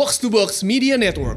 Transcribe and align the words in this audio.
Box 0.00 0.16
to 0.16 0.32
Box 0.32 0.64
Media 0.64 0.96
Network. 0.96 1.36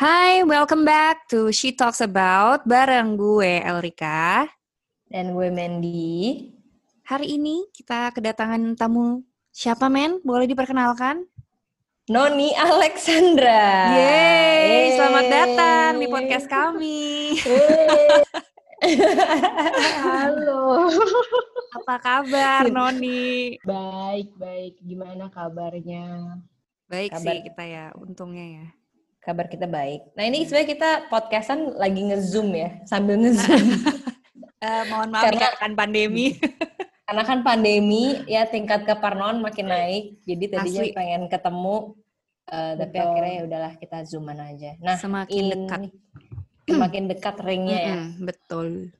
Hai, 0.00 0.40
welcome 0.48 0.88
back 0.88 1.28
to 1.28 1.52
She 1.52 1.76
Talks 1.76 2.00
About 2.00 2.64
bareng 2.64 3.20
gue 3.20 3.60
Elrika. 3.60 4.48
Dan 5.04 5.36
gue 5.36 5.52
Mandy. 5.52 6.48
Hari 7.12 7.28
ini 7.28 7.68
kita 7.76 8.08
kedatangan 8.16 8.72
tamu 8.72 9.20
siapa 9.52 9.92
men? 9.92 10.24
Boleh 10.24 10.48
diperkenalkan? 10.48 11.28
Noni 12.08 12.56
Alexandra. 12.56 13.92
Yeay, 13.92 14.96
selamat 14.96 15.24
datang 15.28 15.90
di 16.00 16.06
podcast 16.08 16.48
kami. 16.48 17.36
Halo. 20.08 20.88
Apa 21.76 21.94
kabar 22.00 22.64
Noni? 22.72 23.60
Baik, 23.60 24.32
baik. 24.40 24.80
Gimana 24.80 25.28
kabarnya? 25.28 26.40
Baik 26.88 27.12
Kabar- 27.12 27.24
sih 27.28 27.38
kita 27.44 27.64
ya, 27.68 27.84
untungnya 27.92 28.64
ya. 28.64 28.66
Kabar 29.20 29.44
kita 29.44 29.68
baik. 29.68 30.16
Nah 30.16 30.24
ini 30.24 30.48
sebenarnya 30.48 30.68
kita 30.72 30.90
podcastan 31.12 31.76
lagi 31.76 32.08
nge-zoom 32.08 32.48
ya, 32.56 32.80
sambil 32.88 33.20
nge-zoom. 33.20 33.68
Eh, 34.58 34.82
mohon 34.90 35.14
maaf 35.14 35.22
Karena- 35.22 35.54
ya 35.54 35.54
kan 35.54 35.78
pandemi. 35.78 36.34
Karena 37.08 37.24
kan 37.24 37.40
pandemi, 37.40 38.20
ya 38.28 38.44
tingkat 38.44 38.84
keparnoan 38.84 39.40
makin 39.40 39.72
naik. 39.72 40.20
Jadi 40.28 40.44
tadinya 40.52 40.84
Asli. 40.84 40.92
pengen 40.92 41.22
ketemu, 41.32 41.96
eh, 42.52 42.72
tapi 42.76 42.96
Betul. 43.00 43.06
akhirnya 43.08 43.32
ya 43.32 43.42
udahlah 43.48 43.72
kita 43.80 43.98
zooman 44.04 44.36
aja. 44.44 44.76
Nah 44.76 45.00
Semakin 45.00 45.32
ini 45.32 45.48
dekat. 45.56 45.80
semakin 46.68 47.04
dekat 47.08 47.36
ringnya 47.40 47.80
ya. 47.80 47.96
Betul. 48.20 48.92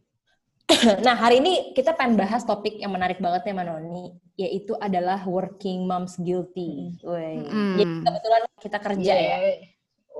Nah 1.04 1.16
hari 1.16 1.40
ini 1.40 1.72
kita 1.72 1.96
pengen 1.96 2.16
bahas 2.20 2.44
topik 2.44 2.76
yang 2.80 2.92
menarik 2.92 3.20
banget 3.20 3.44
ya 3.48 3.54
Manoni, 3.56 4.12
yaitu 4.36 4.72
adalah 4.80 5.20
working 5.28 5.84
moms 5.84 6.16
guilty. 6.20 6.96
Woi. 7.04 7.44
Mm. 7.44 7.76
Jadi 7.76 7.92
kebetulan 8.08 8.42
kita 8.56 8.78
kerja 8.80 9.14
ya. 9.16 9.36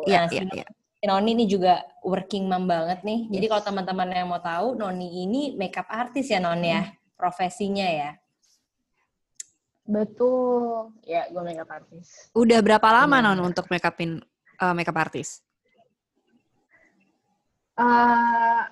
Iya, 0.09 0.21
Nah, 0.25 0.31
iya, 0.33 0.43
iya. 0.53 0.67
Noni 1.05 1.31
ini 1.37 1.45
juga 1.47 1.85
working 2.03 2.51
mom 2.51 2.67
banget 2.67 3.05
nih. 3.07 3.31
Jadi 3.31 3.45
kalau 3.47 3.63
teman-teman 3.63 4.09
yang 4.11 4.27
mau 4.27 4.43
tahu, 4.43 4.75
Noni 4.75 5.23
ini 5.23 5.55
makeup 5.55 5.87
artist 5.87 6.33
ya 6.33 6.43
Non 6.43 6.59
ya, 6.59 6.91
profesinya 7.19 7.85
ya. 7.91 8.11
Betul. 9.83 10.95
Ya, 11.03 11.27
gue 11.27 11.43
makeup 11.43 11.67
artist. 11.67 12.31
Udah 12.37 12.63
berapa 12.63 12.89
lama 12.95 13.19
Benar. 13.19 13.35
Non 13.35 13.51
untuk 13.51 13.67
make 13.67 13.83
upin 13.83 14.23
eh, 14.63 14.75
makeup 14.79 14.95
artist? 14.95 15.43
Eh, 17.79 18.63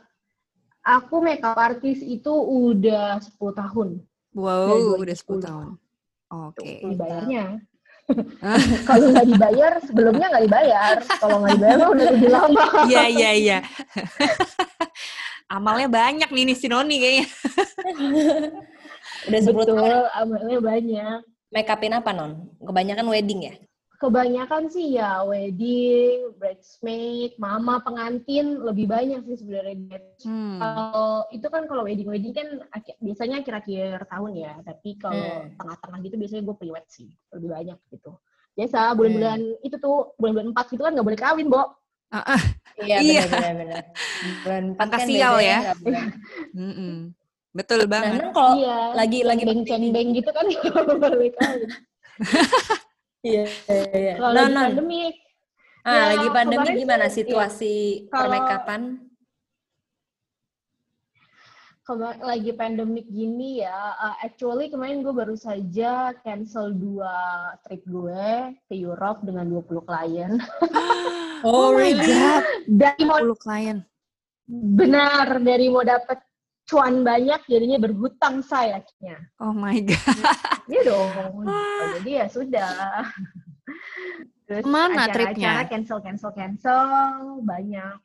aku 0.87 1.19
makeup 1.19 1.59
artist 1.59 2.07
itu 2.07 2.31
udah 2.31 3.19
10 3.19 3.35
tahun. 3.35 3.89
Wow, 4.37 5.01
udah 5.03 5.17
10 5.17 5.43
2010. 5.43 5.49
tahun. 5.49 5.67
Oke. 6.31 6.73
Dibayarnya. 6.85 7.45
Kalau 8.89 9.11
nggak 9.11 9.27
dibayar, 9.27 9.73
sebelumnya 9.83 10.27
nggak 10.31 10.45
dibayar. 10.47 10.95
Kalau 11.19 11.37
nggak 11.43 11.55
dibayar 11.59 11.79
udah 11.91 12.07
lebih 12.15 12.31
lama. 12.31 12.65
Iya, 12.87 13.05
iya, 13.11 13.31
iya. 13.35 13.59
Amalnya 15.47 15.87
banyak 15.87 16.27
nih 16.27 16.43
nih 16.43 16.57
si 16.59 16.67
Noni 16.67 16.97
kayaknya. 16.99 17.27
Udah 19.31 19.41
10 19.41 19.55
tahun 19.55 19.79
Betul, 19.79 19.99
amalnya 20.13 20.59
banyak. 20.59 21.19
make 21.47 21.71
upin 21.71 21.95
apa 21.95 22.11
Non? 22.11 22.51
Kebanyakan 22.59 23.07
wedding 23.07 23.41
ya? 23.47 23.55
Kebanyakan 23.97 24.69
sih 24.69 24.99
ya 24.99 25.25
wedding, 25.25 26.35
bridesmaid, 26.37 27.33
mama 27.41 27.81
pengantin 27.81 28.61
lebih 28.61 28.91
banyak 28.91 29.25
sih 29.25 29.41
sebenarnya. 29.41 30.03
Hmm. 30.21 30.59
Kalau 30.61 31.25
itu 31.33 31.47
kan 31.49 31.65
kalau 31.65 31.87
wedding 31.87 32.05
wedding 32.05 32.35
kan 32.35 32.61
biasanya 33.01 33.41
akhir-akhir 33.41 34.05
tahun 34.05 34.33
ya, 34.37 34.53
tapi 34.67 34.99
kalau 35.01 35.17
Hmm. 35.47 35.55
tengah-tengah 35.57 35.99
gitu 36.05 36.15
biasanya 36.19 36.43
gue 36.45 36.57
priwet 36.59 36.87
sih 36.91 37.09
lebih 37.33 37.49
banyak 37.55 37.79
gitu. 37.89 38.13
Biasa 38.53 38.93
bulan-bulan 38.99 39.41
itu 39.63 39.77
tuh 39.79 40.13
bulan-bulan 40.19 40.53
empat 40.53 40.67
gitu 40.75 40.83
kan 40.83 40.93
nggak 40.93 41.07
boleh 41.07 41.21
kawin, 41.23 41.49
Bo. 41.49 41.63
Iya 42.77 42.97
Iya. 43.01 43.23
benar 43.27 43.53
benar. 43.57 43.85
Bulan 44.45 44.65
empat 44.77 44.89
kan 44.89 45.01
sial 45.05 45.35
ya. 45.41 45.59
boleh. 45.77 46.05
Mm-mm. 46.53 46.95
Betul 47.51 47.81
Nah, 47.83 47.89
banget. 47.89 48.21
Non 48.21 48.33
kalau 48.33 48.53
iya. 48.55 48.79
lagi 48.93 49.19
lagi 49.25 49.43
ceng-ceng 49.43 50.09
gitu 50.13 50.31
kan 50.31 50.47
kawin. 51.03 51.33
Iya, 53.27 53.43
iya, 53.67 53.87
iya. 53.91 54.13
Kalau 54.17 54.31
Non, 54.31 54.39
lagi 54.39 54.53
non. 54.53 54.65
pandemik, 54.71 55.15
Ah, 55.83 55.95
Ya, 55.95 56.03
lagi 56.15 56.29
pandemi 56.29 56.71
gimana 56.77 57.07
situasi 57.09 57.75
Kalau- 58.07 58.31
permakeupan? 58.31 58.81
kema- 61.83 62.19
lagi 62.21 62.51
pandemik 62.53 63.07
gini 63.07 63.63
ya, 63.63 63.75
uh, 63.97 64.19
actually 64.21 64.67
kemarin 64.67 65.01
gue 65.01 65.11
baru 65.11 65.35
saja 65.37 65.93
cancel 66.21 66.71
dua 66.71 67.15
trip 67.63 67.83
gue 67.85 68.27
ke 68.65 68.75
Europe 68.77 69.23
dengan 69.23 69.47
20 69.47 69.79
klien. 69.81 70.33
Oh, 71.43 71.75
my 71.75 71.93
god. 71.93 72.43
Dari 72.65 73.03
mau 73.03 73.19
10 73.19 73.37
klien. 73.37 73.79
benar 74.47 75.43
dari 75.43 75.67
mau 75.67 75.83
dapet 75.83 76.23
cuan 76.65 77.03
banyak 77.03 77.43
jadinya 77.47 77.79
berhutang 77.79 78.41
saya 78.41 78.79
akhirnya. 78.79 79.19
Oh 79.39 79.51
my 79.51 79.83
god. 79.83 80.19
Iya 80.67 80.81
dong. 80.87 81.11
Oh, 81.77 81.87
jadi 82.01 82.11
ya 82.23 82.27
sudah. 82.27 82.71
Terus 84.47 84.63
Ke 84.63 84.71
mana 84.71 85.07
acara-acara 85.07 85.35
tripnya? 85.35 85.53
cancel 85.67 85.99
cancel 85.99 86.31
cancel 86.31 86.87
banyak 87.43 87.99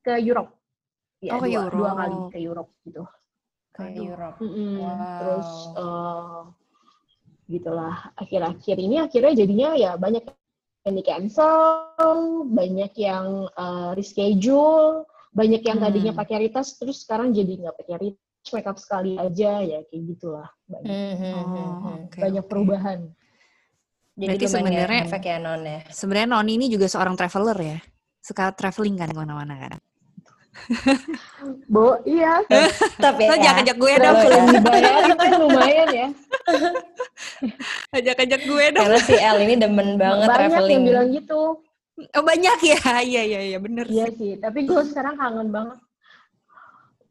ke 0.00 0.22
Europe. 0.22 0.54
Ya, 1.18 1.34
Oh, 1.34 1.42
dua, 1.42 1.66
dua 1.70 1.90
kali 1.94 2.16
ke 2.30 2.38
Europe 2.38 2.70
gitu. 2.86 3.02
Ke 3.74 3.90
Aduh. 3.90 4.06
Europe. 4.06 4.36
Mm-mm. 4.38 4.74
Wow. 4.78 5.18
Terus 5.18 5.48
eh, 5.74 6.40
gitulah 7.50 7.96
akhir-akhir 8.14 8.76
ini 8.78 8.96
akhirnya 9.02 9.32
jadinya 9.34 9.68
ya 9.74 9.90
banyak 9.98 10.22
yang 10.84 10.94
di 10.94 11.04
cancel, 11.04 12.04
banyak 12.44 12.92
yang 13.00 13.48
eh, 13.48 13.90
reschedule, 13.96 15.08
banyak 15.32 15.64
yang 15.64 15.78
tadinya 15.80 16.12
Hmm. 16.12 16.20
pakai 16.20 16.36
retouch 16.46 16.76
terus 16.76 17.02
sekarang 17.02 17.32
jadi 17.32 17.52
nggak 17.58 17.76
pakai 17.80 17.96
retouch 17.98 18.50
makeup 18.52 18.76
sekali 18.76 19.16
aja 19.16 19.64
ya 19.64 19.80
kayak 19.88 20.02
gitulah 20.12 20.48
banyak 20.68 20.92
Hmm, 20.92 21.14
hmm, 21.16 21.32
hmm, 21.32 21.40
Oh, 21.40 21.72
hmm. 21.80 21.96
oke, 22.06 22.18
banyak 22.20 22.44
perubahan. 22.44 23.00
Jadi 24.14 24.28
Berarti 24.30 24.46
sebenarnya- 24.46 25.04
efek 25.10 25.22
ya 25.26 25.36
non 25.42 25.62
ya. 25.66 25.80
Sebenarnya 25.90 26.28
Noni 26.30 26.52
ini 26.54 26.66
juga 26.70 26.86
seorang 26.86 27.18
traveler 27.18 27.58
ya. 27.58 27.78
Suka 28.22 28.54
traveling 28.54 28.94
kan 28.94 29.10
ke 29.10 29.18
mana-mana 29.18 29.54
kan. 29.58 29.72
Bo, 31.66 31.98
iya. 32.04 32.40
Tapi 33.04 33.26
ya, 33.26 33.36
jangan 33.36 33.62
ajak 33.66 33.76
gue 33.76 33.92
dong. 33.96 34.16
Kalau 34.16 34.46
dibayar 34.48 34.92
kan 35.12 35.30
lumayan 35.36 35.88
ya. 35.90 36.08
Ajak-ajak 37.96 38.40
gue 38.42 38.64
dong. 38.72 38.84
karena 38.86 39.00
si 39.00 39.14
El 39.14 39.38
ini 39.42 39.54
demen 39.56 39.88
banget 39.96 40.28
Banyak 40.28 40.38
traveling. 40.50 40.72
yang 40.72 40.84
bilang 40.86 41.08
gitu. 41.10 41.42
Oh 42.10 42.22
banyak 42.22 42.58
ya. 42.64 42.78
Iya, 43.06 43.22
iya, 43.22 43.40
iya. 43.48 43.58
Bener 43.58 43.86
Iya 43.86 44.06
sih. 44.12 44.34
tapi 44.36 44.66
gue 44.66 44.82
sekarang 44.84 45.14
kangen 45.14 45.50
banget. 45.50 45.78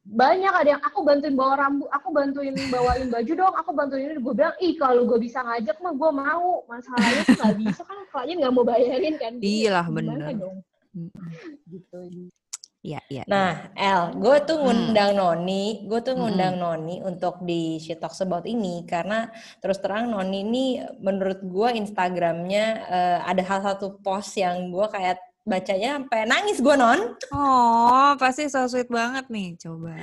Banyak 0.04 0.52
ada 0.52 0.70
yang 0.76 0.84
aku 0.84 1.00
bantuin 1.00 1.32
bawa 1.32 1.56
rambut, 1.56 1.88
aku 1.88 2.12
bantuin 2.12 2.52
bawain 2.68 3.08
baju 3.08 3.32
dong, 3.34 3.56
aku 3.56 3.72
bantuin 3.72 4.12
ini. 4.12 4.20
Gue 4.20 4.36
bilang, 4.36 4.52
ih 4.60 4.76
kalau 4.76 5.08
gue 5.08 5.16
bisa 5.16 5.40
ngajak 5.40 5.80
mah 5.80 5.96
gue 5.96 6.12
mau. 6.12 6.68
Masalahnya 6.68 7.22
tuh 7.24 7.36
nggak 7.40 7.56
bisa 7.58 7.82
kan 7.82 7.98
klien 8.12 8.38
nggak 8.40 8.52
mau 8.52 8.68
bayarin 8.68 9.16
kan. 9.16 9.34
Iyalah, 9.40 9.88
Gimana 9.88 10.00
bener. 10.28 10.36
dong? 10.36 10.58
Gitu. 11.66 12.00
Iya, 12.84 13.00
iya. 13.08 13.24
Nah, 13.32 13.72
El, 13.80 14.20
gue 14.20 14.38
tuh 14.44 14.60
Hmm. 14.60 14.64
ngundang 14.68 15.16
Noni, 15.16 15.88
gue 15.88 16.04
tuh 16.04 16.20
ngundang 16.20 16.60
Noni 16.60 17.00
untuk 17.00 17.40
di 17.40 17.80
She 17.80 17.96
Talks 17.96 18.20
About 18.20 18.44
ini 18.44 18.84
karena 18.84 19.32
terus 19.64 19.80
terang 19.80 20.12
Noni 20.12 20.44
ini 20.44 20.66
menurut 21.00 21.40
gue 21.48 21.80
Instagramnya 21.80 22.66
eh, 22.84 23.20
ada 23.24 23.40
hal 23.40 23.60
satu 23.64 24.04
post 24.04 24.36
yang 24.36 24.68
gue 24.68 24.84
kayak 24.92 25.16
bacanya 25.48 25.96
sampai 25.96 26.28
nangis 26.28 26.60
gue 26.60 26.76
non. 26.76 27.16
Oh, 27.32 28.20
pasti 28.20 28.52
so 28.52 28.68
sweet 28.68 28.92
banget 28.92 29.32
nih. 29.32 29.56
Coba. 29.56 29.96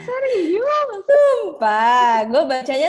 Sumpah, 1.05 2.25
gue 2.33 2.43
bacanya 2.49 2.89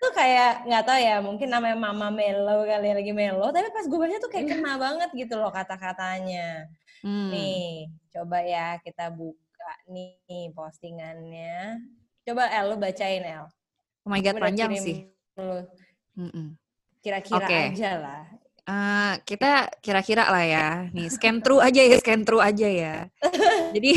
tuh 0.00 0.12
kayak 0.16 0.64
nggak 0.68 0.84
tahu 0.84 0.96
ya 1.00 1.16
mungkin 1.20 1.48
namanya 1.52 1.76
Mama 1.76 2.08
Melo 2.08 2.64
kali 2.64 2.88
ya, 2.88 2.94
lagi 2.96 3.12
Melo, 3.12 3.48
tapi 3.48 3.68
pas 3.72 3.84
gue 3.84 3.98
baca 4.00 4.16
tuh 4.16 4.28
kayak 4.32 4.46
kena 4.48 4.76
banget 4.76 5.08
gitu 5.16 5.40
loh 5.40 5.52
kata-katanya. 5.52 6.68
Hmm. 7.00 7.30
Nih, 7.32 7.88
coba 8.12 8.44
ya 8.44 8.76
kita 8.84 9.08
buka 9.12 9.72
nih 9.88 10.52
postingannya. 10.52 11.80
Coba 12.24 12.48
El, 12.52 12.72
lu 12.72 12.76
bacain 12.76 13.24
El. 13.24 13.48
Oh 14.04 14.10
my 14.12 14.20
god, 14.20 14.36
udah 14.36 14.44
panjang 14.44 14.72
sih. 14.76 15.08
lu. 15.36 15.64
Kira-kira 17.00 17.46
Oke. 17.48 17.60
aja 17.72 17.90
lah. 17.96 18.24
Eh, 18.70 19.12
kita 19.24 19.72
kira-kira 19.80 20.28
lah 20.28 20.44
ya. 20.44 20.68
Nih, 20.92 21.08
scan 21.08 21.40
through 21.40 21.58
aja 21.64 21.80
ya, 21.80 21.96
scan 21.98 22.22
through 22.22 22.44
aja 22.44 22.68
ya. 22.68 22.94
Jadi, 23.74 23.92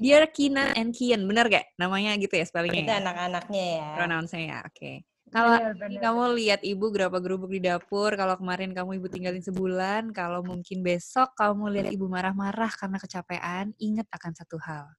Dear 0.00 0.24
Kina 0.32 0.72
and 0.72 0.96
Kian, 0.96 1.28
bener 1.28 1.52
gak 1.52 1.66
namanya 1.76 2.16
gitu 2.16 2.32
ya 2.32 2.46
Itu 2.46 2.50
spellingnya 2.54 2.88
ya? 2.88 3.04
anak-anaknya 3.04 3.64
ya. 3.76 3.88
Pronounce-nya 4.00 4.40
ya, 4.40 4.58
oke. 4.64 4.92
Kalau 5.30 5.54
bener. 5.78 6.02
kamu 6.02 6.22
lihat 6.42 6.60
ibu 6.66 6.90
berapa 6.90 7.14
gerubuk 7.22 7.54
di 7.54 7.62
dapur, 7.62 8.18
kalau 8.18 8.34
kemarin 8.34 8.74
kamu 8.74 8.98
ibu 8.98 9.06
tinggalin 9.06 9.38
sebulan, 9.38 10.10
kalau 10.10 10.42
mungkin 10.42 10.82
besok 10.82 11.38
kamu 11.38 11.70
lihat 11.70 11.88
ibu 11.94 12.10
marah-marah 12.10 12.70
karena 12.74 12.98
kecapean, 12.98 13.70
ingat 13.78 14.10
akan 14.10 14.32
satu 14.34 14.58
hal. 14.58 14.90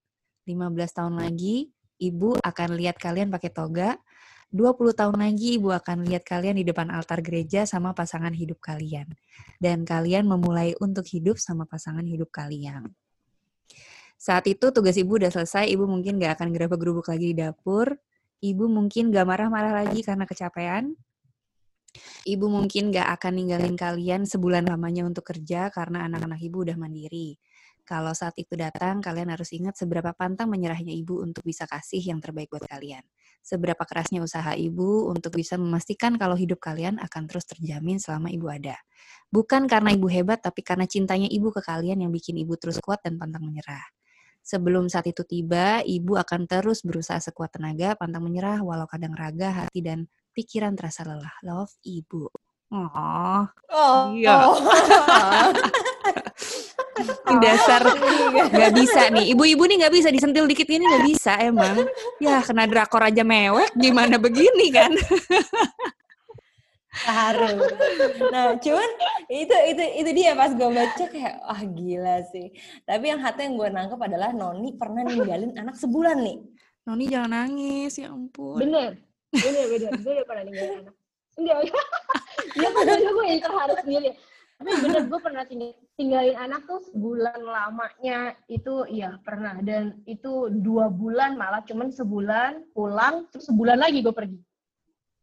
15 0.48 0.95
tahun 0.95 1.19
lagi, 1.19 1.75
ibu 2.00 2.39
akan 2.39 2.69
lihat 2.80 2.95
kalian 2.95 3.28
pakai 3.28 3.51
toga. 3.51 4.00
20 4.51 4.92
tahun 4.92 5.16
lagi 5.16 5.56
ibu 5.56 5.72
akan 5.72 6.04
lihat 6.07 6.28
kalian 6.28 6.60
di 6.60 6.68
depan 6.68 6.92
altar 6.92 7.24
gereja 7.24 7.63
sama 7.63 7.95
pasangan 7.95 8.36
hidup 8.36 8.60
kalian. 8.60 9.07
Dan 9.60 9.83
kalian 9.83 10.28
memulai 10.28 10.75
untuk 10.80 11.07
hidup 11.07 11.39
sama 11.39 11.63
pasangan 11.63 12.04
hidup 12.04 12.31
kalian. 12.31 12.92
Saat 14.19 14.51
itu 14.51 14.69
tugas 14.75 14.95
ibu 15.00 15.16
udah 15.18 15.31
selesai, 15.31 15.72
ibu 15.72 15.88
mungkin 15.88 16.19
gak 16.19 16.39
akan 16.39 16.51
gerabak-gerubuk 16.51 17.07
lagi 17.07 17.31
di 17.31 17.36
dapur. 17.42 17.95
Ibu 18.42 18.66
mungkin 18.66 19.14
gak 19.14 19.30
marah-marah 19.30 19.86
lagi 19.86 20.02
karena 20.02 20.26
kecapean. 20.26 20.98
Ibu 22.26 22.50
mungkin 22.50 22.90
gak 22.90 23.22
akan 23.22 23.34
ninggalin 23.38 23.78
kalian 23.78 24.26
sebulan 24.26 24.66
lamanya 24.66 25.06
untuk 25.06 25.30
kerja 25.30 25.70
karena 25.70 26.10
anak-anak 26.10 26.42
ibu 26.42 26.66
udah 26.66 26.74
mandiri. 26.74 27.38
Kalau 27.86 28.14
saat 28.18 28.34
itu 28.42 28.58
datang, 28.58 28.98
kalian 28.98 29.34
harus 29.34 29.54
ingat 29.54 29.78
seberapa 29.78 30.10
pantang 30.18 30.50
menyerahnya 30.50 30.94
ibu 30.94 31.22
untuk 31.22 31.46
bisa 31.46 31.70
kasih 31.70 32.02
yang 32.02 32.18
terbaik 32.18 32.50
buat 32.50 32.66
kalian. 32.66 33.06
Seberapa 33.42 33.86
kerasnya 33.86 34.22
usaha 34.22 34.54
ibu 34.54 35.10
untuk 35.10 35.38
bisa 35.38 35.58
memastikan 35.58 36.18
kalau 36.18 36.38
hidup 36.38 36.62
kalian 36.62 37.02
akan 37.02 37.26
terus 37.26 37.46
terjamin 37.46 37.98
selama 37.98 38.30
ibu 38.30 38.50
ada. 38.50 38.78
Bukan 39.30 39.66
karena 39.70 39.94
ibu 39.94 40.10
hebat, 40.10 40.42
tapi 40.42 40.66
karena 40.66 40.86
cintanya 40.90 41.30
ibu 41.30 41.50
ke 41.54 41.62
kalian 41.62 42.06
yang 42.06 42.12
bikin 42.14 42.38
ibu 42.42 42.58
terus 42.58 42.78
kuat 42.82 43.02
dan 43.06 43.18
pantang 43.18 43.46
menyerah. 43.46 43.82
Sebelum 44.42 44.90
saat 44.90 45.06
itu 45.06 45.22
tiba, 45.22 45.86
ibu 45.86 46.18
akan 46.18 46.50
terus 46.50 46.82
berusaha 46.82 47.22
sekuat 47.22 47.56
tenaga, 47.56 47.94
pantang 47.94 48.26
menyerah, 48.26 48.66
walau 48.66 48.90
kadang 48.90 49.14
raga, 49.14 49.66
hati, 49.66 49.86
dan 49.86 50.10
pikiran 50.34 50.74
terasa 50.74 51.06
lelah. 51.06 51.34
Love 51.46 51.72
ibu. 51.86 52.26
Oh, 52.72 53.44
Oh, 53.70 54.16
Iya. 54.16 54.48
oh. 54.48 54.58
dasar 57.42 57.82
nggak 58.54 58.72
bisa 58.76 59.02
nih. 59.12 59.34
Ibu-ibu 59.36 59.64
nih 59.66 59.76
nggak 59.86 59.94
bisa 59.94 60.10
disentil 60.12 60.46
dikit 60.48 60.68
ini 60.68 60.84
nggak 60.84 61.06
bisa 61.08 61.32
emang. 61.42 61.88
Ya 62.20 62.44
kena 62.44 62.68
drakor 62.68 63.04
aja 63.04 63.24
mewek, 63.24 63.72
gimana 63.76 64.20
begini 64.20 64.72
kan? 64.74 64.92
Haru. 66.92 67.56
Nah, 68.36 68.60
cuman 68.60 68.90
itu 69.32 69.56
itu 69.72 69.84
itu 70.04 70.10
dia 70.12 70.36
pas 70.36 70.52
gue 70.52 70.70
baca 70.70 71.06
kayak 71.08 71.36
wah 71.40 71.62
gila 71.64 72.20
sih. 72.28 72.52
Tapi 72.84 73.16
yang 73.16 73.24
hati 73.24 73.48
yang 73.48 73.56
gue 73.56 73.70
nangkep 73.72 73.96
adalah 73.96 74.36
Noni 74.36 74.76
pernah 74.76 75.08
ninggalin 75.08 75.56
anak 75.56 75.80
sebulan 75.80 76.20
nih. 76.20 76.38
Noni 76.84 77.06
jangan 77.08 77.32
nangis, 77.32 77.96
ya 77.96 78.12
ampun. 78.12 78.60
Bener, 78.60 79.00
bener, 79.32 79.66
bener. 79.72 79.92
Gue 80.04 80.12
udah 80.20 80.28
pernah 80.28 80.44
ninggalin 80.44 80.76
anak. 80.84 80.96
Enggak, 81.40 81.58
dia 82.60 82.70
kan 82.76 82.84
gue 82.92 83.26
yang 83.26 83.40
terharu 83.40 83.76
sendiri. 83.80 84.10
Tapi 84.60 84.72
bener, 84.84 85.02
gue 85.08 85.20
pernah 85.24 85.44
ting- 85.48 85.80
tinggalin 85.96 86.38
anak 86.38 86.62
tuh 86.68 86.84
sebulan 86.92 87.40
lamanya 87.40 88.36
itu 88.46 88.84
ya 88.92 89.16
pernah. 89.24 89.56
Dan 89.64 90.04
itu 90.04 90.52
dua 90.52 90.92
bulan 90.92 91.40
malah 91.40 91.64
cuman 91.64 91.88
sebulan 91.88 92.76
pulang, 92.76 93.32
terus 93.32 93.48
sebulan 93.48 93.80
lagi 93.80 94.04
gue 94.04 94.12
pergi. 94.12 94.40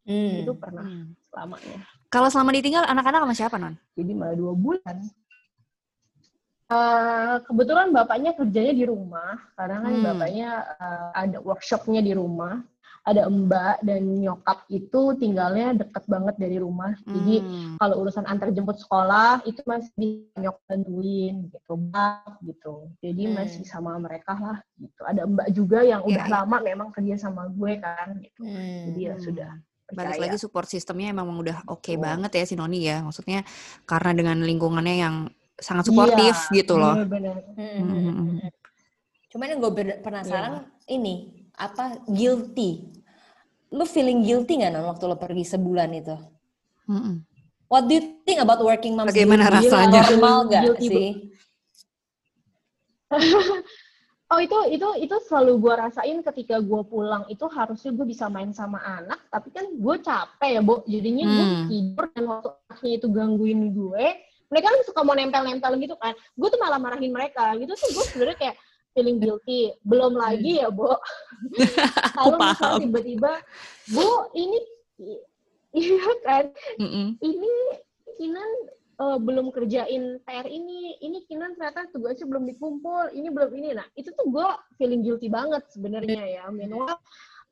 Hmm. 0.09 0.41
Itu 0.41 0.57
pernah 0.57 0.81
Hmm. 0.81 1.13
Selamanya. 1.29 1.79
Kalau 2.09 2.27
selama 2.33 2.51
ditinggal 2.57 2.83
anak-anak 2.89 3.21
sama 3.23 3.35
siapa 3.37 3.55
non? 3.61 3.73
Jadi 3.93 4.11
malah 4.17 4.35
dua 4.35 4.53
bulan. 4.57 4.97
Eh, 6.69 7.35
kebetulan 7.49 7.89
bapaknya 7.89 8.37
kerjanya 8.37 8.73
di 8.77 8.85
rumah, 8.85 9.41
karena 9.57 9.81
kan 9.81 9.93
Hmm. 9.93 10.05
bapaknya 10.05 10.49
eh, 10.77 11.07
ada 11.17 11.37
workshopnya 11.41 12.01
di 12.05 12.13
rumah. 12.13 12.61
Ada 13.09 13.25
mbak 13.25 13.81
dan 13.81 14.21
nyokap 14.21 14.69
itu 14.69 15.17
tinggalnya 15.17 15.73
deket 15.81 16.05
banget 16.05 16.35
dari 16.37 16.61
rumah. 16.61 16.93
Jadi 17.09 17.41
Hmm. 17.41 17.73
kalau 17.81 18.05
urusan 18.05 18.27
antar 18.29 18.53
jemput 18.53 18.77
sekolah 18.77 19.41
itu 19.49 19.65
masih 19.65 19.89
bisa 19.97 20.37
nyokap 20.37 20.61
bantuin 20.69 21.35
gitu, 21.49 21.73
mbak 21.73 22.37
gitu. 22.45 22.73
Jadi 23.01 23.23
Hmm. 23.25 23.33
masih 23.39 23.63
sama 23.65 23.97
mereka 23.97 24.37
lah 24.37 24.61
gitu. 24.77 25.01
Ada 25.09 25.25
mbak 25.25 25.47
juga 25.57 25.79
yang 25.81 26.05
udah 26.05 26.25
iya. 26.27 26.33
lama 26.37 26.57
memang 26.61 26.89
kerja 26.93 27.17
sama 27.17 27.49
gue 27.49 27.81
kan 27.81 28.13
gitu. 28.21 28.45
Hmm. 28.45 28.93
Jadi 28.93 28.99
ya 29.09 29.15
Hmm. 29.17 29.25
Balik 29.89 30.21
lagi 30.21 30.37
support 30.37 30.69
sistemnya 30.69 31.09
emang 31.09 31.29
udah 31.33 31.65
oke 31.65 31.81
Betul. 31.81 32.01
banget 32.01 32.31
ya 32.37 32.43
si 32.45 32.53
Noni 32.53 32.79
ya. 32.85 33.01
Maksudnya 33.01 33.41
karena 33.89 34.11
dengan 34.13 34.37
lingkungannya 34.45 34.95
yang 35.01 35.15
sangat 35.59 35.89
suportif 35.89 36.35
Iya, 36.49 36.63
gitu 36.63 36.77
loh. 36.79 36.95
bener-bener. 36.95 37.35
Hmm. 37.57 37.79
Hmm, 37.83 38.13
hmm. 38.13 38.39
Cuman 39.29 39.47
yang 39.49 39.59
gue 39.61 39.71
penasaran 40.01 40.53
Iya. 40.85 40.95
ini 40.95 41.13
apa 41.57 41.99
guilty. 42.07 42.89
Lu 43.69 43.85
feeling 43.85 44.25
guilty 44.25 44.61
nggak 44.61 44.71
non 44.73 44.89
waktu 44.89 45.03
lo 45.05 45.17
pergi 45.17 45.45
sebulan 45.45 45.89
itu? 45.93 46.15
Mm-mm. 46.89 47.21
What 47.69 47.85
do 47.85 48.01
you 48.01 48.17
think 48.25 48.41
about 48.41 48.57
working 48.65 48.97
moms? 48.97 49.13
Bagaimana 49.13 49.45
rasanya? 49.45 50.01
Normal 50.09 50.37
gak 50.49 50.61
Guilty 50.65 50.87
sih? 50.89 51.09
Oh 54.29 54.37
itu 54.37 54.53
itu 54.69 54.85
itu 55.01 55.15
selalu 55.25 55.57
gue 55.57 55.73
rasain 55.73 56.21
ketika 56.21 56.61
gue 56.61 56.81
pulang 56.85 57.25
itu 57.33 57.49
harusnya 57.49 57.89
gue 57.97 58.05
bisa 58.05 58.29
main 58.29 58.53
sama 58.53 58.77
anak 58.77 59.25
tapi 59.33 59.49
kan 59.49 59.65
gue 59.73 59.95
capek 60.05 60.49
ya 60.53 60.61
bu 60.61 60.85
jadinya 60.85 61.25
gue 61.25 61.45
Hmm. 61.49 61.65
tidur 61.65 62.05
dan 62.13 62.23
waktu 62.29 62.49
anaknya 62.69 62.91
itu 63.01 63.07
gangguin 63.09 63.61
gue 63.73 64.05
mereka 64.49 64.65
kan 64.69 64.81
suka 64.85 65.01
mau 65.05 65.13
nempel-nempel 65.13 65.77
gitu 65.77 65.93
kan. 66.01 66.17
Gue 66.33 66.49
tuh 66.49 66.57
malah 66.57 66.81
marahin 66.81 67.13
mereka. 67.13 67.53
Gitu 67.53 67.69
tuh 67.69 67.89
gue 67.93 68.05
sebenarnya 68.09 68.37
kayak 68.37 68.55
feeling 68.97 69.21
guilty. 69.21 69.77
Belum 69.85 70.17
lagi 70.17 70.57
ya 70.57 70.73
bu 70.73 70.89
kalau 72.17 72.37
misalnya 72.41 72.81
tiba-tiba 72.85 73.31
bu 73.93 74.09
ini 74.33 74.57
iya 75.73 76.05
kan? 76.25 76.45
Mm-mm. 76.81 77.07
ini 77.21 77.53
Kinan 78.17 78.49
eh, 78.99 79.17
belum 79.17 79.55
kerjain 79.55 80.19
PR 80.23 80.47
ini, 80.47 80.99
ini 80.99 81.23
Kinan 81.25 81.55
ternyata 81.55 81.87
tugasnya 81.89 82.27
belum 82.27 82.43
dikumpul, 82.51 83.15
ini 83.15 83.31
belum 83.31 83.51
ini. 83.55 83.69
Nah, 83.79 83.87
itu 83.95 84.11
tuh 84.11 84.27
gue 84.27 84.47
feeling 84.75 85.01
guilty 85.01 85.31
banget 85.31 85.63
sebenarnya 85.71 86.19
ya. 86.19 86.43
Meanwhile, 86.51 86.99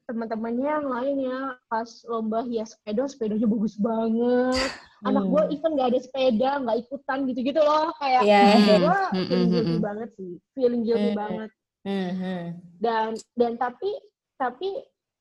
teman-temannya 0.08 0.68
yang 0.68 0.88
lain 0.88 1.16
ya, 1.24 1.40
pas 1.68 1.88
lomba 2.08 2.44
hias 2.48 2.76
sepeda, 2.76 3.08
sepedanya 3.08 3.48
bagus 3.48 3.76
banget. 3.76 4.72
Anak 5.06 5.24
gue 5.30 5.42
Hmm. 5.46 5.54
even 5.54 5.72
gak 5.78 5.90
ada 5.94 6.00
sepeda, 6.02 6.50
nggak 6.64 6.78
ikutan 6.88 7.20
gitu-gitu 7.30 7.62
loh. 7.62 7.92
Kayak, 8.02 8.22
Iya. 8.26 8.42
gue 8.82 8.98
Hmm, 9.14 9.26
feeling 9.28 9.28
hmm, 9.46 9.52
guilty 9.54 9.76
hmm. 9.78 9.84
banget 9.86 10.10
sih. 10.18 10.32
Feeling 10.56 10.82
guilty 10.84 11.12
Hmm. 11.12 11.20
banget. 11.20 11.50
Hmm, 11.88 12.12
hmm. 12.12 12.44
Dan 12.82 13.08
dan 13.38 13.52
tapi 13.56 13.90
tapi 14.36 14.70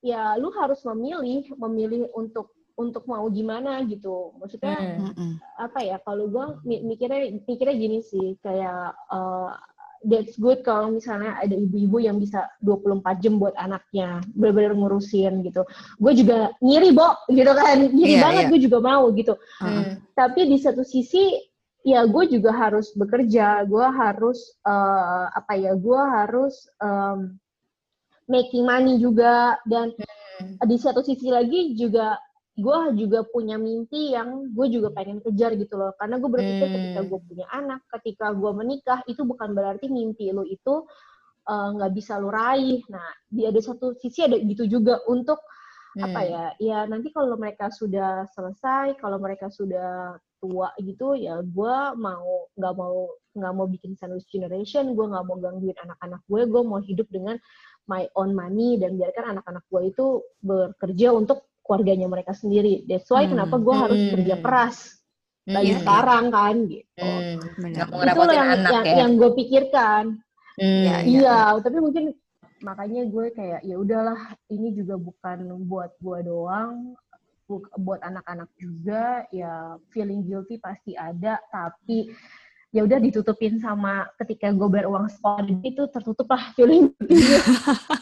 ya 0.03 0.35
lu 0.35 0.51
harus 0.57 0.81
memilih, 0.83 1.47
memilih 1.57 2.09
untuk 2.17 2.56
untuk 2.77 3.09
mau 3.09 3.25
gimana 3.29 3.81
gitu. 3.85 4.37
Maksudnya 4.37 4.77
Hmm. 4.77 5.09
Mm-mm. 5.11 5.31
apa 5.57 5.81
ya 5.81 5.97
kalau 6.05 6.29
gue 6.29 6.47
mikirnya 6.65 7.41
mikirnya 7.43 7.77
gini 7.77 7.99
sih 8.01 8.37
kayak 8.41 8.93
uh, 9.09 9.57
that's 10.05 10.37
good 10.37 10.61
kalau 10.61 10.93
misalnya 10.93 11.41
ada 11.41 11.57
ibu-ibu 11.57 11.99
yang 11.99 12.21
bisa 12.21 12.45
24 12.61 13.03
jam 13.19 13.41
buat 13.41 13.57
anaknya 13.57 14.21
benar-benar 14.37 14.77
ngurusin 14.77 15.41
gitu 15.43 15.65
gue 15.99 16.13
juga 16.15 16.53
ngiri 16.61 16.93
bo 16.93 17.17
gitu 17.27 17.49
kan 17.51 17.81
ngiri 17.91 18.15
Iya, 18.15 18.23
banget 18.23 18.43
iya. 18.47 18.51
gue 18.53 18.61
juga 18.61 18.79
mau 18.85 19.09
gitu 19.17 19.35
Uh-uh. 19.35 19.67
Hmm. 19.67 19.93
tapi 20.13 20.47
di 20.47 20.61
satu 20.61 20.85
sisi 20.85 21.41
ya 21.83 22.05
gue 22.05 22.25
juga 22.29 22.53
harus 22.53 22.93
bekerja 22.93 23.65
gue 23.65 23.87
harus 23.89 24.39
uh, 24.69 25.33
apa 25.33 25.57
ya 25.57 25.73
gue 25.75 26.01
harus 26.13 26.55
um, 26.79 27.33
making 28.29 28.63
money 28.63 29.01
juga 29.01 29.57
dan 29.65 29.97
Hmm. 30.37 30.61
di 30.69 30.77
satu 30.77 31.01
sisi 31.01 31.33
lagi 31.33 31.73
juga 31.73 32.21
gue 32.57 32.79
juga 32.97 33.21
punya 33.29 33.61
mimpi 33.61 34.17
yang 34.17 34.49
gue 34.57 34.67
juga 34.73 34.89
pengen 34.89 35.21
kejar 35.21 35.53
gitu 35.61 35.77
loh 35.77 35.93
karena 36.01 36.17
gue 36.17 36.31
berpikir 36.33 36.67
Hmm. 36.67 36.75
ketika 36.77 37.01
gue 37.05 37.21
punya 37.29 37.47
anak 37.53 37.81
ketika 38.01 38.33
gue 38.33 38.51
menikah 38.57 39.01
itu 39.05 39.23
bukan 39.29 39.53
berarti 39.53 39.93
mimpi 39.93 40.33
lo 40.33 40.41
itu 40.49 40.89
uh, 41.47 41.69
nggak 41.77 41.93
bisa 41.93 42.17
lo 42.17 42.33
raih 42.33 42.81
nah 42.89 43.05
di 43.29 43.45
ada 43.45 43.61
satu 43.61 43.93
sisi 44.01 44.25
ada 44.25 44.41
gitu 44.41 44.65
juga 44.65 45.05
untuk 45.05 45.37
apa 45.97 46.21
Hmm. 46.25 46.29
ya 46.33 46.45
ya 46.61 46.79
nanti 46.89 47.09
kalau 47.13 47.37
mereka 47.37 47.69
sudah 47.73 48.25
selesai 48.33 48.97
kalau 49.01 49.17
mereka 49.21 49.49
sudah 49.53 50.17
tua 50.41 50.69
gitu 50.81 51.17
ya 51.17 51.41
gue 51.41 51.77
mau 51.97 52.49
nggak 52.57 52.75
mau 52.77 53.09
nggak 53.33 53.53
mau 53.57 53.67
bikin 53.69 53.97
sandwich 53.97 54.29
generation 54.29 54.93
gue 54.93 55.07
nggak 55.09 55.25
mau 55.25 55.37
gangguin 55.41 55.77
anak-anak 55.77 56.21
gue 56.29 56.41
gue 56.49 56.63
mau 56.65 56.81
hidup 56.85 57.09
dengan 57.09 57.37
my 57.89 58.05
own 58.17 58.37
money 58.37 58.77
dan 58.77 58.97
biarkan 59.01 59.37
anak-anak 59.41 59.65
gue 59.73 59.83
itu 59.89 60.07
bekerja 60.45 61.17
untuk 61.17 61.49
keluarganya 61.67 62.07
mereka 62.07 62.33
sendiri 62.33 62.87
that's 62.87 63.11
why 63.11 63.27
Hmm. 63.27 63.35
kenapa 63.35 63.59
gue 63.59 63.75
harus 63.75 64.01
Hmm. 64.01 64.13
kerja 64.15 64.37
keras 64.39 64.77
dari 65.43 65.67
Iya, 65.69 65.79
sekarang 65.79 66.25
kan 66.31 66.55
gitu 66.67 67.03
Hmm. 67.03 67.39
Benar. 67.57 67.87
Itu 67.87 68.23
yang 68.31 68.49
anak 68.51 68.71
yang, 68.73 68.85
ya. 68.85 68.95
yang 69.03 69.11
gue 69.15 69.31
pikirkan 69.35 70.05
Hmm. 70.57 70.83
Iya, 70.89 70.97
Iya, 71.05 71.39
tapi 71.61 71.79
mungkin 71.79 72.05
makanya 72.59 73.05
gue 73.05 73.29
kayak 73.29 73.61
ya 73.61 73.77
udahlah 73.77 74.17
ini 74.49 74.73
juga 74.73 74.97
bukan 74.97 75.39
buat 75.69 75.93
gue 76.01 76.19
doang, 76.25 76.97
bu- 77.45 77.69
buat 77.77 78.01
anak-anak 78.01 78.49
juga 78.57 79.29
ya 79.29 79.77
feeling 79.93 80.25
guilty 80.25 80.57
pasti 80.57 80.97
ada, 80.97 81.37
tapi 81.47 82.09
ya 82.77 82.85
udah 82.85 83.01
ditutupin 83.01 83.57
sama 83.57 84.05
ketika 84.21 84.53
gue 84.53 84.69
bayar 84.69 84.87
uang 84.87 85.09
sekolah 85.09 85.41
itu 85.65 85.83
tertutup 85.89 86.29
lah 86.29 86.53
feeling. 86.53 86.93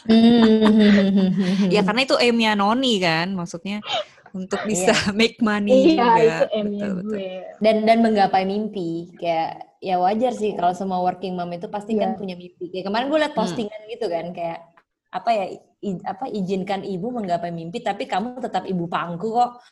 Hmm. 0.05 1.31
Ya 1.75 1.81
karena 1.81 2.03
itu 2.03 2.15
aimnya 2.17 2.53
Noni 2.55 2.99
kan, 2.99 3.31
maksudnya 3.33 3.79
untuk 4.35 4.59
bisa 4.67 4.91
make 5.19 5.39
money 5.39 5.95
Iya, 5.95 6.03
juga. 6.03 6.19
itu 6.19 6.45
Betul, 6.67 6.91
betul. 6.99 7.15
gue. 7.15 7.29
dan 7.63 7.77
dan 7.87 7.99
menggapai 8.03 8.43
mimpi 8.43 8.91
kayak 9.15 9.51
ya 9.79 9.97
wajar 9.97 10.35
sih 10.35 10.53
kalau 10.53 10.75
semua 10.75 10.99
working 10.99 11.39
mom 11.39 11.47
itu 11.49 11.71
pasti 11.71 11.95
kan 11.95 12.13
Iya. 12.13 12.19
punya 12.19 12.35
mimpi 12.35 12.67
kayak 12.69 12.85
kemarin 12.85 13.07
gue 13.07 13.19
liat 13.21 13.31
Hmm. 13.31 13.41
postingan 13.41 13.81
gitu 13.87 14.07
kan 14.11 14.27
kayak 14.35 14.59
apa 15.09 15.31
ya 15.31 15.45
i- 15.81 16.03
apa 16.03 16.27
izinkan 16.27 16.83
ibu 16.83 17.07
menggapai 17.09 17.55
mimpi 17.55 17.79
tapi 17.79 18.11
kamu 18.11 18.43
tetap 18.43 18.67
ibu 18.67 18.91
pangku 18.91 19.31
kok 19.31 19.63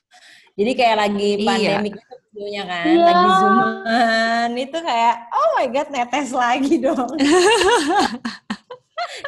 jadi 0.52 0.73
kayak 0.73 0.97
lagi 0.99 1.28
Iya. 1.35 1.47
pandemik 1.47 1.94
itu 1.94 2.14
videonya 2.26 2.62
kan 2.64 2.85
Iya. 2.87 3.02
lagi 3.02 3.26
zooman 3.35 4.50
itu 4.56 4.78
kayak 4.80 5.14
oh 5.30 5.49
my 5.54 5.66
god 5.68 5.88
netes 5.88 6.28
lagi 6.32 6.75
dong 6.85 7.11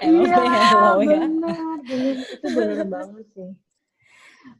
Emang 0.00 0.26
Iya, 0.26 0.38
hello 0.70 0.90
ya. 1.02 1.18
benar, 1.28 1.76
benar. 1.82 2.16
Itu 2.24 2.46
benar 2.48 2.86
banget 2.86 3.26
sih. 3.36 3.50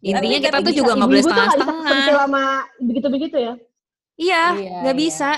Intinya 0.05 0.39
kita 0.39 0.59
tuh 0.59 0.69
bisa. 0.69 0.79
juga 0.79 0.91
nggak 0.95 1.09
boleh 1.09 1.23
setengah-setengah. 1.23 1.77
kesentil 1.81 2.17
sama 2.19 2.45
begitu-begitu 2.79 3.37
ya. 3.39 3.55
Iya, 4.15 4.43
Iya, 4.55 4.75
nggak 4.85 4.97
iya. 4.97 5.01
bisa. 5.01 5.31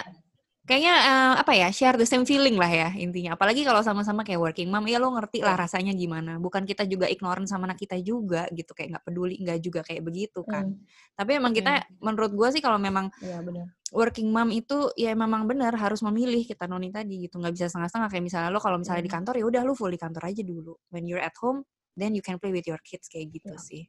Kayaknya 0.66 0.94
eh, 0.98 1.34
apa 1.42 1.52
ya, 1.54 1.68
share 1.70 1.94
the 1.94 2.02
same 2.08 2.26
feeling 2.26 2.58
lah 2.58 2.66
ya 2.66 2.88
intinya. 2.98 3.38
Apalagi 3.38 3.62
kalau 3.62 3.86
sama-sama 3.86 4.26
kayak 4.26 4.42
working 4.42 4.66
mom, 4.66 4.82
ya 4.90 4.98
lo 4.98 5.14
ngerti 5.14 5.38
lah 5.46 5.54
rasanya 5.54 5.94
gimana. 5.94 6.42
Bukan 6.42 6.66
kita 6.66 6.82
juga 6.90 7.06
ignorant 7.06 7.46
sama 7.46 7.70
anak 7.70 7.78
kita 7.86 7.96
juga 8.02 8.50
gitu, 8.50 8.74
kayak 8.74 8.98
nggak 8.98 9.04
peduli, 9.06 9.34
nggak 9.38 9.58
juga 9.62 9.80
kayak 9.86 10.02
begitu 10.02 10.42
kan. 10.42 10.66
Hmm, 10.66 10.82
Tapi 11.14 11.30
emang 11.38 11.54
kita, 11.54 11.86
menurut 12.02 12.34
gue 12.34 12.48
sih 12.58 12.62
kalau 12.64 12.82
memang 12.82 13.06
Iya 13.22 13.38
benar. 13.46 13.66
working 13.94 14.28
mom 14.34 14.50
itu 14.50 14.90
ya 14.98 15.14
memang 15.14 15.46
benar 15.46 15.72
harus 15.78 16.02
memilih 16.02 16.42
kita 16.42 16.66
noni 16.66 16.90
tadi 16.90 17.30
gitu, 17.30 17.38
nggak 17.38 17.54
bisa 17.54 17.66
setengah-setengah. 17.70 18.08
Kayak 18.10 18.24
misalnya 18.26 18.50
lo 18.50 18.58
kalau 18.58 18.78
misalnya 18.82 19.02
di 19.06 19.10
Hmm. 19.10 19.16
kantor 19.22 19.34
ya 19.38 19.44
udah 19.46 19.62
lo 19.62 19.72
full 19.78 19.92
di 19.94 20.00
kantor 20.02 20.22
aja 20.30 20.42
dulu. 20.42 20.74
When 20.90 21.06
you're 21.06 21.22
at 21.22 21.34
home, 21.38 21.62
then 21.94 22.18
you 22.18 22.22
can 22.26 22.42
play 22.42 22.50
with 22.50 22.66
your 22.66 22.82
kids 22.82 23.06
kayak 23.06 23.30
gitu 23.30 23.54
Iya. 23.54 23.62
sih. 23.62 23.82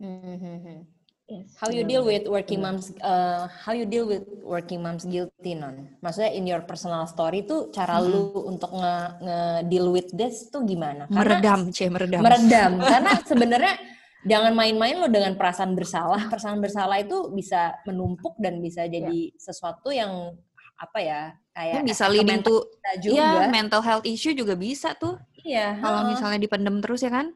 Mhm. 0.00 1.01
Yes, 1.32 1.56
How 1.56 1.72
you 1.72 1.80
deal 1.82 2.04
with 2.04 2.28
working 2.28 2.60
moms? 2.60 2.92
uh, 3.00 3.48
how 3.48 3.72
you 3.72 3.88
deal 3.88 4.04
with 4.04 4.20
working 4.44 4.84
moms 4.84 5.08
guilty 5.08 5.56
non? 5.56 5.88
Maksudnya 6.04 6.28
in 6.36 6.44
your 6.44 6.60
personal 6.60 7.08
story 7.08 7.48
tuh 7.48 7.72
cara 7.72 8.04
Mhm. 8.04 8.08
lu 8.12 8.22
untuk 8.44 8.68
nge, 8.68 8.94
nge 9.24 9.38
deal 9.72 9.88
with 9.88 10.12
this 10.12 10.52
tuh 10.52 10.60
gimana? 10.68 11.08
Karena 11.08 11.40
Meredam, 11.40 11.60
cie 11.72 11.88
meredam. 11.88 12.20
meredam. 12.20 12.72
Karena 12.92 13.12
sebenarnya 13.24 13.74
jangan 14.28 14.52
main-main 14.52 15.00
lo 15.00 15.08
dengan 15.08 15.32
perasaan 15.32 15.72
bersalah. 15.72 16.28
Perasaan 16.28 16.60
bersalah 16.60 17.00
itu 17.00 17.32
bisa 17.32 17.80
menumpuk 17.88 18.36
dan 18.36 18.60
bisa 18.60 18.84
jadi 18.84 19.32
sesuatu 19.40 19.88
yang 19.88 20.36
apa 20.76 20.98
ya 20.98 21.20
kayak 21.54 21.86
bisa 21.86 22.10
leading 22.10 22.42
kita 22.42 22.92
juga. 23.00 23.16
Iya, 23.16 23.48
mental 23.48 23.80
health 23.80 24.04
issue 24.04 24.34
juga 24.34 24.52
bisa 24.52 24.92
tuh. 24.98 25.16
Iya. 25.40 25.80
Kalau 25.80 26.04
heeh. 26.04 26.10
misalnya 26.12 26.38
dipendem 26.38 26.76
terus 26.84 27.00
ya 27.00 27.08
kan? 27.08 27.32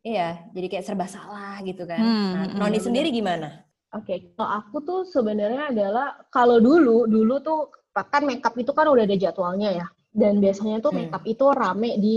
Iya, 0.00 0.48
jadi 0.56 0.66
kayak 0.72 0.84
serba 0.88 1.04
salah 1.04 1.60
gitu 1.68 1.84
kan. 1.84 2.00
Hmm, 2.00 2.32
Nah, 2.32 2.44
hmm, 2.48 2.56
Noni 2.56 2.80
benar. 2.80 2.84
sendiri 2.88 3.08
gimana? 3.12 3.48
Oke, 3.92 4.32
kalau 4.32 4.50
aku 4.62 4.76
tuh 4.86 5.00
sebenarnya 5.04 5.68
adalah 5.68 6.16
kalau 6.32 6.56
dulu 6.62 7.04
dulu 7.04 7.34
tuh 7.44 7.68
kan 7.92 8.24
makeup 8.24 8.56
itu 8.56 8.72
kan 8.72 8.88
udah 8.88 9.04
ada 9.04 9.16
jadwalnya 9.20 9.84
ya. 9.84 9.86
Dan 10.10 10.40
biasanya 10.40 10.80
tuh 10.80 10.90
Hmm. 10.96 11.06
makeup 11.12 11.22
itu 11.28 11.44
rame 11.52 11.90
di 12.00 12.16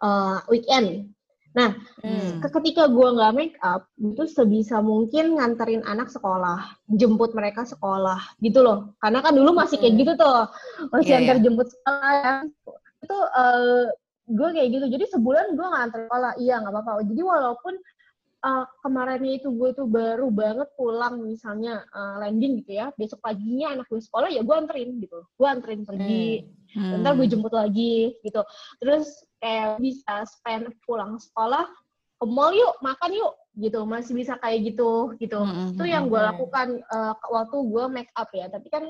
uh, 0.00 0.40
weekend. 0.48 1.12
Hmm. 1.58 2.38
Ke- 2.38 2.54
Ketika 2.54 2.86
gua 2.86 3.10
nggak 3.18 3.34
make 3.34 3.56
up, 3.60 3.90
itu 3.98 4.24
sebisa 4.30 4.78
mungkin 4.78 5.34
nganterin 5.36 5.82
anak 5.84 6.06
sekolah, 6.08 6.78
jemput 6.86 7.34
mereka 7.34 7.66
sekolah, 7.66 8.38
gitu 8.38 8.62
loh. 8.62 8.94
Karena 9.02 9.18
kan 9.20 9.34
dulu 9.34 9.50
masih 9.52 9.76
kayak 9.82 9.92
Hmm. 9.92 10.00
gitu 10.06 10.12
tuh, 10.22 10.40
masih 10.94 11.12
Iya, 11.12 11.18
antar 11.20 11.36
iya. 11.36 11.44
jemput 11.44 11.66
sekolah. 11.68 12.12
ya. 12.14 12.32
Itu 13.02 13.16
gue 14.28 14.48
kayak 14.52 14.68
gitu. 14.76 14.86
Jadi 14.92 15.04
sebulan 15.16 15.56
gue 15.56 15.66
nggak 15.66 15.84
antar 15.88 16.00
sekolah, 16.06 16.32
iya 16.36 16.54
nggak 16.60 16.74
apa-apa. 16.76 17.02
Jadi 17.08 17.22
walaupun 17.24 17.74
uh, 18.44 18.64
kemarinnya 18.84 19.32
itu 19.40 19.48
gue 19.50 19.70
tuh 19.72 19.88
baru 19.88 20.28
banget 20.28 20.68
pulang 20.76 21.24
misalnya 21.24 21.82
uh, 21.96 22.20
landing 22.20 22.60
gitu 22.62 22.78
ya, 22.78 22.92
besok 22.94 23.24
paginya 23.24 23.74
anak 23.74 23.86
gue 23.88 23.98
sekolah 23.98 24.28
ya 24.28 24.44
gue 24.44 24.54
anterin 24.54 25.00
gitu. 25.00 25.24
Gue 25.34 25.48
anterin 25.48 25.82
pergi, 25.88 26.44
Hmm. 26.76 27.00
ntar 27.00 27.16
gue 27.16 27.24
jemput 27.24 27.54
lagi 27.56 28.12
gitu 28.20 28.44
terus 28.76 29.24
kayak 29.40 29.80
bisa 29.80 30.28
spend 30.28 30.68
pulang 30.84 31.16
sekolah 31.16 31.64
ke 32.20 32.24
mall 32.28 32.52
yuk 32.52 32.76
makan 32.84 33.16
yuk 33.16 33.34
gitu 33.56 33.88
masih 33.88 34.12
bisa 34.12 34.36
kayak 34.36 34.74
gitu 34.74 35.16
gitu 35.16 35.40
Hmm, 35.40 35.72
itu 35.72 35.84
hmm, 35.84 35.92
yang 35.96 36.04
hmm. 36.06 36.12
gue 36.12 36.20
lakukan 36.20 36.68
uh, 36.92 37.14
waktu 37.32 37.56
gue 37.56 37.84
make 37.88 38.12
up 38.12 38.28
ya 38.36 38.52
tapi 38.52 38.68
kan 38.68 38.84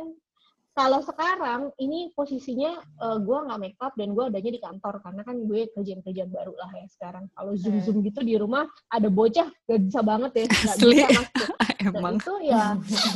kalau 0.79 1.03
sekarang 1.03 1.75
ini 1.83 2.15
posisinya 2.15 2.71
uh, 3.03 3.19
gue 3.19 3.35
nggak 3.51 3.59
make 3.59 3.79
up 3.83 3.91
dan 3.99 4.15
gue 4.15 4.25
adanya 4.31 4.51
di 4.55 4.61
kantor 4.63 5.03
karena 5.03 5.27
kan 5.27 5.37
gue 5.43 5.67
kerjaan-kerjaan 5.75 6.31
baru 6.31 6.55
lah 6.55 6.71
ya 6.71 6.87
sekarang 6.87 7.27
kalau 7.35 7.59
zoom 7.59 7.83
zoom 7.83 7.99
gitu 8.07 8.23
di 8.23 8.39
rumah 8.39 8.63
ada 8.87 9.11
bocah 9.11 9.51
gak 9.67 9.81
bisa 9.83 10.01
banget 10.07 10.31
ya 10.39 10.45
nggak 10.47 10.77
Asli. 10.79 10.91
bisa 10.95 11.09
masuk 11.11 11.51
dan 11.83 11.95
Emang. 11.99 12.15
itu 12.23 12.35
ya 12.47 12.65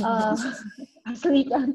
uh, 0.02 0.35
asli 1.11 1.42
kan 1.47 1.66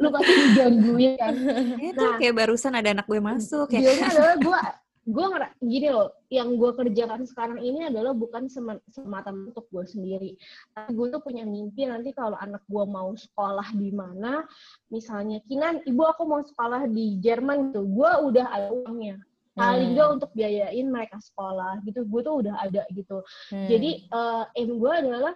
lu 0.00 0.08
pasti 0.08 0.32
digangguin 0.32 1.12
kan 1.16 1.34
Itu 1.80 2.04
Nah. 2.04 2.16
kayak 2.16 2.34
barusan 2.36 2.72
ada 2.72 2.88
anak 2.92 3.06
gue 3.08 3.20
masuk 3.20 3.68
ya. 3.72 3.80
Dealnya 3.80 4.06
adalah 4.12 4.36
gue 4.40 4.60
gue 5.04 5.26
gini 5.60 5.88
loh 5.92 6.16
yang 6.32 6.56
gue 6.56 6.70
kerjakan 6.72 7.28
sekarang 7.28 7.60
ini 7.60 7.92
adalah 7.92 8.16
bukan 8.16 8.48
sema- 8.48 8.80
semata 8.88 9.30
untuk 9.30 9.68
gue 9.68 9.84
sendiri. 9.84 10.32
Tapi 10.72 10.90
gue 10.96 11.06
tuh 11.12 11.20
punya 11.20 11.44
mimpi 11.44 11.84
nanti 11.84 12.16
kalau 12.16 12.40
anak 12.40 12.64
gue 12.64 12.84
mau 12.88 13.12
sekolah 13.12 13.68
di 13.76 13.92
mana 13.92 14.48
misalnya 14.88 15.44
kinan 15.44 15.84
ibu 15.84 16.02
aku 16.08 16.24
mau 16.24 16.40
sekolah 16.40 16.88
di 16.88 17.20
Jerman 17.20 17.70
gitu. 17.70 17.84
Gue 17.84 18.10
udah 18.32 18.46
ada 18.48 18.68
uangnya. 18.72 19.20
Paling 19.54 19.92
Hmm. 19.92 19.94
nggak 19.94 20.08
untuk 20.18 20.30
biayain 20.34 20.86
mereka 20.90 21.20
sekolah 21.22 21.78
gitu 21.86 22.02
gue 22.02 22.20
tuh 22.26 22.34
udah 22.42 22.54
ada 22.58 22.82
gitu. 22.90 23.22
Hmm. 23.54 23.68
jadi 23.70 23.90
eh, 24.02 24.42
aim 24.58 24.70
gue 24.82 24.92
adalah 24.92 25.34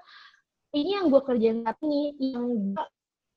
ini 0.74 0.90
yang 0.98 1.06
gue 1.06 1.22
kerjain 1.22 1.62
saat 1.62 1.78
ini 1.86 2.18
yang 2.18 2.44
gue 2.74 2.84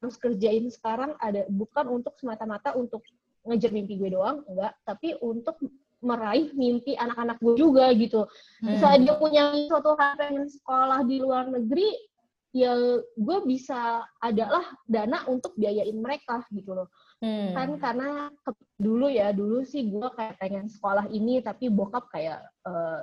harus 0.02 0.18
kerjain 0.18 0.66
sekarang 0.74 1.14
ada 1.22 1.46
bukan 1.54 1.86
untuk 1.86 2.18
semata-mata 2.18 2.74
untuk 2.74 3.06
ngejar 3.46 3.70
mimpi 3.70 3.94
gue 3.98 4.10
doang 4.10 4.42
enggak. 4.50 4.74
Tapi 4.82 5.22
untuk 5.22 5.62
meraih 6.02 6.50
mimpi 6.52 6.94
anak-anak 6.94 7.38
gue 7.38 7.56
juga 7.56 7.94
gitu 7.94 8.26
Hmm. 8.60 8.74
misalnya 8.74 9.00
dia 9.02 9.16
punya 9.16 9.44
suatu 9.66 9.94
hal 9.96 10.18
pengen 10.18 10.46
sekolah 10.46 11.00
di 11.06 11.18
luar 11.18 11.46
negeri 11.48 11.90
ya 12.52 12.76
gue 13.16 13.38
bisa 13.48 14.02
adalah 14.20 14.66
dana 14.84 15.24
untuk 15.26 15.56
biayain 15.56 15.96
mereka 15.96 16.44
gitu 16.52 16.76
loh 16.76 16.90
Hmm. 17.22 17.54
kan 17.54 17.70
karena 17.78 18.10
ke- 18.42 18.58
dulu 18.76 19.06
ya 19.06 19.30
dulu 19.30 19.62
sih 19.62 19.86
gue 19.86 20.10
kayak 20.12 20.36
pengen 20.36 20.66
sekolah 20.68 21.06
ini 21.08 21.38
tapi 21.40 21.70
bokap 21.70 22.10
kayak 22.10 22.42
eh, 22.66 23.00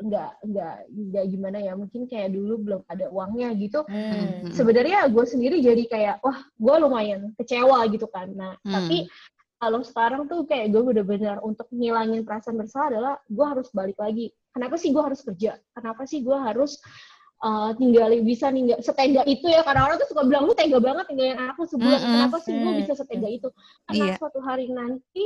nggak 0.00 0.30
nggak 0.46 0.76
nggak 0.86 1.24
gimana 1.26 1.58
ya 1.58 1.72
mungkin 1.74 2.06
kayak 2.06 2.30
dulu 2.30 2.54
belum 2.56 2.82
ada 2.86 3.10
uangnya 3.10 3.50
gitu 3.58 3.82
Hmm. 3.84 4.46
Hmm. 4.46 4.52
sebenarnya 4.52 5.08
gue 5.08 5.24
sendiri 5.24 5.58
jadi 5.58 5.82
kayak 5.88 6.16
wah 6.20 6.38
gue 6.38 6.74
lumayan 6.78 7.32
kecewa 7.34 7.80
gitu 7.88 8.06
kan 8.06 8.28
nah 8.30 8.54
Hmm. 8.60 8.70
tapi 8.70 9.10
kalau 9.60 9.84
sekarang 9.84 10.24
tuh 10.24 10.48
kayak 10.48 10.72
gue 10.72 10.80
bener-bener 10.80 11.36
untuk 11.44 11.68
ngilangin 11.68 12.24
perasaan 12.24 12.56
bersalah 12.56 12.88
adalah 12.88 13.14
gue 13.28 13.46
harus 13.46 13.68
balik 13.70 14.00
lagi 14.00 14.32
kenapa 14.50 14.80
sih 14.80 14.88
gue 14.90 15.02
harus 15.04 15.20
kerja 15.20 15.60
kenapa 15.76 16.08
sih 16.08 16.24
gue 16.24 16.32
harus 16.32 16.80
uh, 17.44 17.76
tinggalin 17.76 18.24
bisa 18.24 18.48
ninggal 18.48 18.80
setega 18.80 19.20
itu 19.28 19.44
ya 19.46 19.60
karena 19.60 19.84
orang 19.84 20.00
tuh 20.00 20.08
suka 20.08 20.24
bilang 20.24 20.48
lu 20.48 20.56
tega 20.56 20.80
banget 20.80 21.04
tinggalin 21.12 21.36
anakku 21.36 21.68
sebulan 21.68 22.00
Mm-mm. 22.00 22.12
kenapa 22.16 22.36
sih 22.40 22.52
gue 22.56 22.72
Mm. 22.72 22.78
bisa 22.80 22.92
setega 22.96 23.28
itu 23.28 23.48
karena 23.84 24.04
Iya. 24.08 24.14
suatu 24.16 24.40
hari 24.40 24.72
nanti 24.72 25.24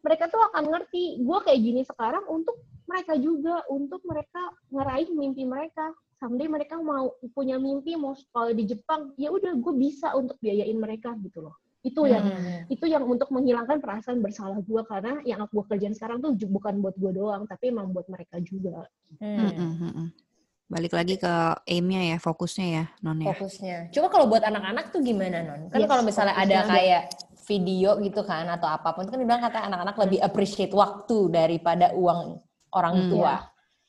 mereka 0.00 0.28
tuh 0.28 0.40
akan 0.52 0.64
ngerti 0.68 1.20
gue 1.20 1.38
kayak 1.44 1.60
gini 1.60 1.80
sekarang 1.84 2.24
untuk 2.28 2.56
mereka 2.84 3.12
juga 3.16 3.64
untuk 3.68 4.00
mereka 4.04 4.40
ngeraih 4.68 5.08
mimpi 5.12 5.44
mereka 5.44 5.92
someday 6.16 6.48
mereka 6.48 6.76
mau 6.76 7.12
punya 7.32 7.56
mimpi 7.56 7.96
mau 7.96 8.12
sekolah 8.12 8.52
di 8.52 8.64
Jepang 8.68 9.12
ya 9.16 9.32
udah 9.32 9.52
gue 9.56 9.74
bisa 9.76 10.12
untuk 10.12 10.36
biayain 10.40 10.76
mereka 10.76 11.12
gitu 11.20 11.44
loh 11.44 11.56
itu 11.84 12.00
yang 12.08 12.24
Hmm. 12.24 12.64
itu 12.66 12.84
yang 12.88 13.04
untuk 13.04 13.28
menghilangkan 13.28 13.76
perasaan 13.78 14.24
bersalah 14.24 14.56
gue 14.64 14.82
karena 14.88 15.20
yang 15.28 15.44
aku 15.44 15.68
kerjain 15.68 15.92
sekarang 15.92 16.24
tuh 16.24 16.32
bukan 16.48 16.80
buat 16.80 16.96
gue 16.96 17.12
doang 17.12 17.44
tapi 17.44 17.68
emang 17.68 17.92
buat 17.92 18.08
mereka 18.08 18.40
juga 18.40 18.88
Hmm. 19.20 19.36
Hmm, 19.38 19.52
hmm, 19.54 19.74
hmm, 19.78 19.92
hmm. 19.94 20.08
Balik 20.64 20.96
lagi 20.96 21.20
ke 21.20 21.32
aim-nya 21.68 22.16
ya, 22.16 22.18
fokusnya 22.18 22.66
ya, 22.66 22.84
Non 23.04 23.20
ya. 23.20 23.30
fokusnya. 23.30 23.76
Coba 23.92 24.08
kalau 24.08 24.26
buat 24.26 24.42
anak-anak 24.42 24.90
tuh 24.90 25.04
gimana 25.04 25.44
non? 25.44 25.68
Kan 25.68 25.84
Yes, 25.84 25.88
kalau 25.92 26.02
misalnya 26.02 26.34
ada 26.34 26.58
kayak 26.66 27.02
video 27.44 28.00
gitu 28.00 28.24
kan 28.24 28.48
atau 28.48 28.66
apa 28.66 28.96
pun 28.96 29.04
itu 29.04 29.12
kan 29.12 29.20
dibilang 29.20 29.44
kata 29.44 29.60
anak-anak 29.60 29.96
lebih 30.08 30.18
appreciate 30.24 30.72
waktu 30.72 31.28
daripada 31.28 31.92
uang 31.92 32.40
orang 32.72 32.96
Hmm. 32.96 33.10
tua, 33.12 33.34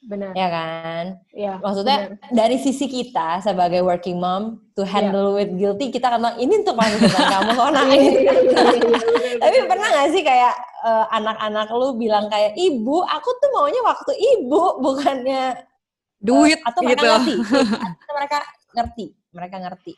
benar. 0.03 0.31
Ya 0.35 0.47
kan? 0.51 1.03
ya 1.31 1.53
Maksudnya 1.63 1.97
benar. 2.11 2.31
dari 2.35 2.57
sisi 2.59 2.85
kita 2.91 3.39
sebagai 3.39 3.81
working 3.81 4.19
mom 4.19 4.59
to 4.75 4.83
handle 4.83 5.39
with 5.39 5.51
guilty 5.55 5.89
kita 5.89 6.11
kan 6.11 6.19
bilang, 6.19 6.37
ini 6.37 6.53
untuk 6.59 6.75
depan 6.75 7.25
kamu 7.31 7.51
kok 7.55 7.67
benar, 7.71 7.87
Tapi 9.39 9.57
pernah 9.67 9.87
gak 9.95 10.09
sih 10.11 10.21
kayak 10.23 10.53
eh, 10.85 11.05
anak-anak 11.15 11.67
lu 11.73 11.95
bilang 11.97 12.27
kayak 12.27 12.53
ibu, 12.59 13.01
aku 13.03 13.29
tuh 13.39 13.49
maunya 13.55 13.81
waktu 13.81 14.11
ibu 14.37 14.79
bukannya 14.83 15.43
Duit 16.25 16.57
atau 16.65 16.81
mereka 16.81 17.01
gitu. 17.01 17.11
ngerti? 17.11 17.33
Atau 18.01 18.13
mereka 18.17 18.37
ngerti? 18.73 19.05
Mereka 19.35 19.55
ngerti 19.61 19.93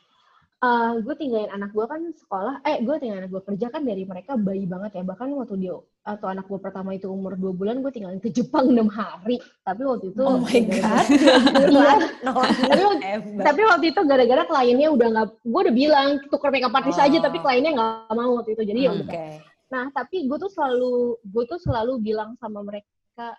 eh 0.57 0.91
gue 0.99 1.13
tinggalin 1.13 1.53
anak 1.53 1.69
gue 1.69 1.85
kan 1.85 2.01
sekolah, 2.17 2.65
eh 2.65 2.81
gue 2.81 2.95
tinggalin 2.97 3.21
anak 3.21 3.31
gue 3.31 3.43
kerja 3.45 3.69
kan 3.69 3.85
dari 3.85 4.03
mereka 4.03 4.33
bayi 4.35 4.65
banget 4.65 4.97
ya. 4.97 5.03
Bahkan 5.05 5.29
waktu 5.31 5.55
dia 5.59 5.77
atau 6.01 6.27
anak 6.27 6.45
gue 6.45 6.57
pertama 6.57 6.91
itu 6.91 7.05
umur 7.07 7.37
dua 7.37 7.53
bulan, 7.53 7.79
gue 7.79 7.93
tinggalin 7.93 8.17
ke 8.17 8.33
Jepang 8.33 8.65
enam 8.67 8.89
hari. 8.89 9.37
Tapi 9.61 9.81
waktu 9.85 10.05
itu 10.09 10.21
Oh 10.21 10.41
my 10.41 10.59
god. 10.65 11.05
Iya. 11.67 11.93
Tapi 12.65 12.81
waktu- 12.81 13.05
hebat. 13.05 13.43
tapi 13.45 13.61
waktu 13.63 13.85
itu 13.87 14.01
gara-gara 14.01 14.43
kliennya 14.43 14.87
udah 14.89 15.07
nggak, 15.07 15.27
gue 15.43 15.61
udah 15.61 15.75
bilang 15.75 16.07
tukar 16.27 16.49
makeup 16.49 16.73
artist 16.73 16.97
aja, 16.97 17.17
Oh. 17.17 17.23
tapi 17.23 17.37
kliennya 17.37 17.71
nggak 17.77 18.17
mau 18.17 18.41
waktu 18.41 18.57
itu. 18.57 18.63
Jadi 18.65 18.79
ya 18.81 18.91
Hmm. 18.91 19.01
udah. 19.03 19.29
Nah, 19.67 19.85
tapi 19.91 20.25
gue 20.25 20.37
tuh 20.39 20.49
selalu 20.49 20.93
gue 21.21 21.43
tuh 21.45 21.59
selalu 21.59 22.01
bilang 22.01 22.33
sama 22.35 22.65
mereka, 22.65 22.89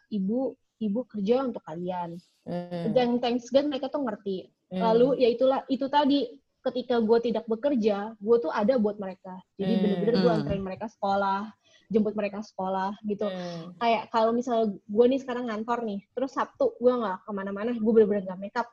ibu 0.09 0.55
ibu 0.79 1.03
kerja 1.11 1.43
untuk 1.43 1.67
kalian. 1.67 2.15
Hmm. 2.47 2.95
Dan 2.95 3.19
thanks 3.19 3.51
God 3.51 3.67
mereka 3.67 3.91
tuh 3.91 4.07
ngerti. 4.07 4.47
Hmm. 4.71 4.87
Lalu 4.87 5.19
ya 5.19 5.29
itulah 5.29 5.67
itu 5.67 5.91
tadi 5.91 6.31
ketika 6.69 7.01
gue 7.01 7.19
tidak 7.25 7.45
bekerja, 7.49 8.13
gue 8.15 8.37
tuh 8.39 8.53
ada 8.53 8.77
buat 8.77 8.97
mereka. 8.97 9.41
Jadi 9.57 9.73
Hmm. 9.75 9.83
bener-bener 9.83 10.15
gue 10.21 10.31
Hmm. 10.31 10.39
anterin 10.45 10.63
mereka 10.63 10.87
sekolah, 10.87 11.51
jemput 11.89 12.13
mereka 12.13 12.45
sekolah 12.45 12.93
gitu. 13.03 13.27
Hmm. 13.27 13.73
Kayak 13.81 14.13
kalau 14.13 14.31
misalnya 14.37 14.77
gue 14.77 15.05
nih 15.09 15.21
sekarang 15.25 15.49
ngantor 15.49 15.83
nih, 15.89 16.01
terus 16.13 16.37
Sabtu 16.37 16.77
gue 16.77 16.93
nggak 16.93 17.25
ke 17.25 17.31
mana-mana, 17.33 17.73
gue 17.73 17.93
bener-bener 17.93 18.29
nggak 18.29 18.41
makeup. 18.41 18.69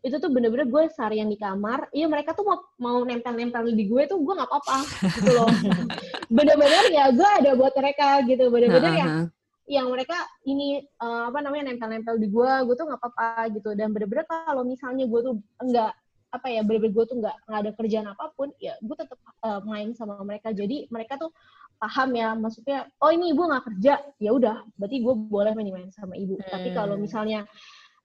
Itu 0.00 0.16
tuh 0.16 0.32
bener-bener 0.32 0.64
gue 0.64 0.82
seharian 0.96 1.28
di 1.28 1.36
kamar, 1.36 1.92
iya 1.92 2.08
mereka 2.08 2.32
tuh 2.32 2.46
mau, 2.48 2.58
mau 2.80 2.98
nempel-nempel 3.04 3.68
di 3.76 3.84
gue 3.84 4.02
tuh 4.08 4.16
gue 4.22 4.32
nggak 4.32 4.48
apa-apa 4.48 4.78
gitu 5.18 5.30
loh. 5.34 5.50
bener-bener 6.36 6.84
ya 6.88 7.12
gue 7.12 7.30
ada 7.42 7.50
buat 7.52 7.74
mereka 7.76 8.24
gitu, 8.24 8.48
bener-bener 8.48 8.92
ya 8.96 9.06
Heeh. 9.12 9.24
yang 9.70 9.86
mereka 9.92 10.16
ini 10.48 10.80
eh, 10.80 11.22
apa 11.28 11.44
namanya 11.44 11.68
nempel-nempel 11.68 12.16
di 12.16 12.32
gue, 12.32 12.52
gue 12.64 12.74
tuh 12.80 12.86
nggak 12.88 13.00
apa-apa 13.02 13.52
gitu. 13.52 13.76
Dan 13.76 13.92
bener-bener 13.92 14.24
kalau 14.24 14.64
misalnya 14.64 15.04
gue 15.04 15.20
tuh 15.20 15.34
enggak 15.60 15.92
apa 16.30 16.46
ya 16.46 16.62
bener-bener 16.62 16.94
gue 16.94 17.04
tuh 17.10 17.16
nggak 17.18 17.36
nggak 17.50 17.60
ada 17.66 17.70
kerjaan 17.74 18.06
apa 18.10 18.24
pun, 18.38 18.48
ya 18.62 18.78
gue 18.78 18.96
tetap 18.96 19.18
eh, 19.18 19.60
main 19.66 19.90
sama 19.98 20.22
mereka. 20.22 20.54
Jadi 20.54 20.86
mereka 20.90 21.18
tuh 21.18 21.34
paham 21.80 22.12
ya, 22.14 22.36
maksudnya 22.38 22.86
oh 23.02 23.10
ini 23.10 23.32
ibu 23.34 23.42
nggak 23.50 23.64
kerja, 23.72 23.98
ya 24.20 24.30
udah, 24.30 24.62
berarti 24.78 24.96
gue 25.02 25.14
boleh 25.26 25.52
main-main 25.58 25.90
sama 25.90 26.14
ibu. 26.14 26.38
Tapi 26.38 26.70
kalau 26.70 26.94
Hmm. 26.94 27.04
misalnya 27.08 27.40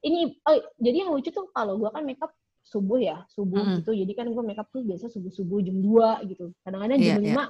ini, 0.02 0.38
oh 0.46 0.58
jadi 0.78 1.06
yang 1.06 1.12
lucu 1.14 1.30
tuh 1.34 1.50
kalau 1.54 1.78
gue 1.78 1.90
kan 1.90 2.02
makeup 2.06 2.32
subuh 2.66 2.98
ya, 2.98 3.22
subuh 3.30 3.62
Mm-mm. 3.62 3.78
gitu. 3.82 3.92
Jadi 3.94 4.12
kan 4.18 4.26
gue 4.30 4.44
makeup 4.46 4.70
tuh 4.74 4.82
biasa 4.82 5.06
subuh-subuh 5.14 5.62
jam 5.62 5.78
2 5.82 6.26
gitu. 6.30 6.50
Kadang-kadang 6.66 6.98
Iya, 6.98 7.14
jam 7.14 7.22
iya. 7.22 7.34
5 7.38 7.44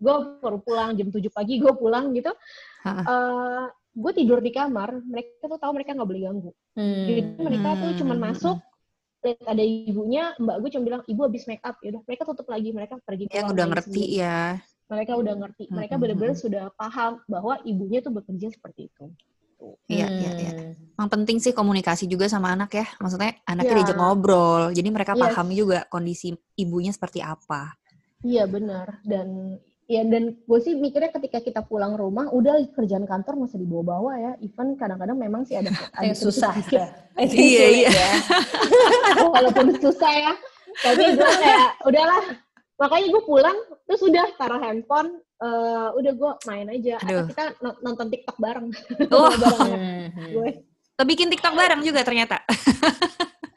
gue 0.00 0.14
baru 0.40 0.58
pulang, 0.64 0.90
jam 0.96 1.08
7 1.12 1.28
pagi 1.28 1.58
gue 1.58 1.72
pulang 1.74 2.14
gitu. 2.14 2.32
Ha-ha. 2.86 3.02
Eh 3.02 3.64
gue 3.90 4.12
tidur 4.14 4.38
di 4.38 4.54
kamar, 4.54 5.02
mereka 5.02 5.50
tuh 5.50 5.58
tahu 5.58 5.74
mereka 5.74 5.98
nggak 5.98 6.06
boleh 6.08 6.22
ganggu. 6.22 6.50
Hmm. 6.78 7.04
Jadi 7.10 7.20
mereka 7.42 7.68
tuh 7.82 7.90
cuman 7.98 8.16
Hmm. 8.20 8.26
masuk, 8.30 8.56
lihat 9.20 9.44
ada 9.44 9.62
ibunya, 9.62 10.32
mbak 10.40 10.56
gue 10.64 10.68
cuma 10.72 10.84
bilang 10.88 11.02
ibu 11.04 11.20
habis 11.24 11.44
make 11.44 11.60
up, 11.60 11.76
ya 11.84 11.92
udah 11.92 12.02
mereka 12.08 12.22
tutup 12.24 12.46
lagi, 12.48 12.68
mereka 12.72 12.94
pergi 13.04 13.28
Yang 13.28 13.46
udah 13.52 13.66
ngerti 13.68 13.92
sendiri. 13.92 14.20
ya. 14.20 14.38
Mereka 14.90 15.12
udah 15.14 15.34
ngerti, 15.38 15.64
mereka 15.70 15.94
Hmm, 15.94 16.02
benar-benar 16.02 16.34
hmm, 16.34 16.42
sudah 16.42 16.64
paham 16.74 17.12
bahwa 17.30 17.54
ibunya 17.62 18.00
tuh 18.02 18.10
bekerja 18.10 18.48
seperti 18.50 18.90
itu. 18.90 19.06
Iya, 19.86 20.06
iya, 20.08 20.30
iya. 20.40 20.52
Hmm. 20.56 20.96
Emang 20.96 21.10
penting 21.12 21.36
sih 21.36 21.52
komunikasi 21.52 22.08
juga 22.08 22.26
sama 22.32 22.56
anak 22.56 22.72
ya. 22.74 22.86
Maksudnya 22.96 23.36
anaknya 23.44 23.76
Iya. 23.76 23.78
diajak 23.84 23.96
ngobrol. 24.00 24.62
Jadi 24.72 24.88
mereka 24.88 25.12
Yes. 25.14 25.22
paham 25.30 25.48
juga 25.52 25.78
kondisi 25.92 26.32
ibunya 26.56 26.90
seperti 26.90 27.20
apa. 27.20 27.76
Iya 28.20 28.44
benar 28.44 29.00
dan 29.04 29.56
ya 29.90 30.06
dan 30.06 30.38
gue 30.38 30.58
sih 30.58 30.72
mikirnya 30.72 31.10
ketika 31.10 31.38
kita 31.40 31.60
pulang 31.60 31.92
rumah 31.92 32.30
udah 32.30 32.54
kerjaan 32.70 33.02
kantor 33.02 33.34
nggak 33.36 33.50
usah 33.50 33.58
dibawa-bawa 33.58 34.12
ya 34.14 34.32
even 34.38 34.74
kadang-kadang 34.74 35.18
memang 35.18 35.42
sih 35.42 35.58
ada 35.58 35.66
ada 35.98 36.06
Yang 36.06 36.22
susah. 36.22 36.54
sedikit- 36.54 36.94
Itu 37.18 37.34
Iya, 37.34 37.58
sulit 37.60 37.74
iya. 37.76 37.90
ya. 37.90 38.12
walaupun 39.34 39.66
susah 39.76 40.12
ya 40.14 40.32
tapi 40.78 41.02
gue 41.10 41.30
kayak 41.36 41.66
udahlah 41.82 42.22
makanya 42.76 43.06
gue 43.10 43.22
pulang 43.24 43.58
terus 43.84 44.00
udah 44.00 44.26
taruh 44.36 44.56
handphone 44.58 45.10
eh, 45.36 45.88
udah 45.92 46.12
gue 46.14 46.30
main 46.46 46.66
aja 46.70 46.94
atau 46.96 47.10
Aduh. 47.12 47.26
kita 47.26 47.44
no- 47.58 47.78
nonton 47.82 48.06
TikTok 48.08 48.36
bareng 48.38 48.70
Oh. 49.10 49.26
Hmm. 49.26 50.06
gue 50.30 50.48
Kita 50.92 51.02
bikin 51.04 51.28
TikTok 51.28 51.54
bareng 51.54 51.80
juga 51.80 52.00
ternyata. 52.00 52.44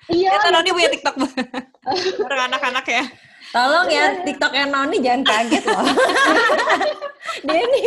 iya 0.08 0.32
Ternyata 0.34 0.48
Noni 0.50 0.72
punya 0.72 0.90
TikTok 0.90 1.16
bareng 2.18 2.42
anak-anak 2.48 2.86
ya. 2.90 3.04
Tolong 3.54 3.88
ya 3.88 4.06
TikToknya 4.22 4.66
Noni 4.66 4.98
jangan 4.98 5.22
kaget 5.24 5.64
loh. 5.64 5.86
Dia 7.46 7.60
nih 7.66 7.84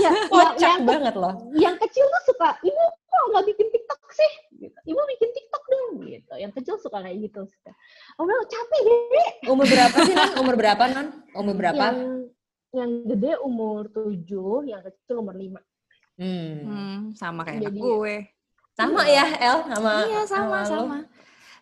ya, 0.00 0.10
kocak 0.28 0.58
yang, 0.60 0.80
banget 0.84 1.14
loh. 1.14 1.34
yang 1.54 1.76
kecil 1.76 2.04
tuh 2.04 2.22
suka 2.26 2.56
ibu 2.60 2.84
kok 3.04 3.24
nggak 3.30 3.44
bikin 3.46 3.68
TikTok 3.68 4.00
sih 4.10 4.32
gitu. 4.58 4.78
ibu 4.86 5.00
bikin 5.06 5.30
TikTok 5.30 5.62
dong 5.66 5.88
gitu 6.02 6.34
yang 6.36 6.52
kecil 6.52 6.74
suka 6.76 7.04
kayak 7.04 7.20
gitu 7.20 7.44
suka 7.44 7.72
oh 8.16 8.24
capek 8.24 8.80
deh 8.80 9.30
Umur 9.46 9.66
berapa 9.66 9.96
sih 10.02 10.14
Non? 10.14 10.30
Umur 10.40 10.54
berapa 10.56 10.82
Non? 10.88 11.06
Umur 11.32 11.54
berapa? 11.54 11.84
yang 11.84 11.98
yang 12.72 12.90
gede 13.04 13.32
umur 13.40 13.88
tujuh 13.88 14.64
yang 14.64 14.80
kecil 14.82 15.20
umur 15.20 15.36
lima 15.36 15.60
Hmm. 16.16 16.64
Hmm, 16.64 16.98
sama 17.12 17.44
kayak 17.44 17.60
Jadi- 17.60 17.76
gue. 17.76 18.14
Sama 18.72 19.04
ya 19.04 19.24
El 19.36 19.58
sama 19.68 19.92
Iya, 20.00 20.20
sama, 20.24 20.58
lo? 20.60 20.68
sama. 20.68 20.98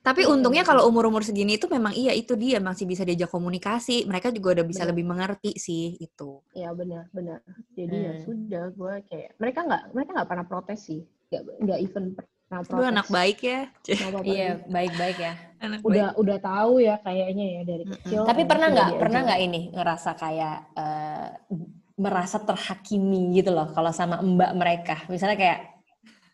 Tapi 0.04 0.28
untungnya 0.28 0.60
kalau 0.62 0.84
umur-umur 0.84 1.24
segini 1.24 1.56
itu 1.56 1.64
memang 1.66 1.96
iya 1.96 2.12
itu 2.12 2.36
dia 2.36 2.60
masih 2.60 2.84
bisa 2.84 3.02
diajak 3.02 3.32
komunikasi. 3.32 4.04
Mereka 4.04 4.28
juga 4.30 4.60
udah 4.60 4.66
bisa 4.68 4.84
Benar. 4.84 4.90
lebih 4.92 5.04
mengerti 5.08 5.50
sih 5.56 5.96
itu. 5.96 6.44
ya 6.52 6.70
benar 6.70 7.08
benar 7.10 7.40
jadi 7.72 7.96
ya 7.96 8.12
Hmm. 8.14 8.22
sudah 8.22 8.64
gue 8.70 8.94
kayak 9.08 9.30
mereka 9.40 9.58
nggak 9.64 9.82
mereka 9.90 10.10
nggak 10.12 10.28
pernah 10.28 10.46
protes 10.46 10.80
sih 10.84 11.00
nggak 11.32 11.42
nggak 11.64 11.78
even 11.80 12.04
pernah 12.12 12.60
Lu 12.60 12.68
protes 12.68 12.90
anak 12.92 13.06
baik 13.08 13.38
ya. 13.40 13.60
Iya, 14.28 14.50
baik-baik 14.68 15.16
ya. 15.18 15.32
Anak 15.58 15.78
udah 15.80 16.08
udah 16.14 16.38
tahu 16.38 16.72
ya 16.78 17.00
kayaknya 17.00 17.46
ya 17.50 17.62
dari 17.64 17.84
kecil 17.88 18.20
Tapi 18.22 18.42
ya 18.44 18.46
pernah 18.46 18.68
sudah 18.68 18.76
nggak 18.76 18.90
pernah 19.00 19.20
nggak 19.24 19.40
ini 19.42 19.60
ngerasa 19.72 20.10
kayak 20.14 20.56
eh, 20.76 21.28
merasa 21.94 22.36
terhakimi 22.38 23.32
gitu 23.32 23.50
loh 23.50 23.70
kalau 23.70 23.88
sama 23.88 24.18
mbak 24.20 24.52
mereka 24.52 24.96
misalnya 25.08 25.38
kayak 25.38 25.60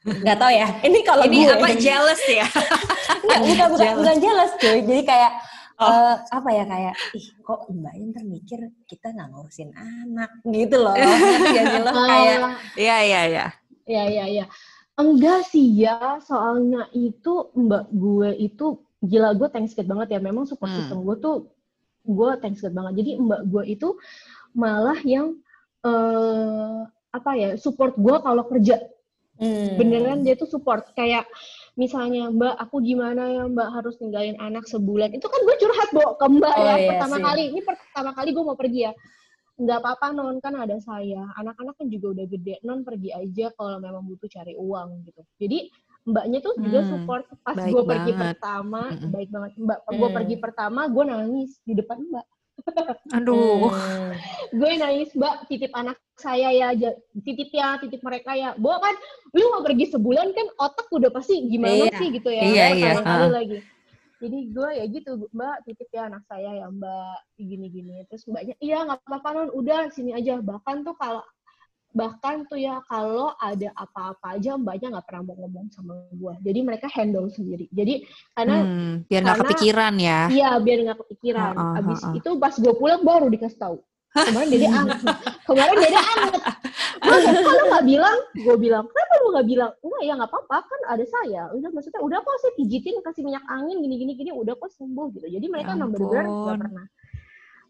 nggak 0.00 0.36
tahu 0.36 0.48
ya 0.50 0.68
ini 0.80 0.98
kalau 1.02 1.24
Ini 1.24 1.36
gue 1.44 1.54
apa 1.54 1.68
jealous 1.76 2.22
ya? 2.24 2.46
nggak 3.24 3.40
bukan 3.42 3.68
bukan 3.68 3.84
Jealous. 3.84 3.98
bukan 3.98 4.16
jealous 4.18 4.52
cuy 4.56 4.78
jadi 4.80 5.02
kayak 5.04 5.32
Oh. 5.76 5.88
eh, 5.88 6.16
apa 6.28 6.48
ya 6.52 6.64
kayak 6.66 6.92
ih 7.16 7.26
kok 7.40 7.64
mbaknya 7.66 8.04
ntar 8.12 8.24
mikir 8.26 8.60
kita 8.84 9.10
nggak 9.10 9.28
ngurusin 9.28 9.72
anak 9.72 10.28
gitu 10.44 10.76
loh 10.76 10.92
ngerti 10.98 11.48
gak 11.50 11.64
sih 11.66 11.80
lo 11.80 11.88
Ah, 11.88 12.04
kayak 12.06 12.38
Iya, 12.76 12.96
iya, 13.00 13.20
iya. 13.24 13.46
ya 13.88 14.02
ya 14.06 14.24
ya 14.30 14.44
enggak 14.94 15.40
sih 15.42 15.64
ya 15.74 16.20
soalnya 16.20 16.84
itu 16.92 17.48
mbak 17.56 17.88
gue 17.90 18.28
itu 18.38 18.66
gila 19.00 19.32
gue 19.32 19.48
thanks 19.48 19.72
God 19.72 19.88
banget 19.88 20.08
ya 20.12 20.20
memang 20.20 20.44
support 20.44 20.68
Hmm. 20.68 20.84
system 20.84 21.00
gue 21.00 21.16
tuh 21.16 21.36
gue 22.02 22.30
thanks 22.38 22.60
God 22.60 22.76
banget 22.76 22.92
jadi 23.00 23.10
mbak 23.16 23.40
gue 23.46 23.64
itu 23.66 23.88
malah 24.52 25.00
yang 25.00 25.32
eh 25.80 26.78
apa 27.08 27.30
ya 27.32 27.48
support 27.56 27.96
gue 27.96 28.16
kalau 28.20 28.44
kerja 28.44 28.76
hmm, 29.40 29.80
beneran 29.80 30.20
dia 30.22 30.36
tuh 30.36 30.46
support. 30.46 30.84
Kayak 30.92 31.24
misalnya 31.74 32.28
mbak 32.28 32.54
aku 32.60 32.84
gimana 32.84 33.26
ya 33.26 33.42
mbak 33.48 33.68
harus 33.72 33.96
ninggalin 33.98 34.36
anak 34.38 34.68
sebulan? 34.68 35.10
Itu 35.16 35.26
kan 35.26 35.40
gue 35.42 35.56
curhat 35.58 35.88
bo 35.90 36.14
ke 36.14 36.26
mbak 36.28 36.54
Oh, 36.54 36.62
ya 36.62 36.74
iya 36.76 36.88
pertama 36.92 37.16
sih. 37.16 37.24
kali. 37.24 37.42
Ini 37.56 37.60
pertama 37.64 38.10
kali 38.12 38.28
gue 38.30 38.44
mau 38.44 38.58
pergi 38.58 38.80
ya. 38.86 38.92
Nggak 39.60 39.78
apa-apa 39.84 40.06
non 40.16 40.36
kan 40.40 40.54
ada 40.56 40.76
saya. 40.80 41.24
Anak-anak 41.36 41.74
kan 41.76 41.86
juga 41.88 42.06
udah 42.16 42.26
gede. 42.28 42.54
Non 42.64 42.80
pergi 42.84 43.10
aja 43.12 43.52
kalau 43.56 43.76
memang 43.76 44.04
butuh 44.08 44.28
cari 44.28 44.56
uang 44.56 45.04
gitu. 45.04 45.20
Jadi 45.36 45.58
mbaknya 46.08 46.40
tuh 46.40 46.56
juga 46.60 46.80
Hmm, 46.80 46.88
support. 46.88 47.24
Pas 47.44 47.56
gue 47.60 47.82
pergi 47.84 48.12
pertama 48.16 48.88
Mm-mm. 48.88 49.10
baik 49.12 49.28
banget. 49.28 49.52
Mbak 49.60 49.78
gue 49.88 50.08
Hmm. 50.08 50.16
pergi 50.16 50.36
pertama 50.40 50.80
gue 50.88 51.04
nangis 51.04 51.60
di 51.64 51.76
depan 51.76 52.00
mbak 52.08 52.24
Aduh. 53.16 53.68
hmm, 53.70 54.10
gue 54.54 54.70
nangis 54.78 55.10
mbak. 55.16 55.46
Titip 55.50 55.72
anak 55.74 55.96
saya 56.16 56.50
ya. 56.50 56.68
Titip 57.22 57.50
ya 57.50 57.78
titip 57.82 58.00
mereka 58.02 58.34
ya. 58.38 58.54
Bo 58.58 58.78
kan 58.78 58.94
lu 59.34 59.46
mau 59.50 59.62
pergi 59.62 59.90
sebulan 59.90 60.30
kan 60.34 60.46
otak 60.58 60.86
udah 60.90 61.10
pasti 61.10 61.46
gimana 61.46 61.88
Iya. 61.90 61.96
sih 61.98 62.08
gitu 62.14 62.30
ya. 62.30 62.42
Iya, 62.44 62.66
iya, 62.76 62.90
kali 63.00 63.06
ha. 63.06 63.28
lagi. 63.30 63.58
Jadi 64.20 64.38
gue 64.52 64.70
ya 64.76 64.84
gitu 64.90 65.10
mbak. 65.32 65.56
Titip 65.64 65.88
ya 65.90 66.02
anak 66.12 66.22
saya 66.28 66.50
ya 66.54 66.66
mbak. 66.68 67.18
Gini 67.40 67.66
gini 67.72 68.04
terus 68.06 68.28
mbaknya 68.28 68.54
iya 68.60 68.84
nggak 68.84 69.00
apa-apa 69.06 69.28
non 69.32 69.50
udah 69.56 69.88
sini 69.90 70.12
aja. 70.12 70.38
Bahkan 70.38 70.84
tuh 70.84 70.94
kalau 71.00 71.24
bahkan 71.90 72.46
tuh 72.46 72.54
ya 72.54 72.78
kalau 72.86 73.34
ada 73.34 73.74
apa-apa 73.74 74.38
aja 74.38 74.54
mbaknya 74.54 74.94
nggak 74.94 75.06
pernah 75.10 75.22
mau 75.26 75.36
ngomong 75.42 75.66
sama 75.74 76.06
gue 76.14 76.34
jadi 76.46 76.58
mereka 76.62 76.86
handle 76.86 77.26
sendiri 77.26 77.66
jadi 77.74 78.06
karena 78.32 78.56
Hmm, 78.62 78.92
biar 79.10 79.20
nggak 79.26 79.40
kepikiran 79.42 79.94
ya. 79.98 80.20
Iya, 80.30 80.50
biar 80.62 80.78
nggak 80.86 80.98
kepikiran. 81.06 81.54
Heeh, 81.56 81.78
Abis 81.82 82.00
heeh. 82.02 82.14
itu 82.22 82.30
pas 82.38 82.54
gue 82.54 82.72
pulang 82.78 83.02
baru 83.02 83.26
dikasih 83.26 83.58
tahu. 83.58 83.76
Kemarin 84.10 84.48
dede 84.50 84.68
anget. 84.78 84.98
Kemarin 85.46 85.76
dede 85.78 85.98
anget. 85.98 86.42
Mas, 87.00 87.22
kalau 87.24 87.64
nggak 87.70 87.84
bilang, 87.86 88.16
gue 88.34 88.56
bilang, 88.58 88.84
kenapa 88.90 89.12
lu 89.22 89.26
nggak 89.34 89.46
bilang? 89.48 89.70
Enggak 89.80 90.02
ya 90.02 90.12
nggak 90.18 90.30
apa-apa, 90.30 90.56
kan 90.66 90.80
ada 90.90 91.04
saya. 91.06 91.42
Udah 91.54 91.70
maksudnya, 91.70 92.00
udah 92.02 92.18
kok 92.20 92.38
saya 92.42 92.52
pijitin, 92.58 92.94
kasih 93.00 93.22
minyak 93.24 93.44
angin, 93.48 93.76
gini-gini, 93.80 94.12
gini, 94.18 94.30
udah 94.34 94.54
kok 94.58 94.70
sembuh 94.74 95.06
gitu. 95.14 95.26
Jadi 95.30 95.46
mereka 95.46 95.72
Ya 95.72 95.76
emang 95.78 95.90
nggak 95.94 96.58
pernah. 96.60 96.84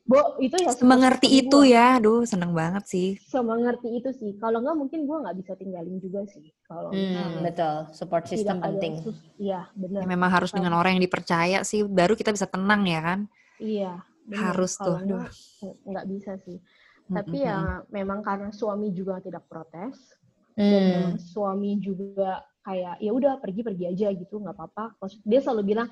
Bo, 0.09 0.41
itu 0.43 0.57
ya 0.59 0.75
Mengerti 0.83 1.29
seperti 1.31 1.47
itu 1.47 1.59
gua. 1.63 1.71
ya. 1.71 1.87
Aduh, 2.01 2.23
seneng 2.27 2.51
banget 2.51 2.85
sih. 2.89 3.09
Semengerti 3.31 3.89
itu 3.95 4.11
sih. 4.11 4.35
Kalau 4.43 4.59
nggak 4.59 4.77
mungkin 4.77 5.07
gue 5.07 5.17
nggak 5.23 5.37
bisa 5.39 5.53
tinggalin 5.55 5.97
juga 6.03 6.27
sih. 6.27 6.51
Kalau 6.67 6.91
hmm, 6.91 7.45
betul 7.47 7.77
support 7.95 8.25
system 8.27 8.59
penting 8.59 8.99
Iya, 9.39 9.71
benar. 9.77 10.01
Ya, 10.03 10.07
memang 10.11 10.31
harus 10.33 10.51
dengan 10.51 10.75
orang 10.75 10.99
yang 10.99 11.05
dipercaya 11.05 11.63
sih. 11.63 11.87
Baru 11.87 12.19
kita 12.19 12.35
bisa 12.35 12.51
tenang 12.51 12.83
ya 12.89 13.01
kan. 13.03 13.21
Iya. 13.61 14.03
bener. 14.27 14.39
Harus 14.55 14.79
tuh, 14.79 14.95
aduh. 14.95 15.27
enggak, 15.27 15.31
nggak 15.91 16.07
bisa 16.07 16.33
sih. 16.47 16.59
Mm, 17.11 17.15
Tapi 17.19 17.39
mm, 17.43 17.47
ya 17.47 17.59
mm. 17.59 17.81
memang 17.91 18.19
karena 18.23 18.49
suami 18.55 18.95
juga 18.95 19.19
tidak 19.19 19.43
protes 19.51 20.15
dan 20.55 20.67
Hmm. 20.83 20.91
memang 20.93 21.15
suami 21.17 21.81
juga 21.81 22.43
kayak 22.61 23.01
ya 23.01 23.11
udah 23.17 23.41
pergi-pergi 23.41 23.85
aja 23.91 24.09
gitu 24.13 24.39
nggak 24.39 24.55
apa-apa. 24.55 24.99
Dia 25.25 25.41
selalu 25.41 25.63
bilang 25.73 25.89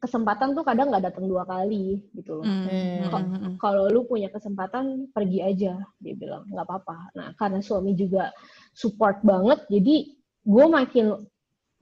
kesempatan 0.00 0.56
tuh 0.56 0.64
kadang 0.64 0.88
nggak 0.88 1.12
datang 1.12 1.28
dua 1.28 1.44
kali 1.44 2.00
gitu 2.16 2.40
loh. 2.40 2.46
Mm, 2.48 2.64
Hmm. 2.64 3.04
mm, 3.04 3.12
mm, 3.12 3.36
mm. 3.36 3.54
Kalau 3.60 3.84
lu 3.92 4.08
punya 4.08 4.32
kesempatan 4.32 5.12
pergi 5.12 5.38
aja, 5.44 5.76
dia 6.00 6.14
bilang 6.16 6.48
nggak 6.48 6.64
apa-apa. 6.64 7.12
Nah 7.12 7.28
karena 7.36 7.60
suami 7.60 7.92
juga 7.92 8.32
support 8.72 9.20
banget, 9.20 9.60
jadi 9.68 10.16
gue 10.40 10.64
makin 10.72 11.20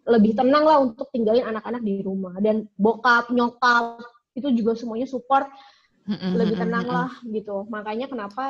lebih 0.09 0.35
tenang 0.35 0.65
lah 0.67 0.79
untuk 0.83 1.07
tinggalin 1.15 1.47
anak-anak 1.47 1.85
di 1.85 2.01
rumah 2.03 2.35
dan 2.43 2.67
bokap 2.81 3.31
nyokap 3.31 4.03
itu 4.35 4.51
juga 4.57 4.75
semuanya 4.75 5.07
support 5.07 5.47
Mm, 6.09 6.17
mm, 6.17 6.33
lebih 6.41 6.57
mm, 6.57 6.63
tenang 6.65 6.87
mm, 6.89 6.91
mm. 6.91 6.97
lah 6.97 7.11
gitu. 7.29 7.57
Makanya 7.69 8.07
kenapa 8.09 8.45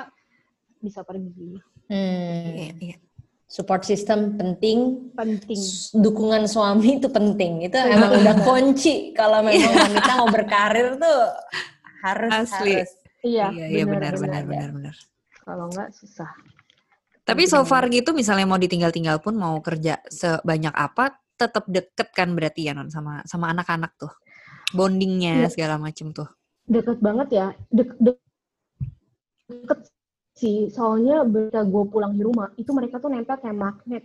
bisa 0.78 1.02
pergi. 1.02 1.58
Hmm. 1.90 2.54
Iya, 2.54 2.70
iya. 2.78 2.96
Support 3.48 3.80
system 3.82 4.36
penting, 4.36 5.08
Penting. 5.16 5.56
Dukungan 5.96 6.44
suami 6.44 7.00
itu 7.00 7.08
penting. 7.08 7.64
Itu 7.64 7.80
emang 7.80 8.12
udah 8.14 8.36
kunci 8.44 8.94
kalau 9.18 9.40
memang 9.40 9.72
wanita 9.72 10.12
mau 10.14 10.28
berkarir 10.28 11.00
tuh 11.00 11.20
harus 12.04 12.28
Asli. 12.44 12.76
harus. 12.76 12.92
Iya, 13.18 13.48
Iya, 13.50 13.64
iya 13.66 13.84
benar, 13.84 14.14
benar, 14.14 14.20
benar. 14.20 14.42
benar, 14.44 14.68
benar. 14.70 14.94
Kalau 15.42 15.64
nggak 15.66 15.90
susah. 15.90 16.28
Tapi 17.24 17.44
so 17.44 17.64
far 17.64 17.88
gitu 17.88 18.12
misalnya 18.12 18.44
mau 18.44 18.56
ditinggal-tinggal 18.56 19.18
pun 19.18 19.32
mau 19.32 19.56
kerja 19.58 19.96
sebanyak 20.06 20.72
apa 20.72 21.16
tetap 21.34 21.64
deket 21.66 22.08
kan 22.12 22.32
berarti 22.32 22.68
ya 22.68 22.72
non 22.72 22.88
sama 22.88 23.24
sama 23.24 23.48
anak-anak 23.50 23.96
tuh. 23.96 24.12
Bondingnya 24.70 25.44
Iya. 25.44 25.48
segala 25.48 25.80
macem 25.80 26.12
tuh. 26.12 26.28
Deket 26.68 27.00
banget 27.00 27.28
ya. 27.32 27.46
Dek, 27.72 27.96
dek- 27.96 28.24
deket 29.48 29.88
sih. 30.38 30.70
Soalnya 30.70 31.26
ketika 31.26 31.66
gue 31.66 31.84
pulang 31.90 32.14
di 32.14 32.22
rumah, 32.22 32.54
itu 32.54 32.70
mereka 32.70 33.02
tuh 33.02 33.10
nempel 33.10 33.36
kayak 33.36 33.58
magnet. 33.58 34.04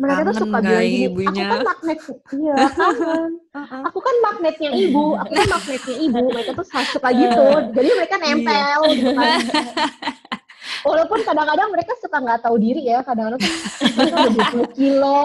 Mereka 0.00 0.20
tuh 0.24 0.32
Kangen 0.32 0.40
suka 0.40 0.48
nggak 0.48 0.64
bilang 0.64 0.88
gini, 0.88 1.06
ibunya?" 1.12 1.28
aku 1.28 1.52
kan 1.52 1.62
magnet. 1.68 1.98
Iya, 2.32 2.54
kangen. 2.72 3.32
Aku 3.90 3.98
kan 4.00 4.14
magnetnya 4.22 4.70
ibu, 4.72 5.04
aku 5.18 5.32
kan 5.34 5.48
magnetnya 5.50 5.96
ibu. 6.00 6.22
Mereka 6.34 6.50
tuh 6.56 6.66
suka 6.70 7.08
gitu. 7.12 7.44
Jadi 7.76 7.88
mereka 7.98 8.14
nempel 8.16 8.80
gitu 8.94 9.10
kan. 9.12 9.40
Walaupun 10.88 11.20
kadang-kadang 11.26 11.68
mereka 11.74 11.92
suka 12.00 12.16
nggak 12.22 12.40
tahu 12.40 12.56
diri 12.56 12.88
ya, 12.88 13.04
kadang-kadang 13.04 13.40
tuh 13.42 13.52
mereka 13.98 14.16
udah 14.16 14.32
20 14.72 14.78
kilo, 14.78 15.18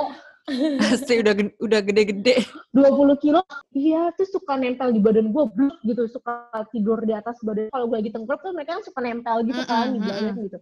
Pasti 0.81 1.13
udah 1.17 1.33
udah 1.57 1.79
gede-gede. 1.81 2.45
20 2.69 3.17
kilo, 3.17 3.41
iya 3.73 4.13
tuh 4.13 4.29
suka 4.29 4.53
nempel 4.61 4.93
di 4.93 5.01
badan 5.01 5.33
gue, 5.33 5.45
bluk 5.49 5.77
gitu, 5.81 6.05
suka 6.05 6.49
tidur 6.69 7.01
di 7.01 7.17
atas 7.17 7.41
badan. 7.41 7.73
Kalau 7.73 7.85
gue 7.89 7.97
lagi 7.97 8.11
tengkurap 8.13 8.39
tuh 8.45 8.53
mereka 8.53 8.77
suka 8.85 8.99
nempel 9.01 9.41
gitu 9.49 9.61
kan 9.65 9.89
di 9.89 9.99
badan 9.99 10.37
gitu. 10.45 10.57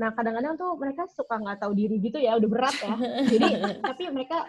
Nah 0.00 0.08
kadang-kadang 0.16 0.56
tuh 0.56 0.72
mereka 0.80 1.04
suka 1.12 1.36
nggak 1.36 1.58
tahu 1.60 1.72
diri 1.76 2.00
gitu 2.00 2.16
ya, 2.16 2.40
udah 2.40 2.48
berat 2.48 2.76
ya. 2.80 2.94
Jadi 3.28 3.48
tapi 3.92 4.02
mereka 4.08 4.48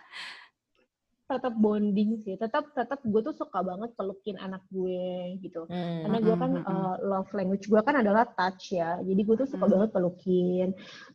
tetap 1.33 1.53
bonding 1.57 2.21
sih, 2.21 2.37
tetap 2.37 2.69
tetap 2.77 3.01
gue 3.01 3.21
tuh 3.25 3.33
suka 3.33 3.65
banget 3.65 3.89
pelukin 3.97 4.37
anak 4.37 4.61
gue 4.69 5.37
gitu. 5.41 5.65
Hmm. 5.65 6.05
Karena 6.05 6.17
gue 6.21 6.35
kan 6.37 6.51
mm-mm. 6.61 6.69
uh, 6.69 6.95
love 7.01 7.29
language 7.33 7.65
gue 7.65 7.81
kan 7.81 7.97
adalah 7.97 8.29
touch 8.37 8.77
ya. 8.77 9.01
Jadi 9.01 9.21
gue 9.25 9.35
tuh 9.41 9.49
suka 9.49 9.65
Mm. 9.65 9.73
banget 9.73 9.89
pelukin. 9.95 10.67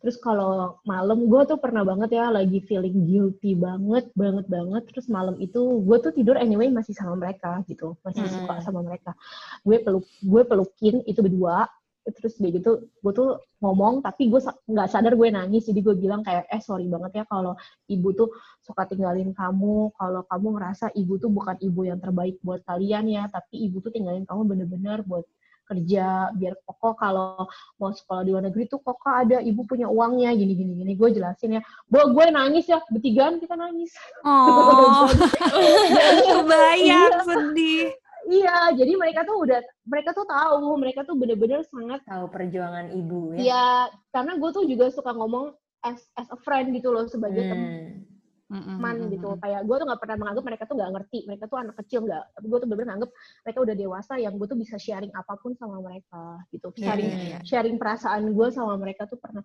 Terus 0.02 0.16
kalau 0.18 0.82
malam 0.82 1.30
gue 1.30 1.40
tuh 1.46 1.58
pernah 1.62 1.86
banget 1.86 2.18
ya 2.18 2.32
lagi 2.34 2.58
feeling 2.66 3.06
guilty 3.06 3.54
banget, 3.54 4.10
banget 4.18 4.46
banget. 4.50 4.82
Terus 4.90 5.06
malam 5.06 5.38
itu 5.38 5.60
gue 5.86 5.96
tuh 6.02 6.10
tidur 6.10 6.34
anyway 6.34 6.66
masih 6.68 6.96
sama 6.98 7.14
mereka 7.14 7.62
gitu, 7.70 7.94
masih 8.02 8.26
Mm. 8.26 8.32
suka 8.42 8.54
sama 8.66 8.82
mereka. 8.82 9.14
Gue 9.62 9.78
peluk, 9.78 10.04
gue 10.18 10.42
pelukin 10.42 11.06
itu 11.06 11.22
berdua. 11.22 11.70
Terus 12.12 12.34
dia 12.40 12.50
gitu, 12.54 12.70
gue 12.88 13.12
tuh 13.12 13.38
ngomong 13.60 14.00
tapi 14.00 14.28
gue 14.32 14.40
nggak 14.40 14.88
sadar 14.88 15.12
gue 15.14 15.28
nangis. 15.28 15.68
Jadi 15.68 15.80
gue 15.80 15.94
bilang 15.96 16.24
kayak, 16.24 16.48
eh 16.48 16.62
sorry 16.62 16.88
banget 16.88 17.20
ya 17.20 17.24
kalau 17.28 17.52
ibu 17.86 18.08
tuh 18.12 18.28
suka 18.60 18.88
tinggalin 18.88 19.32
kamu. 19.32 19.92
Kalau 19.94 20.22
kamu 20.24 20.46
ngerasa 20.56 20.92
ibu 20.94 21.16
tuh 21.16 21.28
bukan 21.28 21.56
ibu 21.60 21.80
yang 21.84 22.00
terbaik 22.00 22.40
buat 22.40 22.64
kalian 22.64 23.08
ya, 23.08 23.28
tapi 23.28 23.68
ibu 23.68 23.78
tuh 23.78 23.92
tinggalin 23.92 24.24
kamu 24.24 24.42
bener-bener 24.46 25.04
buat 25.04 25.24
kerja 25.68 26.32
biar 26.32 26.56
koko 26.64 26.96
kalau 26.96 27.44
mau 27.76 27.92
sekolah 27.92 28.24
di 28.24 28.32
luar 28.32 28.48
negeri 28.48 28.64
tuh 28.72 28.80
koko 28.80 29.04
ada 29.04 29.36
ibu 29.44 29.68
punya 29.68 29.84
uangnya 29.84 30.32
gini 30.32 30.56
gini 30.56 30.72
gini 30.80 30.96
gue 30.96 31.12
jelasin 31.12 31.60
ya 31.60 31.62
gue 31.92 32.02
gue 32.08 32.24
nangis 32.32 32.64
ya 32.72 32.80
bertigaan 32.88 33.36
kita 33.36 33.52
nangis 33.52 33.92
Oh, 34.24 35.04
Iya. 35.60 36.24
kebayang 36.40 37.20
sedih. 37.20 37.92
Iya 38.28 38.70
jadi 38.76 38.92
mereka 38.94 39.24
tuh 39.24 39.42
udah 39.42 39.58
mereka 39.88 40.12
tuh 40.12 40.28
tahu 40.28 40.76
mereka 40.76 41.00
tuh 41.02 41.16
bener-bener 41.16 41.64
sangat 41.66 42.04
Tahu 42.04 42.28
perjuangan 42.28 42.92
ibu 42.92 43.32
ya. 43.34 43.40
ya 43.40 43.66
karena 44.12 44.36
gue 44.36 44.50
tuh 44.52 44.64
juga 44.68 44.92
suka 44.92 45.16
ngomong 45.16 45.50
as 45.80 45.98
as 46.14 46.28
a 46.28 46.38
friend 46.44 46.76
gitu 46.76 46.92
loh 46.92 47.08
sebagai 47.08 47.42
teman 47.48 48.04
Hmm. 48.48 48.80
teman 48.80 49.12
gitu 49.12 49.36
kayak 49.44 49.60
gue 49.68 49.76
tuh 49.76 49.84
nggak 49.84 50.00
pernah 50.00 50.16
menganggap 50.24 50.44
mereka 50.48 50.64
tuh 50.64 50.80
nggak 50.80 50.92
ngerti 50.96 51.18
mereka 51.28 51.44
tuh 51.52 51.58
anak 51.60 51.76
kecil 51.84 52.00
nggak 52.08 52.24
tapi 52.32 52.46
gue 52.48 52.58
tuh 52.64 52.64
bener-bener 52.64 52.88
nganggap 52.96 53.10
mereka 53.44 53.58
udah 53.60 53.76
dewasa 53.76 54.12
yang 54.16 54.34
gue 54.40 54.46
tuh 54.48 54.56
bisa 54.56 54.76
sharing 54.80 55.12
apa 55.12 55.36
pun 55.36 55.52
sama 55.52 55.76
mereka 55.84 56.40
gitu 56.48 56.72
Iya, 56.72 56.80
sharing 56.80 57.08
iya, 57.12 57.20
iya. 57.28 57.38
sharing 57.44 57.76
perasaan 57.76 58.32
gue 58.32 58.48
sama 58.48 58.80
mereka 58.80 59.04
tuh 59.04 59.20
pernah 59.20 59.44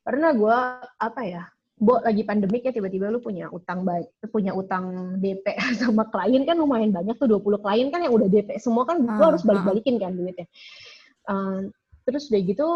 pernah 0.00 0.30
gue 0.32 0.58
apa 0.96 1.20
ya 1.28 1.44
Bo, 1.82 1.98
lagi 1.98 2.22
pandemik 2.22 2.62
ya 2.62 2.70
tiba-tiba 2.70 3.10
lu 3.10 3.18
punya 3.18 3.50
utang 3.50 3.82
baik 3.82 4.06
punya 4.30 4.54
utang 4.54 5.18
DP 5.18 5.42
sama 5.82 6.06
klien 6.06 6.46
kan 6.46 6.54
lumayan 6.54 6.94
banyak 6.94 7.18
tuh 7.18 7.26
20 7.26 7.58
klien 7.58 7.90
kan 7.90 8.06
yang 8.06 8.14
udah 8.14 8.30
DP 8.30 8.54
semua 8.62 8.86
kan 8.86 9.02
gue 9.02 9.10
Ah, 9.10 9.34
harus 9.34 9.42
balik-balikin 9.42 9.98
kan 9.98 10.14
duitnya. 10.14 10.46
Um, 11.26 11.74
terus 12.02 12.30
udah 12.30 12.42
gitu 12.42 12.66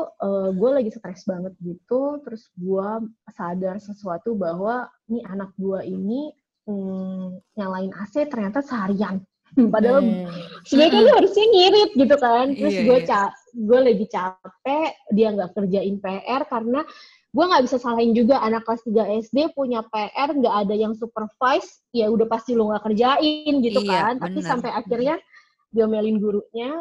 gue 0.54 0.70
lagi 0.70 0.90
stres 0.90 1.22
banget 1.22 1.54
gitu 1.62 2.18
terus 2.22 2.50
gue 2.58 2.88
sadar 3.30 3.78
sesuatu 3.78 4.34
bahwa 4.34 4.90
nih 5.06 5.22
anak 5.26 5.50
gue 5.54 5.86
ini 5.86 6.34
mm, 6.66 7.54
nyalain 7.54 7.94
AC 7.94 8.26
ternyata 8.26 8.58
seharian. 8.58 9.22
Padahal 9.74 10.02
Hmm. 10.02 10.26
sebenarnya 10.66 10.92
kan 10.92 11.02
dia 11.06 11.14
harusnya 11.14 11.46
ngirit 11.54 11.90
gitu 11.94 12.16
kan. 12.18 12.46
Terus 12.58 12.74
Iya, 12.74 12.82
gue 12.90 12.98
iya. 12.98 13.06
ca 13.06 13.20
gue 13.54 13.78
lagi 13.80 14.06
capek 14.10 14.90
dia 15.14 15.28
nggak 15.30 15.50
kerjain 15.54 15.96
PR 16.02 16.42
karena 16.50 16.82
gue 17.36 17.44
nggak 17.44 17.64
bisa 17.68 17.76
salahin 17.76 18.16
juga 18.16 18.40
anak 18.40 18.64
kelas 18.64 18.80
3 18.88 19.20
SD 19.28 19.52
punya 19.52 19.84
PR 19.92 20.32
nggak 20.32 20.54
ada 20.64 20.72
yang 20.72 20.96
supervise 20.96 21.84
ya 21.92 22.08
udah 22.08 22.24
pasti 22.24 22.56
lo 22.56 22.72
nggak 22.72 22.88
kerjain 22.88 23.60
gitu 23.60 23.80
Iya, 23.84 23.92
kan. 23.92 24.14
Tapi 24.24 24.40
bener. 24.40 24.48
sampai 24.48 24.70
akhirnya 24.72 25.14
diomelin 25.68 26.16
gurunya 26.16 26.80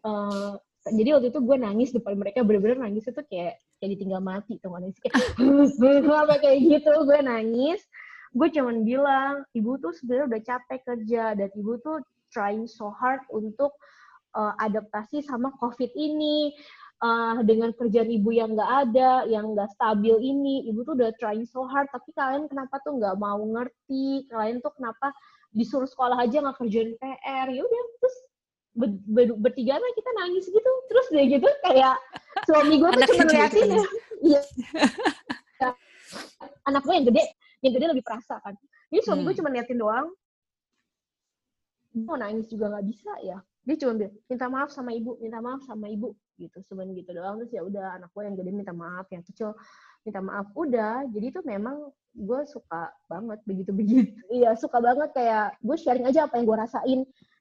eh, 0.00 0.52
jadi 0.88 1.20
waktu 1.20 1.28
itu 1.28 1.40
gue 1.44 1.56
nangis 1.60 1.92
depan 1.92 2.16
mereka 2.16 2.40
bener-bener 2.40 2.80
nangis 2.80 3.04
itu 3.04 3.20
kayak 3.28 3.60
kayak 3.76 3.90
ditinggal 4.00 4.24
mati 4.24 4.56
tuh 4.64 4.72
nangis 4.72 4.96
kayak 5.04 5.20
sampai 5.76 6.36
kayak 6.40 6.58
gitu 6.64 6.92
gue 7.04 7.20
nangis. 7.20 7.80
Gue 8.32 8.48
cuman 8.48 8.86
bilang 8.86 9.44
ibu 9.52 9.76
tuh 9.82 9.92
sebenarnya 9.92 10.26
udah 10.32 10.40
capek 10.46 10.80
kerja 10.86 11.24
dan 11.36 11.48
ibu 11.52 11.76
tuh 11.84 12.00
trying 12.32 12.64
so 12.64 12.88
hard 12.94 13.20
untuk 13.28 13.74
uh, 14.38 14.54
adaptasi 14.62 15.20
sama 15.20 15.50
covid 15.60 15.90
ini 15.98 16.54
Uh, 17.00 17.40
dengan 17.48 17.72
kerjaan 17.72 18.12
ibu 18.12 18.28
yang 18.28 18.52
nggak 18.52 18.92
ada, 18.92 19.24
yang 19.24 19.56
nggak 19.56 19.72
stabil 19.72 20.20
ini, 20.20 20.68
ibu 20.68 20.84
tuh 20.84 20.92
udah 21.00 21.08
trying 21.16 21.48
so 21.48 21.64
hard, 21.64 21.88
tapi 21.88 22.12
kalian 22.12 22.44
kenapa 22.44 22.76
tuh 22.84 22.92
nggak 23.00 23.16
mau 23.16 23.40
ngerti? 23.40 24.28
Kalian 24.28 24.60
tuh 24.60 24.68
kenapa 24.76 25.08
disuruh 25.48 25.88
sekolah 25.88 26.20
aja 26.20 26.44
nggak 26.44 26.60
kerjain 26.60 26.92
PR? 27.00 27.48
Ya 27.48 27.64
udah, 27.64 27.82
terus 28.04 28.16
ber- 28.76 29.00
ber- 29.08 29.38
bertiga 29.40 29.80
mah 29.80 29.92
kita 29.96 30.10
nangis 30.12 30.44
gitu, 30.52 30.72
terus 30.92 31.06
dia 31.08 31.24
gitu 31.24 31.48
kayak 31.64 31.96
suami 32.44 32.76
gue 32.76 32.88
tuh 32.92 33.00
cuma 33.00 33.08
kecil 33.08 33.24
ngeliatin 33.32 33.64
gitu 33.64 33.72
ya, 33.80 33.84
iya. 34.20 34.40
Anak 36.68 36.84
gue 36.84 36.94
yang 37.00 37.06
gede, 37.08 37.24
yang 37.64 37.72
gede 37.80 37.86
lebih 37.96 38.04
perasa 38.04 38.36
kan. 38.44 38.52
Jadi 38.92 39.00
suami 39.08 39.24
gue 39.24 39.32
Hmm. 39.32 39.40
cuma 39.40 39.48
liatin 39.48 39.80
doang, 39.80 40.12
mau 41.96 42.20
nangis 42.20 42.44
juga 42.46 42.70
nggak 42.70 42.86
bisa 42.86 43.12
ya 43.24 43.40
dia 43.60 43.76
cuma 43.76 43.92
bilang 43.98 44.14
minta 44.24 44.46
maaf 44.48 44.70
sama 44.70 44.94
ibu 44.94 45.18
minta 45.18 45.42
maaf 45.42 45.60
sama 45.66 45.90
ibu 45.90 46.14
gitu 46.40 46.58
cuman 46.72 46.96
gitu 46.96 47.12
doang. 47.12 47.36
Terus 47.44 47.52
ya 47.52 47.62
udah 47.62 48.00
anak 48.00 48.08
gue 48.16 48.22
yang 48.24 48.36
gede 48.40 48.50
minta 48.50 48.72
maaf 48.72 49.04
yang 49.12 49.20
kecil 49.20 49.52
minta 50.02 50.20
maaf. 50.24 50.48
Udah 50.56 51.04
jadi 51.12 51.26
itu 51.28 51.40
memang 51.44 51.92
gue 52.16 52.40
suka 52.48 52.88
banget 53.06 53.38
begitu 53.44 53.70
begitu. 53.76 54.08
Iya 54.40 54.56
suka 54.56 54.80
banget 54.80 55.12
kayak 55.12 55.60
gue 55.60 55.76
sharing 55.76 56.08
aja 56.08 56.24
apa 56.24 56.40
yang 56.40 56.48
gue 56.48 56.56
rasain. 56.56 57.00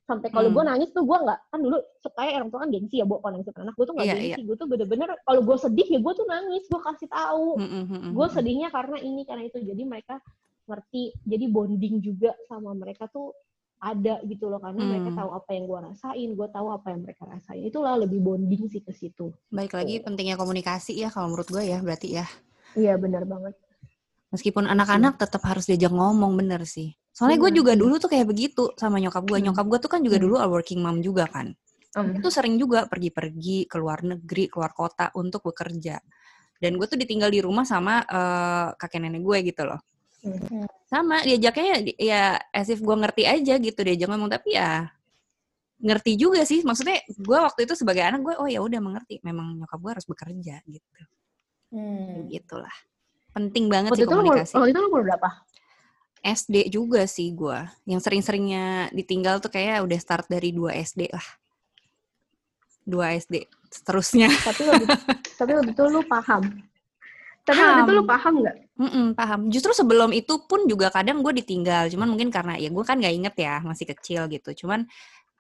Sampai 0.09 0.33
kalau 0.33 0.49
Hmm. 0.49 0.57
gue 0.57 0.63
nangis 0.65 0.89
tuh 0.89 1.05
gue 1.05 1.17
nggak 1.21 1.39
kan 1.53 1.59
dulu 1.61 1.77
supaya 2.01 2.33
orang 2.41 2.49
tua 2.49 2.59
kan 2.65 2.69
gengsi 2.73 2.97
ya 2.97 3.05
bu 3.05 3.21
kalau 3.21 3.37
nangis 3.37 3.53
anak 3.53 3.77
gue 3.77 3.85
tuh 3.85 3.93
nggak 3.93 4.07
Iya, 4.09 4.15
gengsi. 4.17 4.41
gue 4.41 4.57
tuh 4.57 4.67
bener-bener 4.67 5.09
kalau 5.21 5.41
gue 5.45 5.57
sedih 5.61 5.87
ya 5.87 5.99
gue 6.01 6.13
tuh 6.17 6.25
nangis 6.25 6.63
gue 6.65 6.81
kasih 6.81 7.09
tahu. 7.13 7.47
Mm, 7.61 7.69
mm, 7.69 7.85
mm, 7.87 8.11
gue 8.17 8.27
mm. 8.27 8.33
sedihnya 8.33 8.67
karena 8.73 8.97
ini 8.99 9.21
karena 9.23 9.43
itu. 9.45 9.57
Jadi 9.61 9.81
mereka 9.85 10.17
ngerti 10.65 11.13
jadi 11.25 11.45
bonding 11.49 11.95
juga 12.01 12.33
sama 12.45 12.73
mereka 12.77 13.05
tuh 13.09 13.33
ada 13.79 14.19
gitu 14.23 14.47
loh 14.47 14.59
karena 14.59 14.83
mereka 14.83 15.09
Hmm. 15.09 15.19
tahu 15.23 15.29
apa 15.33 15.49
yang 15.51 15.63
gue 15.65 15.79
rasain 15.81 16.29
gue 16.35 16.47
tahu 16.51 16.67
apa 16.69 16.87
yang 16.91 16.99
mereka 17.01 17.23
rasain 17.23 17.63
itulah 17.63 17.95
lebih 17.95 18.19
bonding 18.19 18.67
sih 18.67 18.83
ke 18.83 18.91
situ 18.91 19.31
Baik 19.47 19.71
lagi 19.73 19.99
pentingnya 19.99 20.35
komunikasi 20.35 20.99
ya 20.99 21.07
kalau 21.07 21.31
menurut 21.31 21.47
gue 21.47 21.63
ya 21.63 21.79
berarti 21.79 22.19
ya. 22.19 22.25
iya 22.75 22.95
benar 22.95 23.23
banget 23.23 23.55
Meskipun 24.29 24.69
anak-anak 24.69 25.17
tetap 25.17 25.41
harus 25.41 25.65
diajak 25.65 25.89
ngomong 25.89 26.37
bener 26.37 26.61
sih. 26.61 26.93
Soalnya 27.09 27.41
gue 27.41 27.49
Iya, 27.49 27.57
juga 27.57 27.71
dulu 27.73 27.97
tuh 27.97 28.13
kayak 28.13 28.29
begitu 28.29 28.69
sama 28.77 29.01
nyokap 29.01 29.25
gue. 29.25 29.41
Hmm. 29.41 29.45
Nyokap 29.49 29.65
gue 29.65 29.79
tuh 29.81 29.89
kan 29.89 30.01
juga 30.05 30.21
Hmm. 30.21 30.25
dulu 30.29 30.35
working 30.45 30.79
mom 30.79 31.01
juga 31.01 31.25
kan. 31.25 31.49
Hmm. 31.89 32.13
itu 32.13 32.29
sering 32.29 32.53
juga 32.61 32.85
pergi-pergi 32.85 33.65
ke 33.65 33.75
luar 33.81 34.05
negeri, 34.05 34.45
keluar 34.45 34.77
kota 34.77 35.09
untuk 35.17 35.41
bekerja. 35.41 35.97
Dan 36.61 36.77
gue 36.77 36.85
tuh 36.85 36.93
ditinggal 36.93 37.33
di 37.33 37.41
rumah 37.41 37.65
sama 37.65 38.05
eh, 38.05 38.67
kakek 38.77 39.01
nenek 39.01 39.25
gue 39.25 39.37
gitu 39.49 39.65
loh. 39.65 39.81
Hmm. 40.19 40.67
Sama 40.89 41.23
diajaknya 41.23 41.65
ya, 41.65 41.79
ya 41.95 42.23
as 42.51 42.67
if 42.67 42.83
gue 42.83 42.95
ngerti 42.95 43.23
aja 43.23 43.55
gitu 43.55 43.79
diajak 43.83 44.07
ngomong 44.11 44.27
tapi 44.27 44.57
ya 44.57 44.91
ngerti 45.79 46.19
juga 46.19 46.43
sih. 46.43 46.59
Maksudnya 46.65 46.99
gue 47.07 47.39
waktu 47.39 47.63
itu 47.63 47.73
sebagai 47.79 48.03
anak 48.03 48.19
gue 48.25 48.35
oh 48.35 48.47
ya 48.51 48.59
udah 48.59 48.79
mengerti. 48.83 49.23
Memang 49.23 49.55
nyokap 49.55 49.79
gue 49.79 49.91
harus 49.95 50.07
bekerja 50.07 50.59
gitu. 50.67 51.01
Hmm. 51.71 52.27
Gitulah. 52.27 52.73
Penting 53.31 53.69
banget 53.71 53.93
Waktu 53.95 54.03
sih 54.03 54.07
itu 54.09 54.15
komunikasi. 54.15 54.51
waktu 54.57 54.67
itu 54.73 54.79
lu 54.81 54.87
umur 54.91 55.03
berapa? 55.07 55.29
SD 56.19 56.55
juga 56.67 57.07
sih 57.07 57.31
gue. 57.31 57.59
Yang 57.87 58.01
sering-seringnya 58.03 58.91
ditinggal 58.91 59.39
tuh 59.39 59.53
kayak 59.55 59.87
udah 59.87 59.99
start 60.03 60.27
dari 60.27 60.51
2 60.51 60.67
SD 60.83 61.07
lah. 61.15 61.23
2 62.83 63.21
SD 63.23 63.35
seterusnya. 63.69 64.27
Tapi 64.27 64.61
waktu, 64.67 64.85
tapi 65.37 65.51
waktu 65.55 65.71
itu 65.71 65.83
lu 65.87 66.01
paham. 66.03 66.41
Tapi 67.45 67.55
waktu 67.61 67.81
itu 67.85 67.93
lu 67.95 68.03
Paham. 68.03 68.09
paham 68.09 68.33
nggak? 68.43 68.57
Mm-mm, 68.79 69.11
paham. 69.11 69.51
Justru 69.51 69.75
sebelum 69.75 70.15
itu 70.15 70.39
pun 70.47 70.63
juga 70.63 70.87
kadang 70.87 71.19
gue 71.19 71.35
ditinggal. 71.35 71.91
Cuman 71.91 72.07
mungkin 72.07 72.31
karena 72.31 72.55
ya 72.55 72.71
gue 72.71 72.83
kan 72.87 72.95
nggak 72.95 73.11
inget 73.13 73.35
ya 73.35 73.59
masih 73.59 73.85
kecil 73.91 74.31
gitu. 74.31 74.63
Cuman 74.63 74.87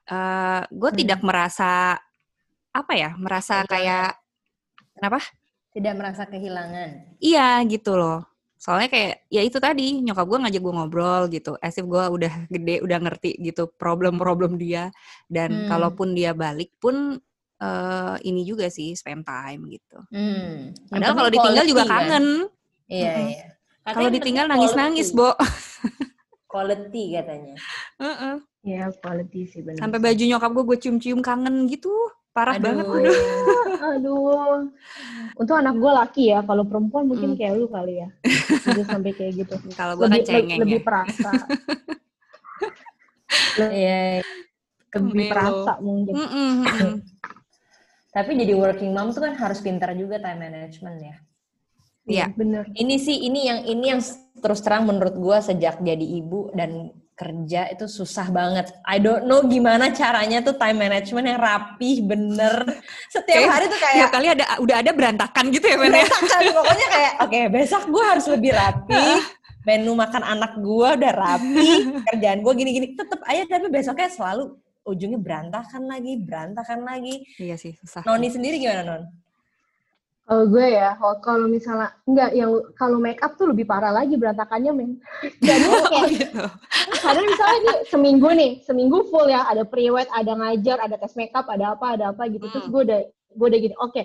eh 0.05 0.61
gue 0.67 0.89
Hmm. 0.91 0.99
tidak 0.99 1.19
merasa 1.23 1.95
apa 2.69 2.93
ya 2.93 3.15
merasa 3.15 3.63
Kehilangan. 3.63 3.71
kayak 3.71 4.09
kenapa? 4.93 5.19
Tidak 5.71 5.93
merasa 5.95 6.23
kehilangan. 6.27 6.89
Iya 7.17 7.63
gitu 7.63 7.95
loh. 7.95 8.27
Soalnya 8.59 8.91
kayak 8.91 9.13
ya 9.31 9.39
itu 9.39 9.55
tadi 9.55 10.03
nyokap 10.03 10.27
gue 10.27 10.39
ngajak 10.43 10.59
gue 10.59 10.73
ngobrol 10.75 11.23
gitu. 11.31 11.55
As 11.63 11.79
if 11.79 11.87
gue 11.87 12.03
udah 12.11 12.33
gede 12.51 12.83
udah 12.83 12.99
ngerti 12.99 13.39
gitu 13.39 13.71
problem-problem 13.71 14.59
dia. 14.59 14.91
Dan 15.31 15.63
Hmm. 15.63 15.67
kalaupun 15.71 16.11
dia 16.11 16.35
balik 16.35 16.75
pun 16.75 17.15
eh 17.59 18.15
ini 18.23 18.43
juga 18.43 18.67
sih 18.67 18.95
spend 18.95 19.23
time 19.23 19.63
gitu. 19.71 19.99
Hmm. 20.11 20.75
Padahal 20.91 21.15
kalau 21.15 21.31
ditinggal 21.31 21.65
juga 21.65 21.83
kan? 21.87 22.23
Iya, 22.89 23.11
Mm-mm. 23.13 23.29
iya. 23.29 23.45
Kalau 23.85 24.09
ditinggal 24.09 24.45
nangis-nangis. 24.45 25.13
Bo. 25.13 25.33
Quality 26.45 27.03
katanya. 27.15 27.55
Heeh. 27.97 28.35
Iya, 28.59 28.89
quality 28.95 29.41
sih 29.45 29.61
benar. 29.61 29.79
Sampai 29.79 29.99
baju 29.99 30.19
nyokap 30.19 30.49
gue 30.51 30.63
gue 30.65 30.77
cium-cium 30.79 31.21
kangen 31.21 31.65
gitu. 31.65 31.93
Parah 32.29 32.57
Aduh. 32.57 32.65
banget. 32.65 32.85
Aduh. 32.89 33.13
Aduh. 33.79 34.57
Untuk 35.33 35.55
anak 35.55 35.77
gue 35.77 35.91
laki 35.91 36.23
ya, 36.29 36.41
kalau 36.41 36.65
perempuan 36.65 37.05
mungkin 37.05 37.33
Hmm. 37.33 37.37
kayak 37.37 37.53
lu 37.55 37.69
kali 37.69 38.01
ya. 38.01 38.09
Sampai 38.83 39.13
kayak 39.13 39.33
gitu. 39.37 39.55
Kalau 39.79 39.93
gue 39.95 40.03
kan 40.03 40.11
Lebih, 40.11 40.21
le- 40.21 40.27
cengeng 40.27 40.59
lebih 40.59 40.79
ya. 40.79 40.85
perasa. 40.85 41.31
Iya. 43.59 44.25
lebih 44.89 45.13
Melo. 45.13 45.29
perasa 45.29 45.71
mungkin. 45.79 46.13
Mm-mm. 46.17 46.55
Tapi 48.09 48.31
jadi 48.33 48.53
working 48.57 48.89
mom 48.89 49.13
tuh 49.13 49.21
kan 49.21 49.37
harus 49.37 49.61
pintar 49.61 49.93
juga 49.93 50.17
time 50.17 50.41
management 50.41 50.97
ya. 50.99 51.15
Iya. 52.09 52.33
Bener. 52.33 52.65
Ini 52.73 52.95
sih 52.97 53.17
ini 53.29 53.45
yang 53.45 53.59
ini 53.69 53.85
yang 53.93 54.01
terus 54.41 54.59
terang 54.65 54.89
menurut 54.89 55.15
gua 55.15 55.39
sejak 55.39 55.79
jadi 55.79 56.05
ibu 56.19 56.49
dan 56.57 56.89
kerja 57.19 57.67
itu 57.67 57.83
susah 57.85 58.31
banget. 58.31 58.71
I 58.87 58.97
don't 59.03 59.27
know 59.27 59.43
gimana 59.43 59.91
caranya 59.91 60.39
tuh 60.39 60.55
time 60.55 60.79
management 60.79 61.27
yang 61.27 61.39
rapih 61.39 62.07
bener. 62.07 62.63
Setiap 63.13 63.35
Kayak 63.43 63.51
hari 63.51 63.65
tuh 63.67 63.79
kayak 63.83 64.07
kali 64.09 64.27
ada 64.31 64.45
udah 64.63 64.75
ada 64.79 64.91
berantakan 64.95 65.45
gitu 65.51 65.67
ya, 65.67 65.75
Men 65.75 65.91
ya. 65.91 66.07
berantakan. 66.07 66.41
Pokoknya 66.63 66.87
kayak 66.87 67.11
oke 67.27 67.39
besok 67.51 67.83
gua 67.91 68.03
harus 68.15 68.25
lebih 68.31 68.51
rapi. 68.55 69.03
Menu 69.67 69.91
makan 69.93 70.23
anak 70.23 70.55
gua 70.63 70.95
udah 70.95 71.13
rapi. 71.13 71.69
Kerjaan 72.07 72.39
gua 72.39 72.53
gini-gini. 72.55 72.95
Tetep 72.95 73.19
aja 73.27 73.43
tapi 73.45 73.67
besoknya 73.67 74.07
selalu 74.07 74.55
ujungnya 74.87 75.19
berantakan 75.21 75.85
lagi, 75.85 76.17
berantakan 76.23 76.87
lagi. 76.87 77.21
Iya 77.37 77.59
sih, 77.59 77.75
susah. 77.77 78.01
Noni 78.07 78.31
sendiri 78.31 78.57
gimana 78.57 78.81
Non? 78.81 79.03
Kalau 80.29 80.45
gue 80.45 80.61
ya, 80.61 80.93
kalau- 81.25 81.49
misalnya 81.49 81.89
enggak 82.05 82.37
yang 82.37 82.53
kalau 82.77 83.01
make 83.01 83.17
up 83.25 83.33
tuh 83.33 83.49
lebih 83.49 83.65
parah 83.65 83.89
lagi 83.89 84.13
berantakannya 84.13 84.71
men. 84.77 85.01
Jadi 85.41 85.65
Oh 85.73 85.89
kayak 85.89 86.09
gitu. 86.21 86.43
kadang 87.01 87.25
misalnya 87.25 87.59
nih 87.65 87.77
seminggu 87.89 88.29
nih, 88.37 88.51
seminggu 88.61 89.09
full 89.09 89.25
ya, 89.25 89.49
ada 89.49 89.65
pre-wed, 89.65 90.05
ada 90.13 90.37
ngajar, 90.37 90.85
ada 90.85 91.01
tes 91.01 91.17
makeup, 91.17 91.49
ada 91.49 91.73
apa, 91.73 91.97
ada 91.97 92.13
apa 92.13 92.29
gitu. 92.29 92.45
Terus 92.45 92.69
Hmm. 92.69 92.73
gue 92.77 92.81
udah 92.85 92.99
gue 93.09 93.47
udah 93.49 93.59
gini, 93.59 93.75
oke, 93.81 94.01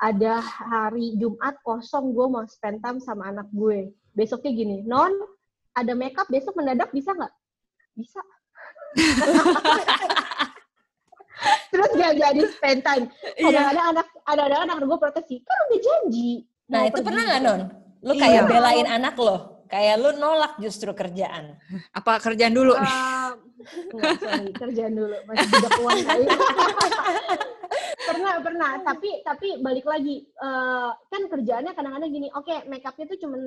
ada 0.00 0.32
hari 0.40 1.12
Jumat 1.20 1.60
kosong 1.60 2.16
gue 2.16 2.24
mau 2.24 2.48
spend 2.48 2.80
time 2.80 2.96
sama 2.96 3.28
anak 3.28 3.48
gue. 3.52 3.92
Besoknya 4.16 4.56
gini, 4.56 4.76
non, 4.80 5.12
ada 5.76 5.92
makeup 5.92 6.24
besok 6.32 6.56
mendadak 6.56 6.88
bisa 6.88 7.12
nggak? 7.12 7.32
Bisa. 7.92 8.20
Terus 11.68 11.90
gak 11.92 12.14
jadi 12.14 12.42
spend 12.48 12.80
time. 12.80 13.04
Kadang-kadang 13.36 13.86
anak, 13.92 14.06
ada-ada 14.24 14.56
anak 14.62 14.76
gue 14.80 14.98
protes 14.98 15.24
sih, 15.26 15.38
kan 15.42 15.56
udah 15.66 15.80
janji. 15.80 16.30
Nah 16.66 16.80
itu 16.82 16.92
pergi 16.94 17.06
pernah 17.06 17.22
gitu." 17.22 17.30
nggak 17.30 17.42
Non? 17.42 17.60
Lu 18.00 18.12
Iya. 18.12 18.20
kayak 18.22 18.42
belain 18.46 18.86
anak 18.86 19.14
lo, 19.16 19.36
kayak 19.66 19.94
lu 19.98 20.10
nolak 20.14 20.52
justru 20.56 20.90
kerjaan. 20.92 21.58
Apa 21.90 22.16
kerjaan 22.18 22.52
dulu? 22.52 22.72
Ah, 22.72 23.34
enggak, 23.90 24.14
sorry, 24.18 24.48
kerjaan 24.54 24.94
dulu. 24.94 25.16
Masih 25.26 25.48
tidak 25.50 25.72
uang 25.76 25.96
pernah, 28.06 28.34
pernah. 28.40 28.70
Tapi 28.80 29.10
tapi 29.22 29.48
balik 29.58 29.84
lagi, 29.84 30.22
eh, 30.22 30.90
kan 31.04 31.22
kerjaannya 31.26 31.72
kadang-kadang 31.72 32.10
gini, 32.10 32.28
oke, 32.30 32.64
make 32.66 32.84
upnya 32.84 33.06
tuh 33.06 33.18
cuman 33.18 33.40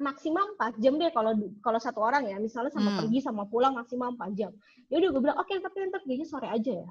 maksimal 0.00 0.56
4 0.56 0.82
jam 0.82 0.98
deh 0.98 1.12
kalau 1.12 1.30
kalau 1.60 1.78
satu 1.78 2.00
orang 2.00 2.26
ya. 2.26 2.36
Misalnya 2.36 2.72
sama 2.72 2.90
Hmm. 2.90 2.98
pergi 2.98 3.18
sama 3.20 3.44
pulang 3.44 3.76
maksimal 3.76 4.10
4 4.10 4.32
jam. 4.32 4.50
Ya 4.88 4.98
udah 4.98 5.08
gue 5.10 5.20
bilang, 5.20 5.38
oke, 5.38 5.52
tapi 5.52 5.76
ntar 5.86 6.00
perginya 6.00 6.26
sore 6.26 6.48
aja 6.48 6.72
ya. 6.80 6.90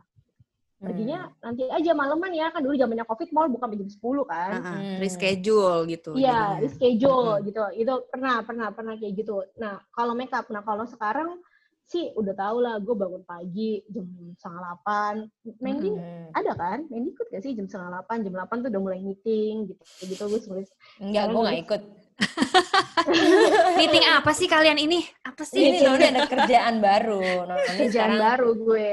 Perginya 0.81 1.29
nanti 1.45 1.69
aja 1.69 1.93
malaman 1.93 2.33
ya, 2.33 2.49
kan 2.49 2.65
dulu 2.65 2.73
zamannya 2.73 3.05
Covid 3.05 3.29
mall 3.29 3.53
buka 3.53 3.69
jam 3.69 3.85
10 3.85 4.01
kan. 4.25 4.49
Hmm. 4.65 4.97
reschedule 4.97 5.85
gitu. 5.85 6.17
Iya, 6.17 6.57
jadinya. 6.57 6.61
reschedule 6.65 7.29
Mm-mm. 7.37 7.45
gitu. 7.45 7.63
Itu 7.77 7.93
pernah, 8.09 8.35
pernah, 8.41 8.67
pernah 8.73 8.93
kayak 8.97 9.13
gitu. 9.13 9.45
Nah, 9.61 9.77
kalau 9.93 10.17
makeup, 10.17 10.49
nah 10.49 10.65
kalau 10.65 10.89
sekarang 10.89 11.37
sih 11.85 12.09
udah 12.17 12.33
tau 12.33 12.57
lah, 12.57 12.81
gue 12.81 12.95
bangun 12.97 13.21
pagi 13.21 13.85
jam 13.93 14.09
setengah 14.41 14.59
delapan. 14.63 15.13
Mandy 15.61 15.91
Hmm. 15.93 16.33
ada 16.33 16.51
kan? 16.57 16.79
Mandy 16.89 17.13
ikut 17.13 17.27
gak 17.29 17.43
sih 17.45 17.53
jam 17.53 17.69
setengah 17.69 17.89
delapan? 17.93 18.17
Jam 18.25 18.33
delapan 18.41 18.55
tuh 18.65 18.69
udah 18.73 18.81
mulai 18.81 18.99
meeting 19.05 19.53
gitu. 19.69 19.81
Kayak 19.85 20.07
gitu 20.17 20.23
gue 20.33 20.39
sebenarnya. 20.41 20.69
Enggak, 20.97 21.23
gue 21.29 21.41
nggak 21.45 21.59
ikut. 21.61 21.81
Meeting 23.81 24.05
apa 24.13 24.31
sih 24.33 24.45
kalian 24.45 24.77
ini? 24.77 25.01
Apa 25.25 25.41
sih? 25.45 25.57
Ini 25.57 25.77
Noni 25.83 26.05
ada 26.09 26.21
kerjaan 26.29 26.77
baru. 26.81 27.49
Kerjaan 27.49 27.89
sekarang 27.89 28.21
baru 28.21 28.49
gue. 28.55 28.91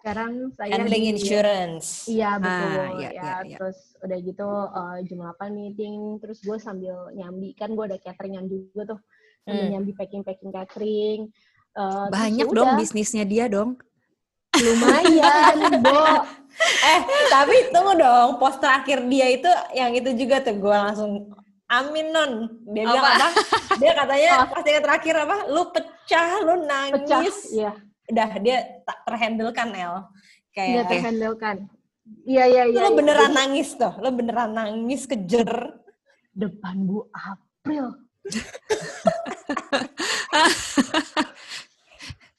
Sekarang 0.00 0.32
saya 0.50 0.70
handling 0.74 1.04
di- 1.04 1.10
insurance. 1.12 1.86
Iya 2.06 2.30
betul 2.36 2.72
Ah, 2.72 2.88
ya. 2.96 3.10
iya, 3.10 3.32
iya. 3.44 3.56
Terus 3.56 3.78
udah 4.00 4.18
gitu 4.18 4.48
eh, 4.48 4.96
jam 5.04 5.18
8 5.22 5.52
meeting, 5.52 5.96
terus 6.18 6.40
gue 6.40 6.56
sambil 6.56 6.96
nyambi 7.12 7.52
kan 7.52 7.68
gue 7.70 7.84
ada 7.84 7.96
cateringan 7.96 8.44
juga 8.44 8.96
tuh, 8.96 9.00
sambil 9.42 9.60
Hmm. 9.60 9.72
nyambi 9.74 9.92
packing 9.92 10.22
packing 10.22 10.48
catering. 10.50 11.20
Terus 11.70 12.08
Banyak 12.08 12.42
ya 12.42 12.50
dong 12.50 12.66
udah, 12.66 12.76
bisnisnya 12.76 13.24
dia 13.24 13.44
dong. 13.46 13.76
lumayan, 14.52 15.56
Bo. 15.78 16.00
Eh, 16.60 17.00
tapi 17.30 17.70
tunggu 17.70 17.94
dong, 17.94 18.36
post 18.36 18.58
terakhir 18.58 19.06
dia 19.06 19.30
itu 19.30 19.46
yang 19.72 19.92
itu 19.92 20.12
juga 20.14 20.40
tuh 20.40 20.58
gue 20.58 20.68
langsung 20.68 21.30
Amin 21.66 22.10
non, 22.10 22.30
dia 22.66 22.82
bilang 22.82 22.98
Apa? 22.98 23.16
apa? 23.16 23.28
Dia 23.78 23.92
katanya 23.94 24.30
Oh. 24.34 24.46
postingan 24.50 24.82
terakhir 24.82 25.14
apa? 25.16 25.36
Lu 25.46 25.62
pecah, 25.70 26.28
lu 26.42 26.54
Pecah, 26.58 26.90
nangis. 27.22 27.36
iya, 27.48 27.70
Udah 28.10 28.30
dia 28.42 28.82
tak 28.82 28.98
terhandle 29.06 29.50
kan 29.54 29.70
El. 29.70 30.02
nggak 30.50 30.50
Kayak 30.50 30.84
terhandlekan. 30.90 31.56
Iya 32.26 32.44
iya 32.50 32.62
iya. 32.66 32.80
lo 32.82 32.90
iya. 32.90 32.98
beneran 32.98 33.32
nangis 33.32 33.78
tuh, 33.78 33.94
lo 34.02 34.10
beneran 34.10 34.50
nangis 34.50 35.06
kejer. 35.06 35.78
depan 36.30 36.86
Bu 36.86 37.10
April. 37.10 37.90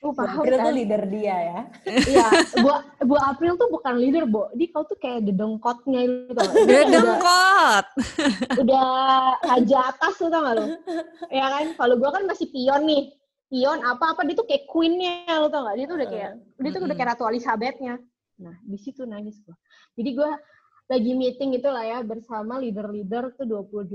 Lu 0.01 0.17
paham 0.17 0.41
Kira 0.41 0.57
tuh 0.57 0.65
kan? 0.65 0.73
leader 0.73 1.05
dia 1.13 1.37
ya. 1.37 1.59
Iya, 1.85 2.25
Bu, 2.57 2.73
Bu 3.05 3.15
April 3.21 3.53
tuh 3.53 3.69
bukan 3.69 4.01
leader, 4.01 4.25
Bu. 4.25 4.49
Dia 4.57 4.73
kau 4.73 4.81
tuh 4.81 4.97
kayak 4.97 5.29
dedengkotnya 5.29 6.09
itu. 6.09 6.41
Dia 6.65 6.89
udah, 6.89 7.05
udah 8.57 8.87
raja 9.45 9.93
atas 9.93 10.17
tuh 10.17 10.33
tau 10.33 10.41
gak 10.41 10.57
lu? 10.57 10.73
Ya 11.29 11.45
kan? 11.53 11.77
Kalau 11.77 12.01
gua 12.01 12.17
kan 12.17 12.25
masih 12.25 12.49
pion 12.49 12.81
nih. 12.81 13.13
Pion 13.51 13.83
apa-apa 13.83 14.23
dia 14.23 14.35
tuh 14.39 14.47
kayak 14.47 14.63
queen-nya 14.63 15.27
lu 15.43 15.51
tau 15.51 15.67
gak? 15.67 15.75
Dia 15.75 15.85
tuh 15.91 15.95
udah 15.99 16.07
kayak 16.07 16.31
dia 16.55 16.69
tuh 16.71 16.81
udah 16.87 16.95
kayak 16.95 17.09
Ratu 17.11 17.23
Elizabeth-nya. 17.27 17.95
Nah, 18.39 18.55
di 18.63 18.77
situ 18.79 19.03
nangis 19.03 19.43
gua. 19.43 19.59
Jadi 19.99 20.09
gua 20.15 20.31
lagi 20.87 21.11
meeting 21.15 21.55
itu 21.55 21.67
lah 21.67 21.83
ya 21.83 21.99
bersama 22.03 22.59
leader-leader 22.59 23.35
tuh 23.35 23.47
28 23.47 23.91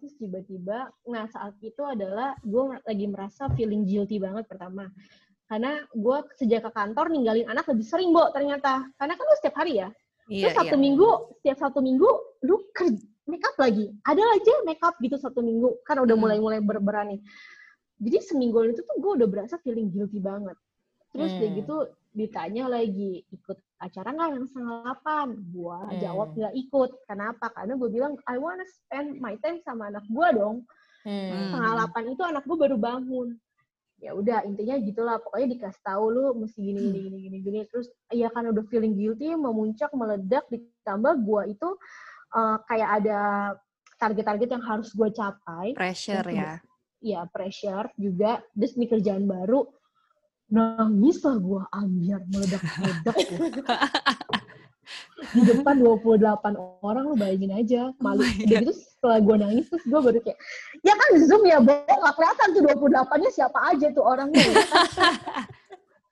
terus 0.00 0.16
tiba-tiba 0.16 0.88
nah 1.04 1.28
saat 1.28 1.52
itu 1.60 1.84
adalah 1.84 2.32
gue 2.40 2.80
lagi 2.80 3.06
merasa 3.12 3.52
feeling 3.52 3.84
guilty 3.84 4.16
banget 4.16 4.48
pertama 4.48 4.88
karena 5.52 5.84
gue 5.92 6.16
sejak 6.40 6.64
ke 6.64 6.70
kantor 6.72 7.12
ninggalin 7.12 7.44
anak 7.44 7.68
lebih 7.68 7.84
sering 7.84 8.08
bo 8.16 8.32
ternyata 8.32 8.88
karena 8.96 9.20
kan 9.20 9.24
lu 9.28 9.36
setiap 9.36 9.60
hari 9.60 9.84
ya 9.84 9.92
Iya, 10.30 10.46
Terus 10.46 10.56
satu 10.62 10.76
iya. 10.78 10.84
minggu, 10.86 11.08
setiap 11.42 11.58
satu 11.58 11.78
minggu 11.82 12.08
lu 12.46 12.56
kerja 12.70 13.02
make 13.26 13.42
up 13.42 13.58
lagi. 13.58 13.90
Ada 14.06 14.22
aja 14.38 14.54
make 14.62 14.78
up 14.78 14.94
gitu 15.02 15.18
satu 15.18 15.42
minggu. 15.42 15.82
Kan 15.82 15.98
udah 15.98 16.14
Hmm. 16.14 16.22
mulai-mulai 16.22 16.62
ber 16.62 16.78
berani. 16.78 17.18
Jadi 18.00 18.18
seminggu 18.24 18.64
itu 18.64 18.80
tuh 18.80 18.96
gue 18.96 19.12
udah 19.20 19.28
berasa 19.28 19.60
feeling 19.60 19.92
guilty 19.92 20.18
banget. 20.18 20.56
Terus 21.12 21.36
Hmm. 21.36 21.52
gitu 21.52 21.76
ditanya 22.10 22.66
lagi 22.66 23.22
ikut 23.30 23.58
acara 23.78 24.10
nggak 24.10 24.28
yang 24.34 24.46
setengah 24.50 24.82
delapan 24.82 25.26
gue 25.54 25.78
Hmm. 25.78 25.98
jawab 26.02 26.28
nggak 26.34 26.54
ikut 26.58 26.90
kenapa 27.06 27.46
karena 27.54 27.78
gue 27.78 27.88
bilang 27.88 28.12
I 28.26 28.34
wanna 28.34 28.66
spend 28.66 29.22
my 29.22 29.38
time 29.38 29.62
sama 29.62 29.94
anak 29.94 30.02
gue 30.10 30.28
dong 30.34 30.66
Hmm. 31.06 31.30
setengah 31.48 31.70
delapan 31.78 32.02
itu 32.10 32.22
anak 32.26 32.42
gue 32.44 32.56
baru 32.58 32.76
bangun 32.76 33.38
ya 34.02 34.10
udah 34.12 34.42
intinya 34.42 34.74
gitulah 34.80 35.16
pokoknya 35.22 35.54
dikasih 35.54 35.82
tahu 35.86 36.04
lu 36.10 36.26
mesti 36.34 36.58
gini 36.58 36.80
gini 36.88 36.98
gini 36.98 37.18
gini 37.20 37.38
gini 37.40 37.60
terus 37.70 37.86
ya 38.10 38.26
kan 38.28 38.48
udah 38.48 38.64
feeling 38.66 38.96
guilty 38.96 39.30
memuncak 39.32 39.92
meledak 39.94 40.44
ditambah 40.50 41.14
gue 41.20 41.42
itu 41.54 41.68
eh, 42.32 42.56
kayak 42.66 42.90
ada 43.00 43.18
target-target 44.02 44.48
yang 44.50 44.64
harus 44.64 44.90
gue 44.90 45.08
capai 45.12 45.76
Pressure 45.78 46.26
ya. 46.26 46.58
Ya 47.00 47.26
pressure 47.28 47.88
juga. 47.96 48.44
Terus 48.54 48.72
ini 48.76 48.86
kerjaan 48.86 49.24
baru 49.24 49.66
nangis 50.50 51.22
lah 51.22 51.36
gue 51.38 51.62
ambiar 51.70 52.20
meledak-meledak 52.26 53.16
di 55.30 55.40
depan 55.46 55.78
28 55.78 56.82
orang 56.82 57.04
lu 57.06 57.14
bayangin 57.14 57.54
aja 57.54 57.94
malu. 58.02 58.26
udah 58.26 58.34
gitu 58.42 58.74
setelah 58.74 59.22
gue 59.22 59.36
nangis 59.38 59.64
terus 59.70 59.84
gue 59.86 60.00
baru 60.02 60.18
kayak 60.18 60.38
ya 60.82 60.94
kan 60.98 61.08
zoom 61.22 61.42
ya 61.46 61.58
bo? 61.62 61.70
Gak 61.86 62.14
kelihatan 62.18 62.46
tuh 62.50 62.62
28 62.66 63.22
nya 63.22 63.30
siapa 63.30 63.58
aja 63.70 63.86
tuh 63.94 64.04
orangnya 64.04 64.42
ya 64.42 64.54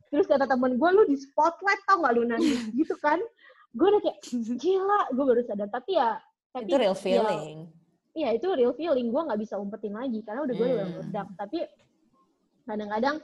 terus 0.09 0.25
kata 0.25 0.49
temen 0.49 0.81
gue 0.81 0.89
lu 0.89 1.03
di 1.05 1.17
spotlight 1.21 1.83
tau 1.85 2.01
gak 2.01 2.15
lu 2.17 2.25
nangis? 2.25 2.63
Gitu 2.73 2.95
kan. 3.03 3.19
Gue 3.77 3.93
udah 3.93 4.01
kayak 4.01 4.19
gila 4.57 5.01
gue 5.13 5.25
baru 5.27 5.43
sadar. 5.45 5.69
Tapi 5.69 5.99
ya 5.99 6.17
tapi 6.55 6.71
Itu 6.71 6.77
real 6.81 6.97
ya, 6.97 7.03
feeling. 7.03 7.57
Iya 8.19 8.35
itu 8.35 8.51
real 8.51 8.75
feeling 8.75 9.15
gue 9.15 9.23
nggak 9.31 9.39
bisa 9.39 9.55
umpetin 9.55 9.95
lagi 9.95 10.27
karena 10.27 10.43
udah 10.43 10.55
gue 10.59 10.67
udah 10.67 10.87
Hmm. 10.91 10.95
meledak. 10.99 11.29
Tapi 11.39 11.59
kadang-kadang 12.67 13.17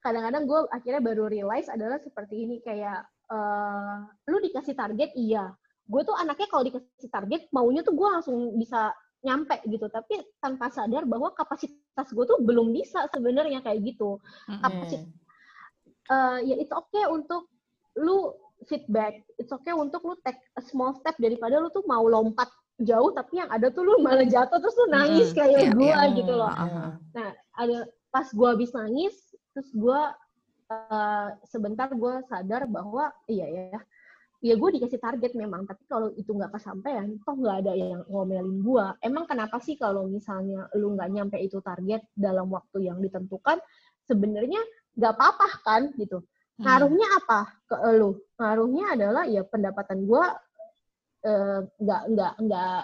kadang-kadang 0.00 0.42
gue 0.48 0.60
akhirnya 0.72 1.02
baru 1.04 1.24
realize 1.28 1.68
adalah 1.68 2.00
seperti 2.00 2.48
ini 2.48 2.56
kayak 2.64 3.04
eh 3.30 3.96
lu 4.32 4.40
dikasih 4.40 4.72
target 4.72 5.12
iya. 5.12 5.52
Gue 5.84 6.06
tuh 6.08 6.16
anaknya 6.16 6.48
kalau 6.48 6.64
dikasih 6.64 7.10
target 7.12 7.52
maunya 7.52 7.84
tuh 7.84 7.92
gue 7.92 8.08
langsung 8.08 8.56
bisa 8.56 8.96
nyampe 9.20 9.60
gitu. 9.68 9.92
Tapi 9.92 10.24
tanpa 10.40 10.72
sadar 10.72 11.04
bahwa 11.04 11.36
kapasitas 11.36 12.08
gue 12.08 12.24
tuh 12.24 12.40
belum 12.40 12.72
bisa 12.72 13.04
sebenarnya 13.12 13.60
kayak 13.60 13.84
gitu. 13.84 14.16
Kapasitas 14.48 15.04
eh 16.10 16.38
ya 16.48 16.54
it's 16.58 16.72
okay 16.72 17.04
untuk 17.06 17.46
lu 18.00 18.32
feedback. 18.66 19.20
It's 19.36 19.52
okay 19.52 19.76
untuk 19.76 20.00
lu 20.02 20.16
take 20.24 20.40
a 20.56 20.62
small 20.64 20.96
step 20.96 21.14
daripada 21.20 21.60
lu 21.60 21.68
tuh 21.70 21.84
mau 21.84 22.02
lompat 22.08 22.48
jauh 22.80 23.10
tapi 23.12 23.38
yang 23.38 23.48
ada 23.48 23.68
tuh 23.68 23.84
lu 23.84 24.00
malah 24.00 24.24
jatuh 24.24 24.58
terus 24.58 24.76
lu 24.76 24.86
nangis 24.88 25.30
Mm, 25.30 25.36
kayak 25.36 25.60
iya, 25.60 25.70
gua 25.70 25.92
iya. 26.00 26.16
gitu 26.16 26.32
loh. 26.32 26.48
Ah, 26.48 26.92
Nah, 27.12 27.30
ada 27.54 27.78
pas 28.08 28.26
gua 28.32 28.56
habis 28.56 28.72
nangis 28.72 29.14
terus 29.52 29.68
gua 29.72 30.16
eh, 30.66 31.28
sebentar 31.44 31.90
gua 31.92 32.22
sadar 32.26 32.64
bahwa 32.64 33.10
iya 33.26 33.46
ya 33.46 33.78
ya 34.40 34.56
gue 34.56 34.70
dikasih 34.72 34.96
target 34.96 35.36
memang 35.36 35.68
tapi 35.68 35.84
kalau 35.84 36.08
itu 36.16 36.32
nggak 36.32 36.56
kesampaian 36.56 37.12
toh 37.28 37.36
nggak 37.36 37.60
ada 37.60 37.72
yang 37.76 38.00
ngomelin 38.08 38.64
gua 38.64 38.96
emang 39.04 39.28
kenapa 39.28 39.60
sih 39.60 39.76
kalau 39.76 40.08
misalnya 40.08 40.64
lu 40.72 40.96
nggak 40.96 41.12
nyampe 41.12 41.36
itu 41.36 41.60
target 41.60 42.00
dalam 42.16 42.48
waktu 42.48 42.88
yang 42.88 43.04
ditentukan 43.04 43.60
sebenarnya 44.00 44.56
nggak 44.96 45.12
apa-apa 45.12 45.48
kan 45.60 45.82
gitu 46.00 46.24
Hmm. 46.56 46.68
ngaruhnya 46.68 47.08
apa 47.16 47.40
ke 47.64 47.76
elu 47.88 48.10
ngaruhnya 48.36 48.84
adalah 48.92 49.24
ya 49.24 49.40
pendapatan 49.44 50.04
gue 50.04 50.24
nggak 51.20 52.02
nggak 52.16 52.32
nggak 52.48 52.80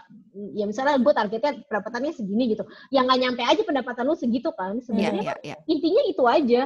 ya 0.52 0.64
misalnya 0.68 1.00
gue 1.00 1.12
targetnya 1.16 1.52
pendapatannya 1.72 2.12
segini 2.12 2.52
gitu. 2.52 2.64
Yang 2.92 3.04
nggak 3.08 3.20
nyampe 3.24 3.42
aja 3.48 3.62
pendapatan 3.64 4.04
lu 4.04 4.16
segitu 4.16 4.52
kan. 4.52 4.76
Iya, 4.76 4.84
sebenarnya 4.84 5.22
iya, 5.24 5.34
iya. 5.40 5.56
intinya 5.64 6.02
itu 6.04 6.22
aja. 6.28 6.62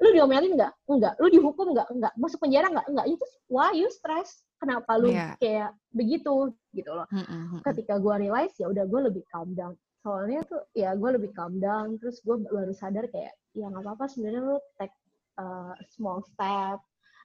Lu 0.00 0.08
diomelin 0.16 0.56
nggak? 0.56 0.72
Nggak. 0.88 1.14
Lu 1.20 1.28
dihukum 1.28 1.76
nggak? 1.76 1.88
Nggak. 1.92 2.12
Masuk 2.16 2.40
penjara 2.40 2.72
nggak? 2.72 2.86
Nggak. 2.88 3.06
Itu 3.16 3.24
why 3.52 3.72
you 3.76 3.88
stress? 3.92 4.44
Kenapa 4.60 4.96
lu 4.96 5.12
Iya. 5.12 5.36
kayak 5.40 5.70
begitu? 5.92 6.52
Gitu 6.72 6.88
loh. 6.92 7.08
Mm-mm, 7.12 7.24
mm-mm. 7.28 7.60
ketika 7.64 7.96
gue 8.00 8.14
realize 8.20 8.52
ya 8.60 8.68
udah 8.68 8.84
gue 8.88 9.00
lebih 9.12 9.24
calm 9.28 9.52
down. 9.56 9.76
Soalnya 10.00 10.40
tuh 10.48 10.64
ya 10.72 10.96
gue 10.96 11.10
lebih 11.16 11.32
calm 11.36 11.60
down. 11.60 12.00
Terus 12.00 12.20
gue 12.24 12.36
baru 12.44 12.72
sadar 12.72 13.08
kayak 13.12 13.32
ya 13.56 13.68
nggak 13.68 13.84
apa-apa 13.84 14.04
sebenarnya 14.08 14.40
lu 14.40 14.56
take 14.80 14.96
uh, 15.36 15.76
small 15.92 16.24
step. 16.24 16.80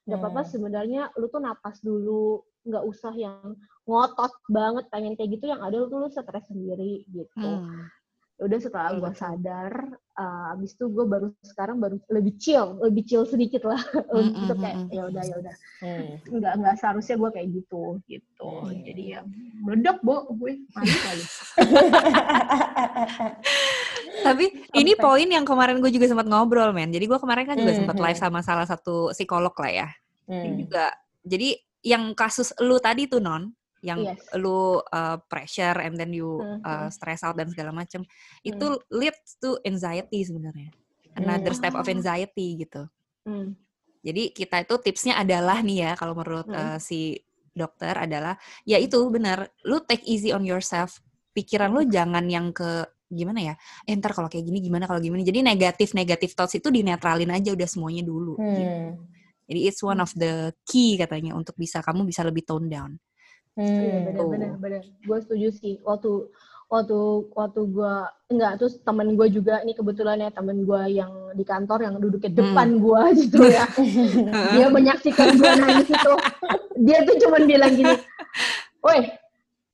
Nggak 0.07 0.19
apa-apa 0.19 0.41
Hmm. 0.43 0.51
sebenarnya 0.51 1.01
lu 1.15 1.27
tuh 1.31 1.39
napas 1.43 1.79
dulu 1.79 2.43
nggak 2.65 2.84
usah 2.84 3.13
yang 3.13 3.54
ngotot 3.86 4.34
banget 4.49 4.89
pengen 4.89 5.13
kayak 5.13 5.38
gitu 5.38 5.45
yang 5.47 5.62
ada 5.62 5.86
tuh 5.86 5.97
lu 6.01 6.10
stres 6.10 6.45
sendiri 6.49 7.06
gitu 7.13 7.62
Hmm. 7.62 7.86
udah 8.36 8.60
setelah 8.60 8.91
gue 8.99 9.12
sadar 9.15 9.71
uh, 10.19 10.51
abis 10.51 10.75
itu 10.75 10.91
gue 10.91 11.06
baru 11.08 11.32
sekarang 11.39 11.80
baru 11.80 11.95
lebih 12.12 12.36
chill 12.36 12.75
lebih 12.84 13.08
chill 13.08 13.23
sedikit 13.23 13.63
lah 13.63 13.80
Mm, 14.12 14.36
untuk 14.36 14.58
mm, 14.60 14.63
kayak 14.65 14.75
mm, 14.75 14.89
ya 14.91 15.04
udah 15.08 15.23
ya 15.23 15.36
udah 15.39 15.56
Hmm. 15.80 16.08
nggak 16.36 16.54
nggak 16.60 16.75
seharusnya 16.82 17.15
gue 17.15 17.30
kayak 17.32 17.47
gitu 17.54 17.84
gitu 18.12 18.51
Hmm. 18.51 18.82
jadi 18.84 19.04
ya 19.08 19.19
meledak 19.63 20.04
bo 20.04 20.28
gue 20.36 20.60
kali 20.73 21.23
Tapi 24.25 24.45
ini 24.73 24.97
poin 24.97 25.30
yang 25.30 25.45
kemarin 25.45 25.78
gue 25.78 25.91
juga 25.93 26.10
sempat 26.10 26.25
ngobrol, 26.25 26.73
men. 26.73 26.89
Jadi 26.89 27.06
gue 27.06 27.19
kemarin 27.21 27.45
kan 27.45 27.56
juga 27.62 27.78
sempat 27.78 27.93
Mhm. 27.93 28.04
live 28.10 28.17
sama 28.19 28.39
salah 28.41 28.65
satu 28.65 29.13
psikolog 29.13 29.54
lah 29.54 29.69
ya. 29.69 29.88
Dia 30.25 30.49
Hmm. 30.49 30.58
juga. 30.58 30.86
Jadi 31.21 31.49
yang 31.86 32.17
kasus 32.17 32.50
lu 32.58 32.82
tadi 32.82 33.06
tuh 33.06 33.21
non, 33.21 33.54
yang 33.86 34.02
Yes. 34.02 34.17
lu 34.41 34.82
uh, 34.82 35.17
pressure 35.30 35.78
and 35.86 35.93
then 35.93 36.10
you 36.10 36.41
uh, 36.65 36.89
stress 36.89 37.21
out 37.21 37.38
dan 37.38 37.45
segala 37.54 37.69
macam, 37.69 38.02
itu 38.41 38.67
leads 38.89 39.38
to 39.38 39.62
anxiety 39.62 40.26
sebenarnya. 40.26 40.74
Another 41.13 41.54
Hmm. 41.54 41.60
step 41.62 41.74
of 41.78 41.86
Ah. 41.86 41.93
anxiety 41.93 42.65
gitu. 42.65 42.89
Hmm. 43.24 43.54
Jadi 44.02 44.34
kita 44.34 44.65
itu 44.65 44.76
tipsnya 44.82 45.21
adalah 45.21 45.62
nih 45.62 45.78
ya 45.86 45.91
kalau 45.93 46.17
menurut 46.17 46.50
Hmm. 46.50 46.76
uh, 46.76 46.78
si 46.82 47.21
dokter 47.54 47.93
adalah 47.95 48.36
ya 48.65 48.82
itu 48.82 48.98
benar, 49.13 49.48
lu 49.63 49.80
take 49.86 50.04
easy 50.10 50.34
on 50.34 50.41
yourself. 50.43 51.00
Pikiran 51.32 51.69
lu 51.69 51.86
jangan 51.86 52.26
yang 52.26 52.50
ke 52.52 52.84
gimana 53.06 53.39
ya? 53.39 53.54
Eh 53.86 53.93
ntar 53.95 54.12
kalau 54.12 54.28
kayak 54.28 54.43
gini 54.50 54.60
gimana 54.65 54.89
kalau 54.89 54.98
gimana. 54.98 55.21
Jadi 55.21 55.45
negatif 55.45 55.93
negatif 55.93 56.34
thoughts 56.34 56.58
itu 56.58 56.74
dinetralin 56.74 57.30
aja 57.32 57.54
udah 57.54 57.69
semuanya 57.69 58.02
dulu. 58.02 58.34
gitu. 58.58 59.14
Hmm. 59.45 59.49
Jadi 59.53 59.60
it's 59.62 59.81
one 59.81 60.01
of 60.01 60.10
the 60.17 60.34
key 60.65 60.97
katanya 60.97 61.38
untuk 61.38 61.53
bisa 61.53 61.77
kamu 61.79 62.01
bisa 62.03 62.25
lebih 62.25 62.41
tone 62.41 62.65
down. 62.65 62.97
Iya 63.55 64.01
Hmm. 64.01 64.05
benar 64.10 64.19
Tuh. 64.19 64.58
benar. 64.58 64.84
Gue 64.99 65.17
setuju 65.21 65.47
sih. 65.53 65.77
Waktu 65.86 66.34
waktu 66.65 66.97
waktu 67.38 67.62
gue 67.69 67.93
enggak 68.34 68.58
terus 68.58 68.81
temen 68.81 69.13
gue 69.13 69.27
juga 69.29 69.62
ini 69.62 69.77
kebetulan 69.77 70.17
ya 70.17 70.34
temen 70.34 70.65
gue 70.65 70.81
yang 70.89 71.13
di 71.38 71.45
kantor 71.45 71.86
yang 71.86 71.93
duduknya 72.01 72.34
Hmm. 72.34 72.39
depan 72.41 72.69
gue 72.81 73.01
gitu 73.21 73.38
ya. 73.45 73.65
Dia 74.58 74.67
menyaksikan 74.67 75.38
gue 75.38 75.51
nangis 75.55 75.88
itu. 75.88 76.13
Dia 76.81 77.05
tuh 77.05 77.15
cuman 77.21 77.41
bilang 77.45 77.71
gini, 77.71 77.95
"Woi, 78.81 79.13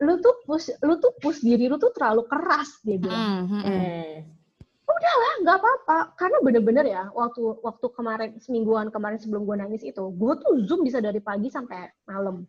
lu 0.04 0.20
tuh 0.20 0.36
push 0.44 0.68
lu 0.84 1.00
tuh 1.00 1.16
push 1.18 1.40
diri 1.40 1.72
lu 1.72 1.80
tuh 1.80 1.96
terlalu 1.96 2.28
keras," 2.28 2.84
dia 2.84 3.00
bilang. 3.00 3.48
Hmm, 3.48 3.64
hmm, 3.64 4.41
hmm. 4.92 5.08
Hmm. 5.08 5.24
Ah, 5.26 5.36
nggak 5.42 5.58
apa-apa 5.58 5.98
karena 6.20 6.38
bener-bener 6.44 6.86
ya 6.86 7.04
waktu 7.16 7.42
waktu 7.64 7.86
kemarin 7.96 8.30
semingguan 8.44 8.88
kemarin 8.92 9.18
sebelum 9.18 9.48
gue 9.48 9.56
nangis 9.58 9.84
itu 9.88 10.04
gue 10.12 10.34
tuh 10.40 10.54
zoom 10.68 10.84
bisa 10.84 11.00
dari 11.00 11.20
pagi 11.24 11.48
sampai 11.48 11.88
malam 12.06 12.44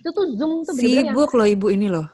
itu 0.00 0.08
tuh 0.10 0.26
zoom 0.38 0.62
tuh 0.62 0.72
bener-bener 0.76 1.04
yang 1.04 1.14
Sibuk 1.14 1.30
loh 1.36 1.46
ibu 1.46 1.66
ini 1.70 1.88
loh. 1.90 2.06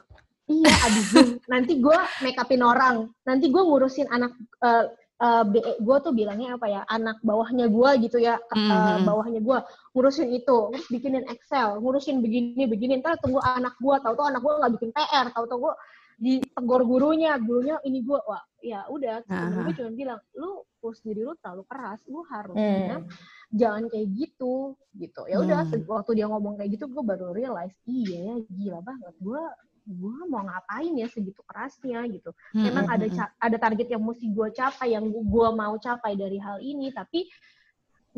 Iya, 0.47 0.71
abis 0.87 1.05
Zoom. 1.11 1.29
Nanti 1.51 1.75
gue 1.83 1.97
make 2.23 2.39
upin 2.39 2.63
orang. 2.63 3.11
Nanti 3.27 3.51
gue 3.51 3.59
ngurusin 3.59 4.07
anak, 4.07 4.31
uh, 4.63 4.87
uh, 5.19 5.43
gue 5.75 5.97
tuh 5.99 6.15
bilangnya 6.15 6.55
apa 6.55 6.71
ya, 6.71 6.81
anak 6.87 7.19
bawahnya 7.19 7.67
gue 7.67 7.89
gitu 8.07 8.17
ya, 8.23 8.39
uh, 8.39 8.55
Mhm. 8.55 9.03
bawahnya 9.03 9.43
gue. 9.43 9.59
Ngurusin 9.91 10.31
itu, 10.31 10.57
terus 10.71 10.87
bikinin 10.87 11.27
Excel, 11.27 11.83
ngurusin 11.83 12.23
begini, 12.23 12.63
begini. 12.63 13.03
Ntar 13.03 13.19
tunggu 13.19 13.43
anak 13.43 13.75
gue, 13.75 13.95
tahu-tahu 13.99 14.23
anak 14.31 14.39
gue 14.39 14.53
nggak 14.55 14.73
bikin 14.79 14.89
PR, 14.95 15.25
tahu-tahu 15.35 15.67
gue 15.67 15.73
ditegur 16.17 16.81
gurunya, 16.81 17.37
gurunya 17.37 17.77
ini 17.85 18.01
gue, 18.01 18.19
wah 18.25 18.41
ya 18.59 18.89
udah. 18.89 19.21
Gue 19.23 19.73
cuma 19.77 19.91
bilang, 19.93 20.19
lu 20.33 20.65
push 20.81 21.05
diri 21.05 21.21
lu 21.21 21.37
terlalu 21.37 21.63
keras, 21.69 22.01
lu 22.09 22.25
harusnya 22.25 22.97
Hmm. 22.99 23.09
jangan 23.47 23.87
kayak 23.87 24.07
gitu 24.11 24.75
gitu 24.91 25.21
ya 25.23 25.39
udah 25.39 25.63
Hmm. 25.71 25.87
waktu 25.87 26.19
dia 26.19 26.27
ngomong 26.27 26.59
kayak 26.59 26.75
gitu 26.75 26.91
gue 26.91 26.99
baru 26.99 27.31
realize 27.31 27.71
iya 27.87 28.35
ya 28.35 28.35
gila 28.43 28.83
banget 28.83 29.15
gue 29.23 29.39
gue 29.87 30.15
mau 30.27 30.43
ngapain 30.43 30.91
ya 30.99 31.07
segitu 31.07 31.39
kerasnya 31.47 32.03
gitu 32.11 32.35
Hmm, 32.51 32.67
memang 32.67 32.83
hmm, 32.91 32.95
ada 32.99 33.05
hmm, 33.07 33.39
ada 33.39 33.57
target 33.57 33.87
yang 33.87 34.03
mesti 34.03 34.27
gue 34.27 34.47
capai 34.51 34.99
yang 34.99 35.07
gue 35.07 35.47
mau 35.55 35.79
capai 35.79 36.19
dari 36.19 36.35
hal 36.43 36.59
ini 36.59 36.91
tapi 36.91 37.23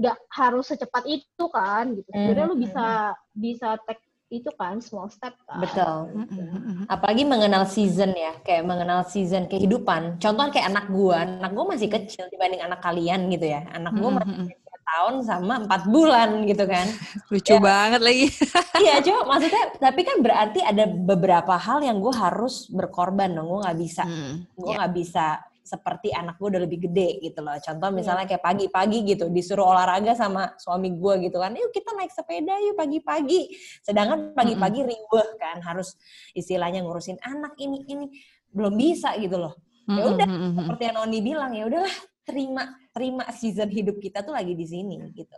nggak 0.02 0.18
harus 0.34 0.66
secepat 0.66 1.06
itu 1.06 1.46
kan 1.54 1.94
gitu 1.94 2.10
sebenarnya 2.10 2.48
lu 2.50 2.56
Hmm. 2.58 2.66
bisa 2.66 2.86
bisa 3.30 3.70
take 3.86 4.02
itu 4.30 4.50
kan 4.54 4.78
small 4.78 5.10
step 5.10 5.34
kan 5.50 5.58
Betul. 5.58 6.22
hmm. 6.30 6.86
Apalagi 6.86 7.26
mengenal 7.26 7.66
season 7.66 8.14
ya, 8.14 8.38
kayak 8.46 8.62
mengenal 8.62 9.02
season 9.10 9.50
kehidupan. 9.50 10.22
Contoh 10.22 10.46
kayak 10.54 10.70
anak 10.70 10.86
gua, 10.94 11.26
anak 11.26 11.50
gua 11.50 11.66
masih 11.74 11.90
kecil 11.90 12.30
dibanding 12.30 12.62
anak 12.62 12.78
kalian 12.78 13.26
gitu 13.34 13.50
ya. 13.50 13.66
Anak 13.74 13.98
gua 13.98 14.10
Hmm, 14.14 14.18
masih 14.22 14.30
hmm, 14.30 14.46
hmm. 14.46 14.54
tiga 14.54 14.78
tahun 14.86 15.16
sama 15.26 15.54
empat 15.66 15.82
bulan 15.90 16.30
gitu 16.46 16.66
kan. 16.70 16.86
Lucu 17.34 17.56
banget 17.58 18.02
lagi. 18.06 18.26
iya, 18.86 19.02
cuma 19.02 19.20
maksudnya, 19.26 19.64
tapi 19.82 20.02
kan 20.06 20.18
berarti 20.22 20.60
ada 20.62 20.86
beberapa 20.86 21.54
hal 21.58 21.82
yang 21.82 21.98
gua 21.98 22.30
harus 22.30 22.70
berkorban 22.70 23.34
dong. 23.34 23.50
Gua 23.50 23.66
nggak 23.66 23.80
bisa, 23.82 24.06
Hmm, 24.06 24.46
gua 24.54 24.70
ya. 24.70 24.76
nggak 24.86 24.94
bisa 24.94 25.26
seperti 25.70 26.10
anak 26.10 26.42
gue 26.42 26.50
udah 26.50 26.62
lebih 26.66 26.90
gede 26.90 27.22
gitu 27.22 27.46
loh. 27.46 27.54
Contoh 27.62 27.94
Iya. 27.94 27.98
misalnya 28.02 28.26
kayak 28.26 28.42
pagi-pagi 28.42 29.06
gitu 29.06 29.30
disuruh 29.30 29.70
olahraga 29.70 30.18
sama 30.18 30.58
suami 30.58 30.90
gue 30.98 31.30
gitu 31.30 31.38
kan, 31.38 31.54
yuk 31.54 31.70
kita 31.70 31.94
naik 31.94 32.10
sepeda 32.10 32.58
yuk 32.66 32.74
pagi-pagi. 32.74 33.54
Sedangkan 33.86 34.34
pagi-pagi 34.34 34.82
riweh 34.90 35.30
kan 35.38 35.62
harus 35.62 35.94
istilahnya 36.34 36.82
ngurusin 36.82 37.22
anak 37.22 37.54
ini 37.62 37.86
ini 37.86 38.06
belum 38.50 38.74
bisa 38.74 39.14
gitu 39.22 39.38
loh. 39.38 39.54
Ya 39.86 40.06
udah 40.10 40.28
seperti 40.58 40.84
yang 40.90 40.96
Noni 40.98 41.20
bilang 41.22 41.54
ya 41.54 41.70
udahlah 41.70 41.96
terima 42.26 42.64
terima 42.94 43.26
season 43.34 43.70
hidup 43.70 43.98
kita 44.02 44.26
tuh 44.26 44.34
lagi 44.34 44.58
di 44.58 44.66
sini 44.66 44.98
gitu. 45.14 45.38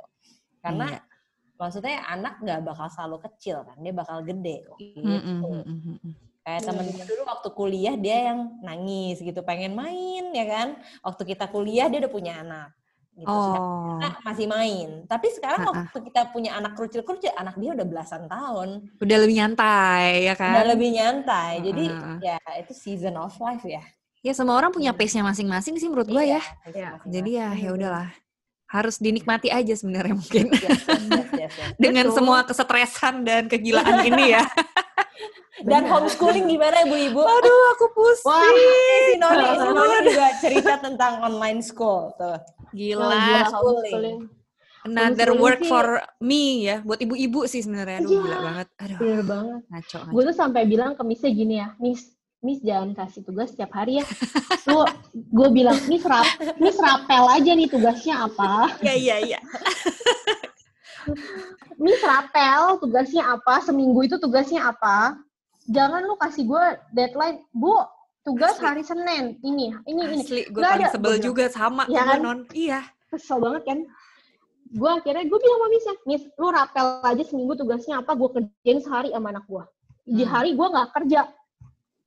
Karena 0.63 0.95
Iya. 0.95 1.01
maksudnya 1.59 2.03
anak 2.07 2.39
nggak 2.43 2.59
bakal 2.63 2.87
selalu 2.91 3.17
kecil 3.27 3.63
kan, 3.67 3.75
dia 3.79 3.93
bakal 3.93 4.23
gede 4.23 4.63
gitu. 4.79 5.11
Kayak 6.41 6.59
Iya, 6.61 6.67
temen 6.73 6.85
iya. 6.85 6.93
gue 6.97 7.05
dulu 7.05 7.23
waktu 7.29 7.49
kuliah 7.53 7.95
dia 7.95 8.17
yang 8.33 8.39
nangis 8.65 9.21
gitu, 9.21 9.39
pengen 9.45 9.77
main 9.77 10.33
ya 10.33 10.45
kan. 10.49 10.67
Waktu 11.05 11.23
kita 11.37 11.45
kuliah 11.53 11.85
dia 11.85 12.01
udah 12.01 12.13
punya 12.13 12.33
anak. 12.41 12.69
Gitu. 13.11 13.27
Oh, 13.27 13.99
kita 13.99 14.23
masih 14.23 14.47
main. 14.47 14.89
Tapi 15.05 15.27
sekarang 15.35 15.61
Ha-ha. 15.67 15.73
waktu 15.85 15.97
kita 16.09 16.21
punya 16.31 16.55
anak 16.57 16.73
kerucil-kerucil, 16.79 17.35
anak 17.37 17.59
dia 17.59 17.75
udah 17.75 17.85
belasan 17.85 18.25
tahun. 18.25 18.89
udah 18.97 19.17
lebih 19.21 19.35
nyantai 19.37 20.25
ya 20.25 20.33
kan? 20.33 20.53
Udah 20.57 20.67
lebih 20.73 20.89
nyantai. 20.95 21.51
Jadi 21.61 21.83
Ha-ha. 21.91 22.17
ya 22.23 22.37
itu 22.57 22.73
season 22.73 23.19
of 23.19 23.35
life 23.37 23.61
ya. 23.67 23.83
Ya 24.21 24.33
semua 24.37 24.53
orang 24.57 24.69
punya 24.69 24.93
pace-nya 24.93 25.25
masing-masing 25.25 25.77
sih 25.77 25.89
menurut 25.89 26.05
gue 26.09 26.23
ya. 26.25 26.41
Iya, 26.69 27.01
Jadi 27.05 27.29
ya 27.37 27.49
ya 27.53 27.69
udahlah. 27.73 28.09
Harus 28.71 28.95
dinikmati 29.03 29.51
aja 29.51 29.75
sebenarnya 29.75 30.15
mungkin. 30.15 30.47
Yes, 30.55 30.87
yes, 30.87 31.27
yes, 31.35 31.40
yes, 31.51 31.59
yes. 31.61 31.77
Dengan 31.77 32.05
Betul. 32.05 32.15
semua 32.15 32.37
kesetresan 32.41 33.15
dan 33.21 33.43
kegilaan 33.45 33.97
ini 34.09 34.25
ya. 34.31 34.43
Dan 35.61 35.85
Benar. 35.85 35.93
homeschooling 35.93 36.45
gimana 36.47 36.81
ibu-ibu? 36.83 37.21
Aduh, 37.21 37.61
aku 37.71 37.85
pusing. 37.91 38.25
Wah, 38.25 38.49
si 39.03 39.13
Noni, 39.15 39.45
si 39.45 39.67
Noni 39.67 39.97
juga 40.07 40.27
cerita 40.35 40.73
tentang 40.77 41.21
online 41.21 41.61
school 41.61 42.09
tuh. 42.15 42.37
Gila. 42.71 43.03
Nah, 43.03 43.19
gila, 43.21 43.41
homeschooling. 43.53 44.19
Another 44.81 45.29
Homeschooling 45.29 45.37
work 45.37 45.61
sih- 45.61 45.69
for 45.69 45.85
me 46.19 46.43
ya. 46.65 46.81
Buat 46.81 46.99
ibu-ibu 46.99 47.45
sih 47.45 47.61
sebenarnya. 47.61 48.01
Aduh, 48.01 48.09
Iya. 48.09 48.21
gila 48.23 48.37
banget. 48.41 48.67
Aduh, 48.75 48.97
Bener 48.97 49.21
banget. 49.21 49.61
ngaco. 49.67 49.97
ngaco. 49.99 50.09
Gue 50.09 50.23
tuh 50.25 50.35
sampai 50.35 50.61
bilang 50.65 50.91
ke 50.91 51.03
Miss 51.03 51.21
gini 51.21 51.55
ya, 51.55 51.77
Miss, 51.77 52.01
Miss 52.41 52.57
jangan 52.59 52.97
kasih 52.97 53.21
tugas 53.21 53.53
setiap 53.53 53.69
hari 53.71 54.01
ya. 54.01 54.05
Lu, 54.65 54.81
gue 55.13 55.47
bilang, 55.51 55.77
Miss, 55.85 56.01
rap, 56.01 56.25
Miss 56.57 56.73
rapel 56.75 57.21
aja 57.29 57.51
nih 57.53 57.69
tugasnya 57.69 58.25
apa. 58.25 58.73
Iya, 58.81 58.95
iya, 58.97 59.15
iya. 59.21 59.39
Miss 61.77 62.01
rapel 62.01 62.77
tugasnya 62.77 63.23
apa, 63.25 63.61
seminggu 63.61 64.05
itu 64.05 64.17
tugasnya 64.17 64.67
apa. 64.67 65.17
Jangan 65.69 66.05
lu 66.05 66.15
kasih 66.17 66.45
gue 66.45 66.63
deadline, 66.91 67.41
Bu, 67.51 67.73
tugas 68.21 68.57
Asli. 68.57 68.65
hari 68.65 68.83
Senin, 68.83 69.37
ini, 69.41 69.73
ini, 69.85 70.01
ini. 70.03 70.23
Asli, 70.25 70.41
gue 70.49 70.61
Nggak 70.61 70.71
paling 70.73 70.87
ada. 70.89 70.93
sebel 70.93 71.13
Gua 71.13 71.23
juga 71.23 71.45
sama. 71.49 71.83
Iya 71.85 72.03
kan? 72.05 72.19
non. 72.19 72.39
Iya. 72.51 72.79
Kesel 73.09 73.37
banget 73.39 73.63
kan. 73.65 73.79
Gue 74.71 74.87
akhirnya, 74.89 75.23
gue 75.27 75.35
bilang 75.37 75.57
sama 75.59 75.67
Miss 75.67 75.85
ya, 75.85 75.95
Miss, 76.05 76.23
lu 76.35 76.47
rapel 76.47 76.85
aja 77.03 77.23
seminggu 77.23 77.53
tugasnya 77.55 77.99
apa, 77.99 78.11
gue 78.15 78.29
kerjain 78.31 78.79
sehari 78.79 79.09
sama 79.11 79.27
anak 79.29 79.45
gue. 79.45 79.63
Di 80.07 80.23
Hmm. 80.23 80.31
hari 80.31 80.49
gue 80.55 80.67
nggak 80.67 80.89
kerja, 80.95 81.21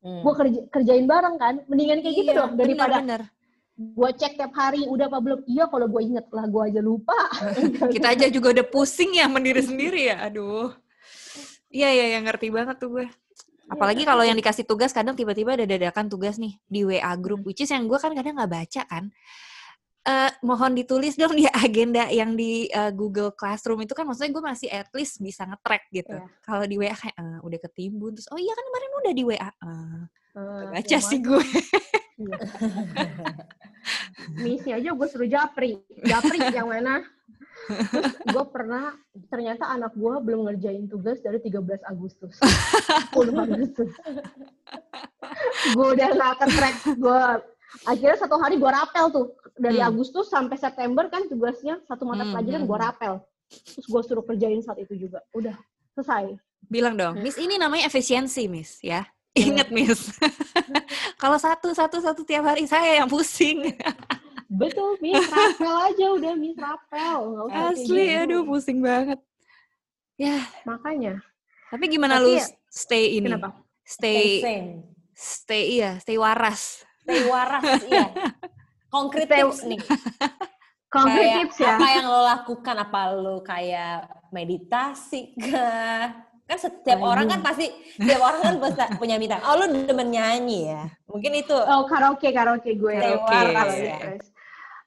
Hmm. 0.00 0.20
gue 0.20 0.32
kerja, 0.36 0.60
kerjain 0.70 1.04
bareng 1.04 1.36
kan. 1.36 1.54
Mendingan 1.64 2.00
kayak 2.00 2.14
gitu 2.14 2.30
Iya, 2.32 2.38
dong, 2.40 2.50
daripada 2.56 3.00
Bener, 3.00 3.20
bener. 3.20 3.43
Gue 3.74 4.10
cek 4.14 4.38
tiap 4.38 4.54
hari 4.54 4.86
udah 4.86 5.10
apa 5.10 5.18
belum 5.18 5.40
iya 5.50 5.66
kalau 5.66 5.90
gue 5.90 6.02
inget 6.06 6.26
lah 6.30 6.46
gue 6.46 6.62
aja 6.62 6.78
lupa 6.78 7.18
Kita 7.94 8.14
aja 8.14 8.26
juga 8.30 8.54
udah 8.54 8.66
pusing 8.70 9.18
ya 9.18 9.26
mendiri 9.26 9.60
sendiri 9.62 10.14
ya. 10.14 10.30
Aduh. 10.30 10.70
Iya, 11.74 11.90
iya, 11.90 12.06
yang 12.18 12.24
ngerti 12.30 12.54
banget 12.54 12.78
tuh 12.78 13.00
gue. 13.00 13.06
Apalagi 13.66 14.06
kalau 14.06 14.22
yang 14.22 14.38
dikasih 14.38 14.62
tugas 14.68 14.94
kadang 14.94 15.18
tiba-tiba 15.18 15.58
ada 15.58 15.66
dadakan 15.66 16.06
tugas 16.06 16.38
nih 16.38 16.54
di 16.68 16.86
WA 16.86 17.12
group, 17.18 17.42
which 17.42 17.64
is 17.64 17.72
yang 17.72 17.90
gue 17.90 17.98
kan 17.98 18.14
kadang 18.14 18.38
nggak 18.38 18.52
baca 18.52 18.82
kan. 18.86 19.10
Eh, 20.04 20.30
mohon 20.44 20.76
ditulis 20.76 21.16
dong 21.16 21.32
di 21.32 21.48
agenda 21.64 22.06
yang 22.12 22.36
di 22.36 22.68
eh, 22.68 22.92
Google 22.92 23.32
Classroom 23.32 23.82
itu 23.82 23.96
kan 23.96 24.04
maksudnya 24.04 24.36
gue 24.36 24.44
masih 24.44 24.68
at 24.68 24.92
least 24.92 25.18
bisa 25.18 25.48
nge-track 25.48 25.88
gitu. 25.90 26.14
Iya. 26.14 26.28
Kalau 26.44 26.64
di 26.68 26.76
WA 26.76 26.94
kayak 26.94 27.16
eh, 27.16 27.38
udah 27.40 27.58
ketimbun 27.58 28.12
terus 28.14 28.28
oh 28.30 28.38
iya 28.38 28.52
kan 28.52 28.64
kemarin 28.68 28.90
udah 29.00 29.12
di 29.16 29.22
WA. 29.24 29.50
Eh, 29.50 30.02
Eh, 30.34 30.62
baca 30.66 30.98
sih 30.98 31.22
gue. 31.22 31.46
iya. 32.18 32.36
misi 34.42 34.70
aja 34.72 34.90
gue 34.96 35.08
suruh 35.10 35.28
japri 35.28 35.76
japri 36.02 36.40
yang 36.50 36.72
mana 36.72 37.04
terus 37.68 38.16
gue 38.18 38.44
pernah 38.50 38.96
ternyata 39.28 39.68
anak 39.68 39.92
gue 39.94 40.14
belum 40.24 40.48
ngerjain 40.48 40.88
tugas 40.88 41.20
dari 41.20 41.38
13 41.40 41.84
Agustus 41.86 42.34
10 43.12 43.44
Agustus 43.44 43.90
gue 45.72 45.86
udah 45.96 46.08
ke 46.40 46.46
track 46.50 46.76
gue 46.96 47.20
akhirnya 47.88 48.16
satu 48.20 48.36
hari 48.40 48.56
gue 48.56 48.70
rapel 48.70 49.06
tuh 49.12 49.26
dari 49.54 49.78
Hmm. 49.78 49.94
Agustus 49.94 50.34
sampai 50.34 50.58
September 50.58 51.06
kan 51.06 51.30
tugasnya 51.30 51.78
satu 51.86 52.10
mata 52.10 52.26
Hmm, 52.26 52.34
pelajaran 52.34 52.62
hmm, 52.64 52.70
gue 52.70 52.78
hmm. 52.78 52.86
rapel 52.90 53.14
terus 53.54 53.86
gue 53.86 54.02
suruh 54.02 54.24
kerjain 54.26 54.60
saat 54.64 54.82
itu 54.82 54.98
juga 54.98 55.22
udah 55.30 55.54
selesai 55.94 56.34
Bilang 56.64 56.96
dong, 56.96 57.20
Miss 57.20 57.36
ini 57.36 57.60
namanya 57.60 57.92
efisiensi, 57.92 58.48
Miss, 58.48 58.80
ya. 58.80 59.04
Ingat, 59.34 59.68
Miss. 59.68 60.14
Kalau 61.22 61.34
satu, 61.36 61.74
satu, 61.74 61.98
satu 61.98 62.22
tiap 62.22 62.46
hari 62.46 62.64
saya 62.64 63.02
yang 63.02 63.10
pusing. 63.10 63.66
betul 64.54 64.94
Miss 65.02 65.26
rapel 65.26 65.74
aja 65.90 66.06
udah 66.14 66.32
Miss 66.38 66.54
rapel 66.54 67.18
Asli, 67.50 68.06
gitu. 68.06 68.22
aduh 68.22 68.42
pusing 68.46 68.78
banget. 68.78 69.18
Ya, 70.14 70.46
makanya 70.62 71.18
tapi 71.66 71.90
gimana 71.90 72.22
Tapi 72.22 72.24
lu 72.24 72.38
ya- 72.38 72.46
stay 72.70 73.18
ini? 73.18 73.26
kenapa 73.26 73.50
Stay, 73.82 74.38
Stay 74.38 74.40
sane. 74.40 74.70
stay, 75.12 75.62
iya, 75.74 75.98
stay 75.98 76.14
waras. 76.14 76.86
Stay 77.02 77.26
waras, 77.26 77.66
iya. 77.90 78.14
Konkret 78.86 79.26
Stay- 79.26 79.42
tips 79.42 79.58
nih. 79.66 79.80
Konkret 80.86 81.26
tips 81.34 81.56
ya. 81.58 81.74
Apa 81.74 81.86
yang 81.90 82.06
lo 82.06 82.20
lakukan? 82.22 82.76
Apa 82.78 83.00
lo 83.10 83.42
kayak 83.42 84.06
meditasi 84.30 85.34
kah? 85.36 86.14
Kan 86.44 86.58
setiap 86.60 87.00
Aduh. 87.00 87.08
orang 87.08 87.26
kan 87.26 87.40
pasti, 87.40 87.72
setiap 87.96 88.20
orang 88.20 88.40
kan 88.44 88.54
pasti 88.60 88.80
punya 89.00 89.16
time. 89.16 89.40
Oh, 89.48 89.56
lo 89.56 89.64
demen 89.64 90.12
nyanyi 90.12 90.68
ya? 90.68 90.84
Mungkin 91.08 91.32
itu. 91.40 91.56
Oh 91.56 91.88
karaoke 91.88 92.28
karaoke 92.30 92.76
gue. 92.76 92.94
Stay 93.00 93.16
Karaoke. 93.16 93.80
ya. 93.80 93.96
stres. 93.96 94.24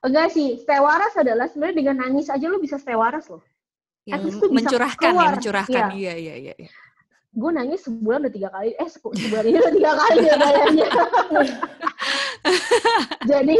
Enggak 0.05 0.27
sih, 0.29 0.61
stay 0.61 0.77
waras 0.77 1.17
adalah 1.17 1.49
sebenarnya 1.49 1.77
dengan 1.81 1.95
nangis 2.05 2.29
aja 2.29 2.45
lu 2.45 2.61
bisa 2.61 2.77
stay 2.77 2.93
waras 2.93 3.25
loh. 3.27 3.41
Yang 4.05 4.31
bisa 4.31 4.43
mencurahkan 4.47 5.01
ya, 5.01 5.11
keluar. 5.11 5.31
mencurahkan. 5.33 5.83
Iya. 5.91 6.13
Iya, 6.13 6.13
iya, 6.15 6.35
iya. 6.37 6.53
iya. 6.61 6.69
Gue 7.33 7.51
nangis 7.53 7.81
sebulan 7.85 8.25
udah 8.25 8.33
tiga 8.33 8.49
kali, 8.49 8.69
eh 8.73 8.89
sebu- 8.89 9.13
sebulan 9.13 9.45
ini 9.45 9.57
udah 9.57 9.73
tiga 9.73 9.91
kali 9.93 10.17
ya 10.21 10.35
kayaknya. 10.37 10.87
Jadi, 13.31 13.57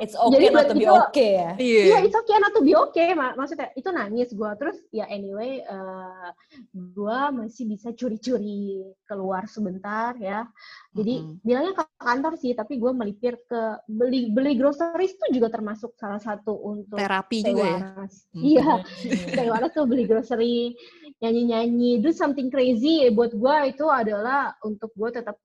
It's 0.00 0.16
okay 0.16 0.32
Jadi 0.32 0.46
not 0.48 0.64
to 0.64 0.72
buat 0.72 0.72
be 0.72 0.84
itu- 0.88 0.96
okay 1.04 1.30
ya. 1.36 1.50
Iya. 1.60 1.82
iya 1.84 1.98
it's 2.00 2.16
okay 2.16 2.40
not 2.40 2.56
to 2.56 2.64
be 2.64 2.72
okay. 2.72 3.12
Ma- 3.12 3.36
Maksudnya 3.36 3.68
itu 3.76 3.92
nangis 3.92 4.32
gue. 4.32 4.50
Terus 4.56 4.80
ya 4.88 5.04
anyway, 5.12 5.60
eh 5.60 6.28
gue 6.72 7.18
masih 7.36 7.68
bisa 7.68 7.92
curi-curi 7.92 8.80
keluar 9.04 9.44
sebentar 9.44 10.16
ya. 10.16 10.48
Jadi 10.96 11.20
Mm-mm. 11.20 11.44
bilangnya 11.44 11.72
ke 11.76 11.84
kantor 12.00 12.32
sih, 12.40 12.56
tapi 12.56 12.80
gue 12.80 12.88
melipir 12.96 13.36
ke 13.44 13.60
beli 13.84 14.32
beli 14.32 14.56
groceries 14.56 15.12
itu 15.12 15.36
juga 15.36 15.52
termasuk 15.52 15.92
salah 16.00 16.16
satu 16.16 16.56
untuk 16.56 16.96
Terapi 16.96 17.44
juga 17.44 17.60
ya. 17.60 17.76
waras. 17.76 18.24
Iya, 18.32 18.68
waras 19.52 19.70
tuh 19.76 19.84
beli 19.84 20.08
grocery, 20.08 20.72
nyanyi-nyanyi, 21.20 22.00
do 22.00 22.08
something 22.08 22.48
crazy. 22.48 23.04
Buat 23.12 23.36
gue 23.36 23.56
itu 23.68 23.84
adalah 23.84 24.56
untuk 24.64 24.88
gue 24.96 25.12
tetap 25.12 25.36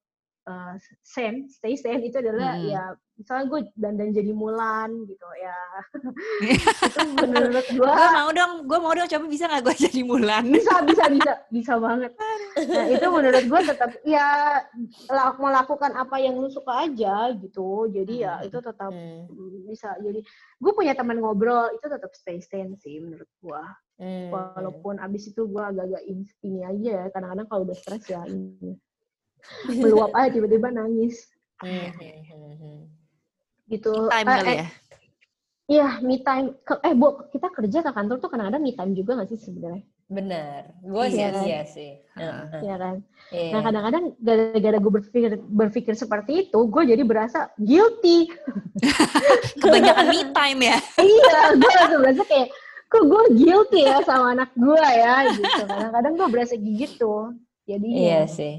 uh, 0.46 0.74
sane, 1.00 1.46
stay 1.46 1.74
sane 1.74 2.02
itu 2.02 2.16
adalah 2.16 2.54
Mm-mm. 2.54 2.70
ya 2.70 2.84
misalnya 3.16 3.44
gue 3.48 3.60
dandan 3.74 4.12
jadi 4.12 4.28
Mulan 4.30 4.92
gitu 5.04 5.24
ya. 5.36 5.56
itu 6.84 7.00
menurut 7.16 7.64
gue 7.66 7.88
Gue 7.88 8.08
mau 8.12 8.28
dong, 8.30 8.52
gue 8.64 8.78
mau 8.78 8.92
dong 8.92 9.08
coba 9.08 9.24
bisa 9.24 9.44
gak 9.46 9.64
gue 9.64 9.74
jadi 9.88 10.00
Mulan? 10.02 10.44
bisa 10.46 10.84
bisa 10.84 11.04
bisa 11.08 11.32
bisa 11.48 11.72
banget. 11.76 12.12
Nah 12.60 12.86
itu 12.86 13.06
menurut 13.08 13.44
gue 13.46 13.60
tetap 13.64 13.90
ya 14.02 14.60
la- 15.08 15.32
melakukan 15.34 15.92
apa 15.94 16.16
yang 16.18 16.36
lu 16.36 16.46
suka 16.46 16.84
aja 16.84 17.32
gitu. 17.34 17.88
Jadi 17.88 18.20
ya 18.20 18.36
Hmm. 18.36 18.46
itu 18.46 18.58
tetap 18.60 18.92
Hmm. 18.92 19.24
mm, 19.26 19.64
bisa. 19.66 19.96
Jadi 19.96 20.20
gue 20.56 20.72
punya 20.72 20.92
teman 20.92 21.16
ngobrol 21.16 21.72
itu 21.72 21.86
tetap 21.88 22.12
stay 22.12 22.38
sane 22.38 22.76
sih 22.76 23.00
menurut 23.00 23.28
gue. 23.40 23.62
Hmm. 23.96 24.28
walaupun 24.28 25.00
abis 25.00 25.32
itu 25.32 25.48
gue 25.48 25.56
agak-agak 25.56 26.04
in- 26.04 26.28
ini 26.44 26.60
aja 26.60 26.90
ya 27.00 27.04
kadang-kadang 27.08 27.48
kalau 27.48 27.64
udah 27.64 27.72
stres 27.72 28.04
ya 28.04 28.20
ini 28.28 28.76
meluap 29.66 30.12
aja 30.12 30.30
tiba-tiba 30.30 30.68
nangis 30.70 31.28
Hmm, 31.56 31.88
hmm, 31.88 32.52
hmm, 32.60 32.80
gitu 33.66 33.92
Time 34.06 34.24
Eh, 34.24 34.36
kali 34.36 34.46
eh, 34.46 34.56
ya. 34.56 34.68
iya 35.66 35.88
me 36.00 36.16
time 36.18 36.52
Ke- 36.60 36.78
eh 36.80 36.92
bu 36.92 37.26
kita 37.26 37.48
kerja 37.48 37.78
ke 37.80 37.90
kantor 37.90 38.16
tuh 38.18 38.28
kadang-kadang 38.28 38.60
me 38.60 38.72
time 38.72 38.92
juga 38.92 39.16
gak 39.16 39.30
sih 39.30 39.40
sebenarnya 39.40 39.82
Bener. 40.06 40.70
Gue 40.80 41.10
sih 41.10 41.18
Iya 41.18 41.28
kan? 41.28 41.44
iya 41.44 41.60
sih. 41.66 41.90
Heeh. 42.14 42.44
Heeh. 42.46 42.62
ya 42.62 42.76
kan 42.76 42.96
Iya. 43.28 43.50
nah 43.50 43.60
kadang-kadang 43.60 44.04
gara-gara 44.16 44.78
gue 44.78 44.92
berpikir 44.94 45.30
berpikir 45.42 45.94
seperti 45.94 46.46
itu 46.46 46.58
gue 46.62 46.82
jadi 46.86 47.02
berasa 47.02 47.50
guilty 47.58 48.30
Kebanyakan 49.62 50.06
me 50.06 50.20
time 50.30 50.60
ya. 50.62 50.76
iya 50.96 51.34
gue 51.52 51.70
langsung 51.72 52.00
berasa 52.02 52.22
kayak 52.22 52.48
kok 52.86 53.02
gue 53.02 53.22
guilty 53.34 53.80
ya 53.82 53.98
sama 54.04 54.30
anak 54.30 54.50
gue 54.54 54.78
ya 54.78 55.14
gitu 55.32 55.62
kadang-kadang 55.64 56.12
gue 56.14 56.28
berasa 56.30 56.54
gitu 56.54 57.14
jadi 57.64 57.88
Iya 57.88 58.14
ya, 58.14 58.20
sih. 58.28 58.54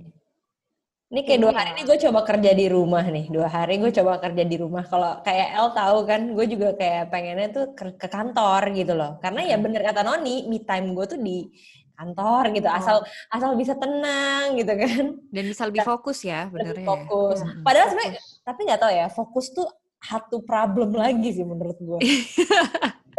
Ini 1.07 1.23
kayak 1.23 1.39
dua 1.39 1.51
Iya. 1.51 1.59
hari 1.63 1.69
ini 1.71 1.81
gue 1.87 1.97
coba 2.03 2.19
kerja 2.21 2.51
di 2.51 2.65
rumah 2.67 3.05
nih. 3.07 3.25
Dua 3.31 3.47
hari 3.47 3.79
gue 3.79 3.91
coba 3.95 4.19
kerja 4.19 4.43
di 4.43 4.55
rumah. 4.59 4.83
Kalau 4.83 5.23
kayak 5.23 5.47
El 5.55 5.67
tahu 5.71 5.97
kan, 6.03 6.21
gue 6.35 6.45
juga 6.45 6.75
kayak 6.75 7.03
pengennya 7.07 7.47
tuh 7.47 7.65
ke, 7.71 7.95
ke 7.95 8.07
kantor 8.11 8.61
gitu 8.75 8.91
loh. 8.91 9.15
Karena 9.17 9.39
ya 9.41 9.55
bener 9.55 9.81
kata 9.81 10.03
Noni, 10.03 10.43
me 10.45 10.59
time 10.59 10.91
gue 10.91 11.05
tuh 11.07 11.15
di 11.15 11.47
kantor 11.95 12.51
gitu. 12.51 12.67
Asal 12.67 12.97
asal 13.31 13.55
bisa 13.55 13.79
tenang 13.79 14.59
gitu 14.59 14.67
kan. 14.75 15.03
Dan 15.31 15.43
bisa 15.47 15.63
lebih 15.63 15.79
fokus 15.81 16.27
ya, 16.27 16.51
Lebih 16.51 16.75
benernya. 16.75 16.87
fokus. 16.91 17.37
Padahal 17.63 17.87
sebenarnya, 17.87 18.13
tapi 18.43 18.59
nggak 18.67 18.81
tahu 18.83 18.91
ya, 18.91 19.07
fokus 19.07 19.45
tuh 19.55 19.67
satu 19.97 20.43
problem 20.43 20.91
lagi 20.91 21.29
sih 21.31 21.47
menurut 21.47 21.79
gue. 21.79 21.99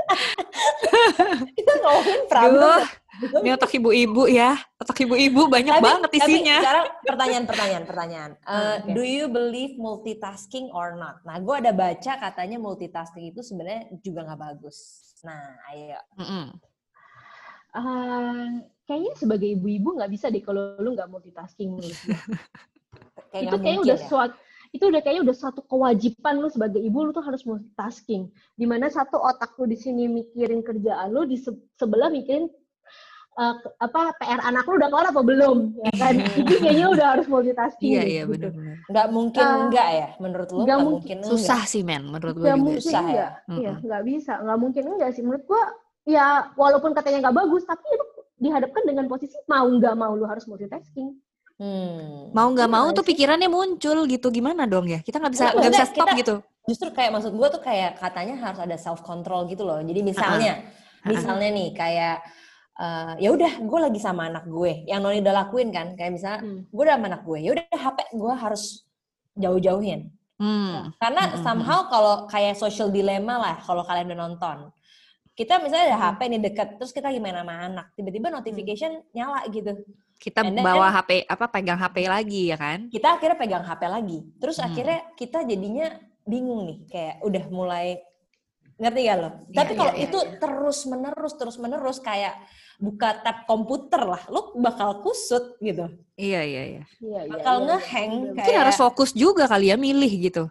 Kita 1.57 1.73
ngomongin 1.81 2.21
problem. 2.29 2.81
Duh, 2.81 2.85
ini 3.19 3.51
otak 3.51 3.73
ibu-ibu 3.73 4.27
ya. 4.27 4.55
Otak 4.77 4.99
ibu-ibu 5.03 5.47
banyak 5.47 5.75
Tapi- 5.75 5.85
banget 5.85 6.11
Tapi 6.11 6.19
isinya. 6.19 6.57
sekarang 6.59 6.87
pertanyaan, 7.03 7.45
pertanyaan, 7.45 7.85
pertanyaan. 7.85 8.31
Eh, 8.49 8.77
Oke. 8.79 8.91
Do 8.93 9.03
you 9.03 9.27
believe 9.27 9.75
multitasking 9.77 10.71
or 10.71 10.95
not? 10.95 11.19
Nah, 11.23 11.39
gue 11.39 11.55
ada 11.55 11.71
baca 11.71 12.13
katanya 12.15 12.57
multitasking 12.57 13.31
itu 13.31 13.43
sebenarnya 13.43 13.87
juga 14.01 14.23
nggak 14.25 14.41
bagus. 14.41 14.79
Nah, 15.23 15.43
ayo. 15.69 15.99
Mm-mm. 16.17 16.47
Eh, 17.69 18.47
kayaknya 18.85 19.13
sebagai 19.15 19.49
ibu-ibu 19.53 20.01
nggak 20.01 20.11
bisa 20.11 20.33
deh 20.33 20.41
kalau 20.41 20.79
lu 20.81 20.97
nggak 20.97 21.09
multitasking 21.09 21.77
menurut 21.77 21.99
gue. 22.01 22.17
Kayak 23.29 23.45
itu 23.45 23.57
kayaknya 23.61 23.81
udah 23.85 23.99
ya. 23.99 24.07
suatu 24.09 24.37
itu 24.69 24.85
udah 24.85 25.01
kayaknya 25.01 25.23
udah 25.25 25.37
satu 25.37 25.61
kewajiban 25.65 26.45
lu 26.45 26.49
sebagai 26.49 26.77
ibu 26.77 27.01
lu 27.01 27.13
tuh 27.13 27.25
harus 27.25 27.41
multitasking. 27.45 28.29
Di 28.53 28.65
mana 28.65 28.89
satu 28.89 29.17
otak 29.17 29.57
lu 29.57 29.65
di 29.65 29.77
sini 29.77 30.09
mikirin 30.09 30.61
kerjaan 30.61 31.09
lu, 31.09 31.25
di 31.25 31.37
se- 31.37 31.57
sebelah 31.75 32.09
mikirin 32.09 32.49
eh, 33.39 33.55
ke- 33.57 33.73
apa 33.79 34.01
PR 34.15 34.41
anak 34.43 34.65
lu 34.65 34.75
udah 34.75 34.89
kelar 34.89 35.07
apa 35.09 35.23
belum, 35.23 35.59
ya 35.79 35.93
kan? 35.95 36.15
Jadi 36.19 36.55
kayaknya 36.59 36.87
udah 36.91 37.07
harus 37.09 37.27
multitasking. 37.27 37.91
Iya, 37.91 38.03
iya 38.03 38.23
gitu. 38.25 38.33
benar-benar. 38.51 38.77
Nggak 38.85 39.07
mungkin 39.09 39.45
Ah, 39.45 39.57
enggak 39.63 39.89
ya? 39.93 40.09
Menurut 40.19 40.49
lu 40.49 40.59
nggak 40.61 40.79
mungkin. 40.81 41.17
mungkin 41.17 41.31
Susah 41.31 41.63
sih 41.63 41.83
men, 41.83 42.03
menurut 42.05 42.35
gue 42.35 42.43
Nggak 42.43 42.53
juga 42.53 42.67
mungkin. 42.67 42.83
Susah 42.83 43.05
ya? 43.05 43.07
enggak. 43.07 43.31
Iya, 43.55 43.71
Mm-mm. 43.71 43.85
nggak 43.85 44.03
bisa. 44.05 44.33
Nggak 44.39 44.59
mungkin 44.59 44.83
enggak 44.89 45.11
sih. 45.13 45.23
Menurut 45.23 45.45
gua, 45.45 45.63
ya 46.05 46.27
walaupun 46.53 46.91
katanya 46.93 47.19
nggak 47.25 47.37
bagus, 47.39 47.63
tapi 47.63 47.87
lu 47.89 48.05
dihadapkan 48.39 48.83
dengan 48.83 49.05
posisi 49.07 49.35
mau 49.47 49.67
nggak 49.67 49.95
mau 49.95 50.13
lu 50.13 50.25
harus 50.25 50.45
multitasking. 50.45 51.15
Hmm. 51.57 52.31
Mau 52.31 52.49
nggak 52.49 52.65
Iya 52.65 52.77
mau 52.77 52.87
tuh 52.93 53.03
pikirannya 53.03 53.47
muncul 53.47 54.07
gitu. 54.07 54.27
Gimana 54.29 54.63
dong 54.65 54.87
ya? 54.87 54.99
Kita 54.99 55.19
nggak 55.19 55.33
bisa 55.33 55.47
Nggak, 55.53 55.73
bisa 55.73 55.87
stop 55.87 56.07
kita- 56.07 56.19
gitu. 56.19 56.35
Justru 56.65 56.89
kayak 56.91 57.11
maksud 57.13 57.33
gue 57.33 57.49
tuh 57.49 57.59
kayak 57.59 57.97
katanya 57.97 58.35
harus 58.41 58.61
ada 58.61 58.77
self 58.77 59.01
control 59.01 59.47
gitu 59.47 59.63
loh. 59.63 59.81
Jadi 59.81 60.01
misalnya, 60.03 60.61
Ha-ha. 60.61 61.09
misalnya 61.09 61.49
nih 61.49 61.69
kayak 61.73 62.17
eh, 62.79 63.13
ya 63.19 63.31
udah 63.31 63.53
gue 63.61 63.79
lagi 63.81 63.99
sama 63.99 64.27
anak 64.27 64.47
gue 64.47 64.85
yang 64.85 65.01
Noni 65.01 65.19
udah 65.19 65.35
lakuin 65.37 65.69
kan 65.69 65.93
kayak 65.93 66.13
misalnya 66.13 66.41
Hmm. 66.41 66.61
gue 66.65 66.83
udah 66.83 66.95
sama 66.95 67.07
anak 67.09 67.23
gue 67.23 67.39
ya 67.41 67.51
udah 67.53 67.65
HP 67.69 67.99
gue 68.13 68.35
harus 68.35 68.65
jauh-jauhin 69.35 70.01
Hmm. 70.37 70.95
karena 70.97 71.23
Mm-mm. 71.29 71.43
somehow 71.43 71.81
kalau 71.85 72.15
kayak 72.27 72.55
social 72.55 72.87
dilemma 72.89 73.35
lah 73.37 73.57
kalau 73.59 73.83
kalian 73.83 74.07
udah 74.09 74.21
nonton 74.25 74.59
kita 75.35 75.59
misalnya 75.59 75.85
ada 75.89 75.99
Hmm. 75.99 76.07
HP 76.09 76.21
nih 76.29 76.41
deket 76.45 76.69
terus 76.77 76.91
kita 76.91 77.07
lagi 77.09 77.19
main 77.19 77.35
sama 77.35 77.55
anak 77.61 77.87
tiba-tiba 77.93 78.29
notification 78.29 79.03
nyala 79.11 79.43
gitu 79.49 79.75
Kita 80.17 80.43
And 80.43 80.51
then 80.53 80.63
bawa 80.65 80.87
kan- 80.89 80.95
HP 81.01 81.11
apa 81.27 81.47
pegang 81.49 81.79
HP 81.79 81.97
lagi 82.05 82.43
ya 82.49 82.57
kan? 82.57 82.87
kita 82.89 83.07
akhirnya 83.13 83.35
pegang 83.37 83.63
HP 83.63 83.83
lagi 83.85 84.19
terus 84.37 84.57
Hmm. 84.57 84.67
akhirnya 84.67 84.99
kita 85.13 85.43
jadinya 85.43 85.95
bingung 86.23 86.63
nih 86.65 86.79
kayak 86.87 87.15
udah 87.21 87.45
mulai 87.49 87.87
ngerti 88.79 89.01
gak 89.05 89.17
lo? 89.19 89.31
Iya, 89.51 89.57
Tapi 89.59 89.73
kalau 89.75 89.93
iya, 89.95 90.05
itu 90.07 90.19
terus 90.39 90.79
menerus 90.87 91.33
terus 91.35 91.57
menerus 91.59 91.99
kayak 91.99 92.35
buka 92.79 93.11
tab 93.27 93.43
komputer 93.45 94.07
lah, 94.07 94.23
lo 94.31 94.55
bakal 94.55 95.03
kusut 95.03 95.59
gitu, 95.59 95.91
Iya 96.15 96.41
iya 96.47 96.63
iya. 96.63 96.83
Iya, 97.03 97.21
iya, 97.27 97.31
bakal 97.31 97.55
iya, 97.59 97.67
ngehang 97.67 98.11
iya. 98.11 98.23
Mungkin 98.31 98.39
kayak 98.39 98.61
harus 98.63 98.77
fokus 98.79 99.11
juga 99.11 99.45
kali 99.51 99.67
ya 99.71 99.77
milih 99.77 100.13
gitu. 100.31 100.45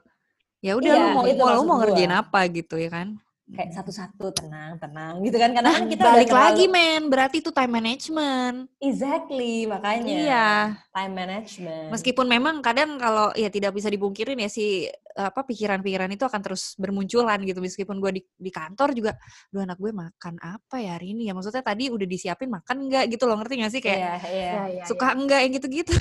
Ya 0.59 0.75
udah 0.75 0.91
Iya, 0.91 1.03
lu 1.07 1.07
mau 1.15 1.23
itu 1.23 1.39
mau, 1.39 1.47
lu 1.47 1.51
maksud 1.55 1.63
mau 1.63 1.75
gua. 1.75 1.82
ngerjain 1.88 2.13
apa 2.13 2.39
gitu 2.51 2.75
ya 2.75 2.89
kan? 2.91 3.07
Kayak 3.47 3.71
satu-satu 3.71 4.35
tenang 4.35 4.75
tenang 4.75 5.23
gitu 5.23 5.39
kan. 5.39 5.55
Karena 5.55 5.71
Nah, 5.71 5.79
kan 5.79 5.87
kita 5.87 6.03
udah 6.03 6.13
balik 6.13 6.27
terlalu- 6.27 6.43
lagi 6.51 6.65
men, 6.67 7.01
berarti 7.07 7.35
itu 7.39 7.49
time 7.49 7.73
management. 7.73 8.57
exactly 8.77 9.63
makanya. 9.63 10.11
Iya. 10.11 10.49
time 10.91 11.13
management. 11.15 11.89
Meskipun 11.89 12.25
memang 12.27 12.59
kadang 12.59 12.99
kalau 12.99 13.31
ya 13.33 13.47
tidak 13.47 13.71
bisa 13.71 13.87
dipungkirin 13.87 14.35
ya 14.35 14.49
si 14.49 14.83
apa 15.13 15.41
pikiran-pikiran 15.41 16.11
itu 16.11 16.27
akan 16.27 16.41
terus 16.43 16.75
bermunculan 16.75 17.39
gitu. 17.41 17.57
Meskipun 17.57 17.97
gue 17.97 18.19
di, 18.19 18.21
di 18.27 18.51
kantor 18.51 18.91
juga 18.91 19.11
duh 19.47 19.63
anak 19.63 19.79
gue 19.79 19.89
makan 19.89 20.35
apa 20.37 20.75
ya 20.77 20.99
hari 20.99 21.15
ini 21.15 21.27
ya? 21.27 21.33
Maksudnya 21.33 21.63
tadi 21.63 21.87
udah 21.87 22.03
disiapin 22.05 22.51
makan 22.51 22.91
enggak 22.91 23.07
gitu 23.09 23.23
loh 23.25 23.39
ngerti 23.39 23.53
gak 23.63 23.71
sih? 23.71 23.81
Kayak 23.81 23.97
iya 23.97 24.13
iya. 24.27 24.27
Iya, 24.27 24.63
iya, 24.75 24.83
suka 24.85 25.15
enggak 25.15 25.39
yang 25.47 25.53
gitu-gitu. 25.55 25.95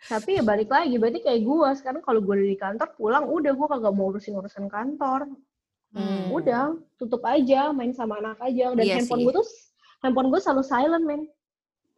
Tapi 0.00 0.40
ya 0.40 0.42
balik 0.42 0.72
lagi, 0.72 0.96
berarti 0.96 1.20
kayak 1.20 1.40
gua 1.44 1.76
sekarang 1.76 2.00
kalau 2.00 2.24
gua 2.24 2.34
udah 2.34 2.48
di 2.48 2.56
kantor 2.56 2.88
pulang, 2.96 3.24
udah 3.28 3.52
gua 3.52 3.66
kagak 3.68 3.92
mau 3.92 4.08
urusin 4.08 4.32
urusan 4.32 4.66
kantor. 4.66 5.28
Hmm. 5.90 6.30
Udah, 6.30 6.78
tutup 6.96 7.22
aja, 7.26 7.74
main 7.74 7.90
sama 7.90 8.22
anak 8.22 8.38
aja. 8.38 8.70
Dan 8.78 8.84
Iya 8.86 9.02
handphone 9.02 9.26
gua 9.26 9.42
tuh, 9.42 9.46
handphone 10.06 10.28
gua 10.30 10.40
selalu 10.40 10.62
silent, 10.62 11.04
men. 11.04 11.22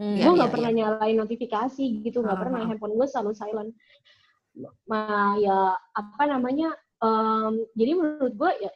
Hmm. 0.01 0.17
Iya, 0.17 0.25
gue 0.25 0.33
iya, 0.33 0.39
nggak 0.41 0.53
pernah 0.53 0.71
nyalain 0.73 1.17
notifikasi 1.21 1.85
gitu, 2.03 2.19
nggak 2.25 2.35
Ah, 2.35 2.43
pernah. 2.43 2.61
ah. 2.65 2.67
Handphone 2.67 2.95
gue 2.97 3.07
selalu 3.07 3.33
silent. 3.37 3.71
Nah, 4.89 5.37
ya 5.39 5.77
apa 5.77 6.23
namanya? 6.29 6.73
em, 7.03 7.67
jadi 7.75 7.99
menurut 7.99 8.35
gue 8.39 8.51
ya 8.63 8.71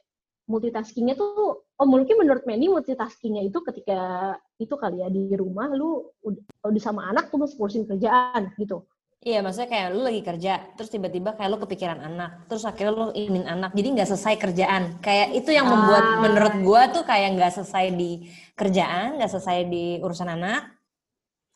multitaskingnya 0.51 1.14
tuh, 1.14 1.62
oh 1.62 1.87
mungkin 1.87 2.19
menurut 2.19 2.43
Mandy 2.43 2.67
multitaskingnya 2.67 3.47
itu 3.47 3.59
ketika 3.62 4.35
itu 4.59 4.75
kali 4.75 4.99
ya 5.03 5.07
di 5.11 5.31
rumah 5.39 5.71
lu 5.71 6.11
udah, 6.27 6.43
udah 6.67 6.83
sama 6.83 7.07
anak 7.07 7.31
tuh 7.31 7.39
masih 7.39 7.55
ngurusin 7.59 7.87
kerjaan 7.87 8.51
gitu. 8.59 8.83
Iya, 9.27 9.43
maksudnya 9.43 9.66
kayak 9.66 9.89
lu 9.91 10.07
lagi 10.07 10.22
kerja, 10.22 10.53
terus 10.79 10.87
tiba-tiba 10.87 11.35
kayak 11.35 11.51
lu 11.51 11.59
kepikiran 11.59 11.99
anak, 11.99 12.47
terus 12.47 12.62
akhirnya 12.62 12.95
lu 12.95 13.07
ingin 13.11 13.43
anak, 13.43 13.74
jadi 13.74 13.99
nggak 13.99 14.09
selesai 14.14 14.39
kerjaan. 14.39 15.03
Kayak 15.03 15.35
itu 15.35 15.51
yang 15.51 15.66
membuat 15.66 16.05
Ah. 16.07 16.18
menurut 16.22 16.55
gua 16.62 16.87
tuh 16.95 17.03
kayak 17.03 17.35
nggak 17.35 17.51
selesai 17.59 17.91
di 17.91 18.31
kerjaan, 18.55 19.18
nggak 19.18 19.27
selesai 19.27 19.66
di 19.66 19.99
urusan 19.99 20.31
anak, 20.31 20.70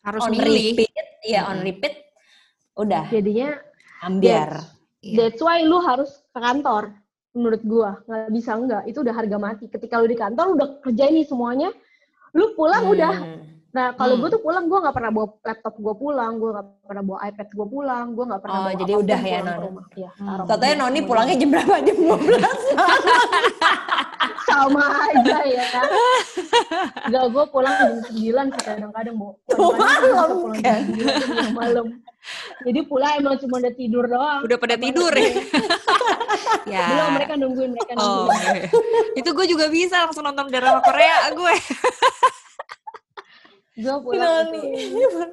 harus 0.03 0.19
on 0.27 0.35
milih 0.35 0.51
repeat, 0.75 1.07
iya 1.23 1.47
on 1.47 1.63
Mm-mm. 1.63 1.67
repeat, 1.71 1.95
udah 2.75 3.07
Jadinya 3.07 3.55
ambiar. 4.03 4.67
Iya. 4.99 5.15
That's 5.15 5.39
why 5.39 5.63
lu 5.63 5.79
harus 5.79 6.11
ke 6.27 6.39
kantor. 6.43 6.91
Menurut 7.31 7.63
gua 7.63 8.03
nggak 8.03 8.35
bisa 8.35 8.51
enggak. 8.59 8.83
Itu 8.83 8.99
udah 8.99 9.15
harga 9.15 9.37
mati. 9.39 9.71
Ketika 9.71 9.95
lu 10.03 10.11
di 10.11 10.19
kantor 10.19 10.43
lu 10.51 10.53
udah 10.59 10.69
kerjain 10.83 11.15
nih 11.15 11.23
semuanya, 11.23 11.71
lu 12.35 12.51
pulang 12.59 12.91
udah. 12.91 13.15
Nah 13.71 13.95
kalau 13.95 14.13
Hmm. 14.13 14.21
gua 14.21 14.29
tuh 14.29 14.41
pulang 14.41 14.65
gua 14.65 14.79
nggak 14.81 14.93
pernah 14.93 15.11
bawa 15.11 15.27
laptop 15.41 15.75
gua 15.77 15.95
pulang, 15.95 16.31
gua 16.35 16.49
nggak 16.53 16.65
pernah 16.83 17.03
bawa 17.05 17.19
iPad 17.23 17.47
gua 17.51 17.67
pulang, 17.67 18.05
gua 18.11 18.25
nggak 18.27 18.41
pernah 18.41 18.51
Oh, 18.53 18.61
bawa 18.61 18.75
jadi 18.77 18.93
udah 18.93 19.15
ya, 19.17 19.23
pulang 19.23 19.39
ke 19.41 19.47
Non? 19.49 19.61
rumah. 19.63 19.85
Iya, 19.93 20.09
Hmm. 20.13 20.45
Katanya 20.45 20.75
Noni 20.77 20.99
pulangnya 21.01 21.35
jam 21.35 21.49
berapa? 21.49 21.75
Jam 21.81 21.97
12 21.97 22.51
sama 24.43 24.83
aja 25.01 25.37
ya. 25.47 25.65
Enggak, 27.01 27.25
gua 27.29 27.43
pulang 27.47 27.73
jam 27.73 27.91
9 28.03 28.11
sih 28.49 28.61
kadang-kadang, 28.61 29.15
Bo. 29.15 29.39
Tuh, 29.49 29.71
malam 29.71 30.29
pulang 30.37 30.59
kan? 30.59 30.81
jam 30.83 31.07
9, 31.07 31.39
jam 31.39 31.53
malam. 31.53 31.85
Jadi 32.61 32.79
pulang 32.83 33.11
emang 33.15 33.35
cuma 33.35 33.55
udah 33.57 33.73
tidur 33.73 34.05
doang. 34.05 34.41
udah 34.43 34.57
pada 34.59 34.75
tidur 34.75 35.09
ya 35.11 35.25
gue. 35.31 35.45
ya 36.69 36.85
Belum, 36.85 37.09
mereka 37.15 37.33
nungguin, 37.33 37.69
mereka 37.71 37.91
oh 37.95 38.03
nungguin. 38.27 38.37
iya. 38.37 38.69
itu 39.15 39.29
gue 39.31 39.45
juga 39.47 39.65
bisa 39.67 40.05
langsung 40.05 40.21
nonton 40.21 40.45
drama 40.47 40.77
Korea 40.81 41.31
gue 41.31 41.53
Gue 43.81 43.97
pulang 44.05 44.53
itu. 44.53 44.61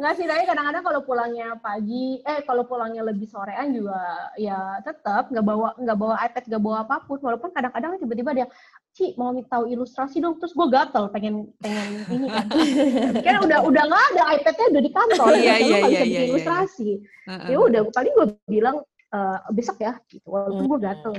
Nggak 0.01 0.13
sih, 0.17 0.25
tapi 0.25 0.43
kadang-kadang 0.49 0.83
kalau 0.83 1.01
pulangnya 1.05 1.55
pagi, 1.61 2.25
eh 2.25 2.41
kalau 2.49 2.65
pulangnya 2.65 3.05
lebih 3.05 3.29
sorean 3.29 3.77
juga 3.77 4.01
ya 4.41 4.81
tetap 4.81 5.29
nggak 5.29 5.45
bawa 5.45 5.77
nggak 5.77 5.99
bawa 6.01 6.15
iPad, 6.25 6.45
nggak 6.49 6.63
bawa 6.65 6.77
apa 6.89 6.97
pun. 7.05 7.21
Walaupun 7.21 7.53
kadang-kadang 7.53 8.01
tiba-tiba 8.01 8.31
dia, 8.33 8.47
Ci 8.97 9.13
mau 9.21 9.31
minta 9.37 9.61
tahu 9.61 9.69
ilustrasi 9.69 10.19
dong, 10.19 10.41
terus 10.41 10.57
gue 10.57 10.67
gatel 10.73 11.13
pengen 11.13 11.53
pengen 11.61 11.87
ini 12.09 12.27
kan. 12.33 12.47
Karena 13.25 13.41
udah 13.45 13.59
udah 13.69 13.83
nggak 13.85 14.05
ada 14.17 14.23
iPad-nya 14.41 14.67
udah 14.73 14.83
di 14.83 14.91
kantor, 14.97 15.29
Iya, 15.37 15.37
lu 15.37 15.45
iya, 15.45 15.53
nggak 15.53 15.69
iya, 15.69 15.89
bisa 15.93 16.05
bikin 16.09 16.29
ilustrasi. 16.33 16.91
Ya 17.53 17.59
udah, 17.61 17.81
paling 17.93 18.13
gue 18.17 18.27
bilang 18.49 18.77
eh, 19.13 19.39
besok 19.53 19.77
ya, 19.85 20.01
gitu. 20.09 20.25
Walaupun 20.25 20.65
gue 20.67 20.79
Hmm. 20.81 20.89
gatel, 20.89 21.15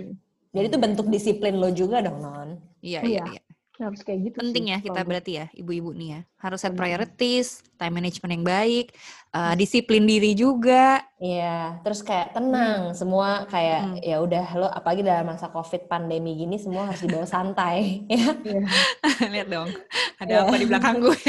Jadi 0.49 0.65
itu 0.65 0.80
bentuk 0.82 1.05
disiplin 1.13 1.61
lo 1.61 1.69
juga 1.69 2.01
dong, 2.01 2.25
Non. 2.25 2.49
Iya. 2.82 3.05
iya 3.05 3.23
iya 3.38 3.41
harus 3.82 4.01
kayak 4.01 4.19
gitu. 4.25 4.38
penting 4.38 4.65
sih, 4.65 4.73
ya 4.73 4.77
kita 4.82 5.01
berarti 5.01 5.32
ya 5.34 5.45
ibu-ibu 5.51 5.89
nih 5.91 6.09
ya 6.09 6.19
harus 6.38 6.59
set 6.59 6.75
priorities 6.75 7.47
time 7.75 7.95
management 7.95 8.32
yang 8.34 8.43
baik 8.43 8.91
uh, 9.32 9.55
disiplin 9.55 10.03
diri 10.03 10.34
juga 10.34 10.99
Iya, 11.15 11.80
terus 11.80 11.99
kayak 11.99 12.32
tenang, 12.32 12.91
semua 12.91 13.43
kayak 13.45 13.80
Hmm. 13.82 13.95
ya 13.99 14.17
udah 14.17 14.45
lo 14.53 14.67
apalagi 14.67 14.99
dalam 14.99 15.27
masa 15.27 15.47
Covid 15.47 15.86
pandemi 15.86 16.36
gini 16.36 16.55
semua 16.55 16.88
harus 16.88 16.99
dibawa 16.99 17.23
santai 17.32 18.03
ya. 18.05 18.36
Iya. 18.38 18.61
lihat 19.34 19.47
dong 19.47 19.69
ada 20.17 20.27
Iya. 20.30 20.39
apa 20.43 20.55
di 20.55 20.65
belakang 20.65 20.95
gue 20.99 21.19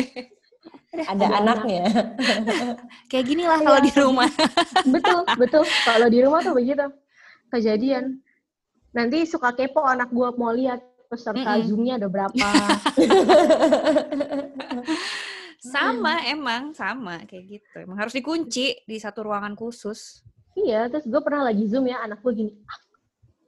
Ada 0.90 1.06
Ada 1.22 1.26
anaknya. 1.38 1.82
kayak 3.06 3.24
gini 3.24 3.46
lah 3.46 3.58
kalau 3.58 3.78
di 3.78 3.92
rumah 3.94 4.26
betul 4.84 5.22
betul 5.36 5.62
kalau 5.86 6.06
di 6.06 6.18
rumah 6.18 6.42
tuh 6.42 6.50
begitu 6.52 6.82
kejadian 7.48 8.18
nanti 8.90 9.22
suka 9.22 9.54
kepo 9.54 9.80
anak 9.80 10.10
gua 10.10 10.34
mau 10.34 10.50
lihat 10.50 10.82
peserta 11.10 11.58
Mm-mm. 11.58 11.66
zoomnya 11.66 11.94
ada 11.98 12.06
berapa 12.06 12.30
Sama 15.60 16.24
emang 16.24 16.72
sama 16.72 17.20
kayak 17.28 17.44
gitu. 17.60 17.84
Emang 17.84 18.00
harus 18.00 18.16
dikunci 18.16 18.80
di 18.80 18.96
satu 18.96 19.28
ruangan 19.28 19.52
khusus. 19.52 20.24
Iya, 20.56 20.88
terus 20.88 21.04
gue 21.04 21.20
pernah 21.20 21.44
lagi 21.44 21.68
zoom 21.68 21.84
ya, 21.84 22.00
anak 22.00 22.24
gue 22.24 22.32
gini, 22.32 22.52
aku, 22.64 22.88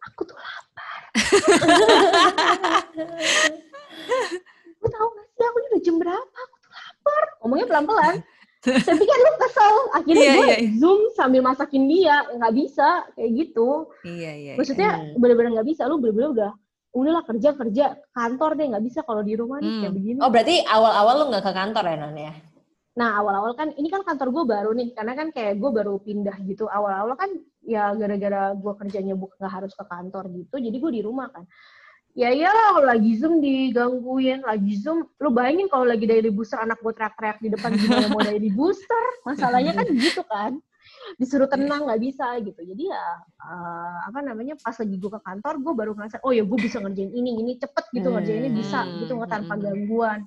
aku 0.05 0.21
tuh 0.29 0.37
lapar. 0.37 1.01
Gue 4.77 4.91
tahu 4.91 5.09
gak 5.15 5.27
sih, 5.31 5.45
aku 5.47 5.57
ini 5.57 5.69
udah 5.73 5.83
jam 5.83 5.97
berapa, 5.97 6.37
aku 6.37 6.57
tuh 6.61 6.71
lapar. 6.71 7.23
Ngomongnya 7.41 7.67
pelan-pelan. 7.71 8.15
Tapi 8.63 9.03
kan 9.03 9.19
lu 9.19 9.33
kesel, 9.41 9.75
akhirnya 9.91 10.23
Iya, 10.23 10.35
gue 10.37 10.47
iya, 10.47 10.57
iya. 10.63 10.71
zoom 10.79 11.01
sambil 11.17 11.41
masakin 11.43 11.85
dia, 11.89 12.23
nggak 12.29 12.55
bisa, 12.55 12.89
kayak 13.17 13.31
gitu. 13.35 13.91
Iya 14.05 14.31
iya. 14.37 14.53
Maksudnya 14.55 14.91
Hmm. 15.01 15.19
bener-bener 15.19 15.51
nggak 15.57 15.69
bisa, 15.71 15.89
lu 15.89 15.99
bener-bener 15.99 16.31
udah, 16.31 16.53
udahlah 16.93 17.25
kerja 17.25 17.57
kerja 17.57 17.85
kantor 18.13 18.51
deh, 18.61 18.67
nggak 18.69 18.85
bisa 18.85 19.01
kalau 19.03 19.25
di 19.25 19.35
rumah 19.37 19.59
nih 19.59 19.69
Hmm. 19.73 19.81
kayak 19.81 19.95
begini. 19.97 20.19
Oh 20.21 20.31
berarti 20.31 20.57
awal-awal 20.69 21.15
lu 21.19 21.25
nggak 21.33 21.45
ke 21.45 21.53
kantor 21.57 21.85
ya 21.89 21.97
Non 21.97 22.17
ya? 22.17 22.33
Nah 22.93 23.11
awal-awal 23.17 23.53
kan 23.57 23.73
ini 23.73 23.89
kan 23.89 24.05
kantor 24.05 24.29
gue 24.29 24.45
baru 24.45 24.71
nih, 24.77 24.89
karena 24.93 25.13
kan 25.17 25.29
kayak 25.33 25.57
gue 25.57 25.71
baru 25.73 25.97
pindah 26.05 26.37
gitu. 26.45 26.69
Awal-awal 26.69 27.17
kan 27.17 27.33
ya 27.65 27.97
gara-gara 27.97 28.53
gue 28.53 28.73
kerjanya 28.77 29.17
bukan 29.17 29.37
nggak 29.41 29.53
harus 29.53 29.73
ke 29.73 29.85
kantor 29.89 30.25
gitu, 30.37 30.61
jadi 30.61 30.77
gue 30.77 30.93
di 30.93 31.03
rumah 31.03 31.33
kan. 31.33 31.49
Ya 32.13 32.29
iyalah 32.29 32.77
kalau 32.77 32.85
lagi 32.93 33.17
zoom 33.17 33.41
digangguin, 33.41 34.45
lagi 34.45 34.77
zoom, 34.77 35.09
lu 35.17 35.33
bayangin 35.33 35.73
kalau 35.73 35.89
lagi 35.89 36.05
dari 36.05 36.29
booster 36.29 36.61
anak 36.61 36.77
gue 36.85 36.93
teriak-teriak 36.93 37.41
di 37.41 37.49
depan 37.57 37.73
gimana 37.73 38.07
mau 38.13 38.21
dari 38.21 38.53
booster, 38.53 39.05
masalahnya 39.25 39.73
kan 39.73 39.89
gitu 39.97 40.21
kan. 40.29 40.61
Disuruh 41.17 41.47
tenang 41.47 41.85
nggak 41.85 42.01
bisa 42.01 42.37
gitu. 42.41 42.61
Jadi 42.63 42.89
ya 42.89 43.05
eh, 43.43 43.99
apa 44.07 44.19
namanya 44.21 44.55
pas 44.57 44.75
lagi 44.75 44.95
gue 44.95 45.11
ke 45.11 45.21
kantor, 45.21 45.55
gue 45.59 45.73
baru 45.75 45.93
ngerasa 45.93 46.23
oh 46.23 46.31
ya 46.31 46.43
gue 46.43 46.59
bisa 46.59 46.79
ngerjain 46.79 47.11
ini, 47.11 47.37
ini 47.39 47.53
cepet 47.57 47.85
gitu 47.93 48.09
Hmm. 48.09 48.17
ngerjainnya 48.17 48.51
bisa 48.51 48.79
gitu 48.99 49.13
nggak 49.15 49.31
tanpa 49.31 49.55
Hmm. 49.55 49.63
gangguan 49.63 50.21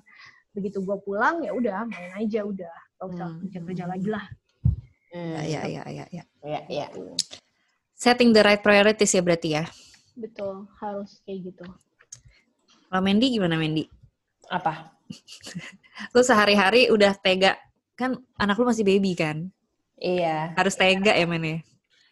begitu 0.52 0.80
gue 0.80 0.96
pulang 1.00 1.44
ya 1.44 1.52
udah 1.52 1.84
main 1.84 2.16
aja 2.16 2.40
udah 2.40 2.72
gak 2.96 3.06
usah 3.12 3.28
Hmm. 3.28 3.38
kerja 3.44 3.58
kerja 3.62 3.84
lagi 3.86 4.08
lah 4.08 4.24
Hmm. 5.12 5.36
Iya 5.38 5.60
iya 5.64 5.82
iya 5.86 6.04
iya. 6.10 6.24
Iya, 6.44 6.60
iya. 6.68 6.86
Setting 7.92 8.32
the 8.32 8.40
right 8.40 8.60
priorities 8.60 9.08
ya 9.10 9.20
berarti 9.20 9.48
ya. 9.52 9.64
betul 10.12 10.64
harus 10.76 11.20
kayak 11.24 11.52
gitu 11.52 11.64
Kalau 12.86 13.00
Mendy 13.00 13.28
gimana 13.30 13.56
Mendy? 13.56 13.84
Apa? 14.48 14.96
Lu 16.16 16.20
sehari-hari 16.20 16.88
udah 16.88 17.12
tega 17.16 17.56
kan 17.92 18.16
anak 18.36 18.56
lu 18.56 18.64
masih 18.64 18.84
baby 18.84 19.12
kan? 19.12 19.48
Iya. 19.96 20.52
Harus 20.56 20.76
tega 20.76 21.12
ya 21.16 21.26
men 21.26 21.44
ya? 21.44 21.58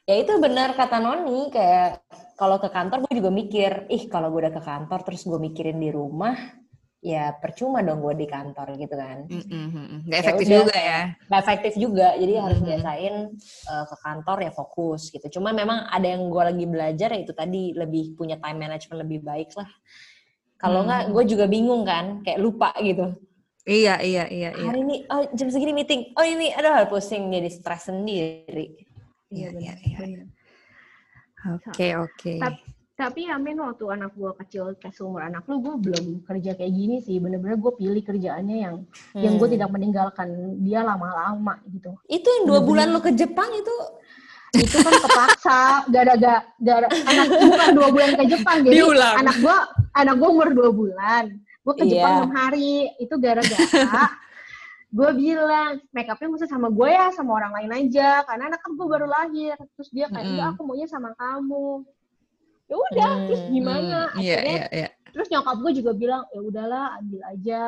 Ya 0.04 0.14
itu 0.20 0.32
benar 0.36 0.76
kata 0.76 1.00
Noni, 1.00 1.48
kayak 1.48 2.04
kalau 2.36 2.60
ke 2.60 2.68
kantor 2.68 3.08
gue 3.08 3.24
juga 3.24 3.32
mikir, 3.32 3.88
ih 3.88 4.04
kalau 4.12 4.28
gue 4.28 4.44
udah 4.44 4.52
ke 4.52 4.60
kantor 4.60 5.00
terus 5.00 5.24
gue 5.24 5.40
mikirin 5.40 5.80
di 5.80 5.88
rumah, 5.88 6.36
ya 7.00 7.32
percuma 7.40 7.80
dong 7.80 8.04
gue 8.04 8.12
di 8.12 8.28
kantor 8.28 8.76
gitu 8.76 9.00
kan. 9.00 9.24
Mm, 9.32 9.44
mm, 9.48 9.48
mm, 9.48 9.68
mm. 9.72 10.00
Nggak 10.04 10.18
Ya 10.20 10.24
efektif 10.28 10.46
udah. 10.48 10.58
juga 10.60 10.76
ya. 10.76 11.00
Gak 11.24 11.40
efektif 11.40 11.72
juga, 11.80 12.08
jadi 12.20 12.32
harus 12.36 12.60
Mhm. 12.60 12.66
biasain 12.68 13.14
eh, 13.72 13.84
ke 13.88 13.96
kantor 14.04 14.38
ya 14.44 14.52
fokus 14.52 15.08
gitu. 15.08 15.40
Cuma 15.40 15.56
memang 15.56 15.88
ada 15.88 16.04
yang 16.04 16.28
gue 16.28 16.42
lagi 16.52 16.64
belajar 16.68 17.08
ya 17.16 17.20
itu 17.24 17.32
tadi 17.32 17.72
lebih 17.72 18.12
punya 18.12 18.36
time 18.36 18.60
management 18.60 19.08
lebih 19.08 19.24
baik 19.24 19.56
lah. 19.56 19.68
Kalau 20.60 20.84
Hmm. 20.84 20.88
nggak, 20.92 21.02
gue 21.16 21.24
juga 21.32 21.44
bingung 21.48 21.80
kan, 21.88 22.20
kayak 22.20 22.40
lupa 22.44 22.76
gitu. 22.84 23.16
Iya 23.64 23.96
iya 24.04 24.24
iya 24.28 24.50
iya. 24.52 24.68
Hari 24.68 24.80
ini, 24.84 24.96
oh 25.08 25.24
jam 25.32 25.48
segini 25.48 25.72
meeting, 25.72 26.12
oh 26.20 26.24
ini, 26.24 26.52
aduh 26.52 26.84
pusing 26.84 27.32
jadi 27.32 27.48
stres 27.48 27.88
sendiri. 27.88 28.76
Iya 29.32 29.56
benar, 29.56 29.56
iya 29.56 29.74
iya. 29.80 29.98
benar. 30.04 30.26
Oke 31.56 31.88
oke. 31.96 32.32
Tapi, 32.40 32.60
tapi 32.94 33.20
Amin 33.28 33.56
waktu 33.60 33.84
anak 33.88 34.12
gue 34.12 34.32
kecil 34.44 34.76
kayak 34.76 34.92
seumur 34.92 35.24
anak 35.24 35.48
lu 35.48 35.64
gue 35.64 35.74
belum 35.80 36.04
kerja 36.24 36.54
kayak 36.54 36.72
gini 36.72 37.00
sih 37.00 37.18
bener-bener 37.18 37.56
gue 37.56 37.72
pilih 37.74 38.00
kerjaannya 38.00 38.56
yang 38.68 38.76
yang 39.16 39.34
gue 39.36 39.48
Hmm. 39.48 39.56
tidak 39.58 39.70
meninggalkan 39.72 40.28
dia 40.60 40.80
lama-lama 40.84 41.58
gitu 41.68 41.96
Itu 42.06 42.28
yang 42.28 42.44
dua 42.46 42.60
bulan 42.62 42.92
lo 42.92 43.00
ke 43.02 43.12
Jepang 43.12 43.48
itu 43.50 43.74
itu 44.54 44.76
kan 44.78 44.94
kepaksa 44.94 45.60
gara-gara 45.90 46.46
gara 46.62 46.86
anak 46.86 47.26
bukan 47.42 47.68
dua 47.74 47.88
bulan 47.90 48.10
ke 48.14 48.24
Jepang 48.30 48.56
jadi 48.62 48.74
Diulang. 48.78 49.14
anak 49.18 49.36
gua 49.42 49.56
anak 49.98 50.14
gua 50.14 50.28
umur 50.30 50.48
dua 50.54 50.70
bulan 50.70 51.24
gua 51.64 51.74
ke 51.74 51.84
Jepang 51.88 52.12
Iya. 52.12 52.18
enam 52.20 52.32
hari 52.36 52.72
itu 53.00 53.14
gara-gara 53.16 53.56
gue 54.94 55.10
bilang 55.18 55.82
make 55.90 56.06
upnya 56.06 56.30
mesti 56.30 56.46
sama 56.46 56.70
gue 56.70 56.86
ya 56.86 57.10
sama 57.10 57.34
orang 57.34 57.50
lain 57.50 57.70
aja 57.82 58.22
karena 58.22 58.46
anak 58.46 58.62
gue 58.62 58.86
baru 58.86 59.10
lahir. 59.10 59.58
Terus 59.74 59.90
dia 59.90 60.06
kayak 60.06 60.22
enggak 60.22 60.46
aku 60.54 60.62
maunya 60.62 60.86
sama 60.86 61.10
kamu. 61.18 61.82
Ya 62.70 62.76
udah 62.78 63.10
terus 63.26 63.42
Hmm, 63.42 63.50
gimana? 63.50 63.98
Hmm, 64.14 64.22
Iya 64.22 64.34
akhirnya 64.38 64.54
iya 64.54 64.66
iya. 64.70 64.88
terus 65.10 65.26
nyokap 65.34 65.56
gue 65.58 65.72
juga 65.74 65.90
bilang 65.98 66.22
ya 66.30 66.40
udahlah 66.46 66.84
ambil 67.02 67.20
aja 67.26 67.60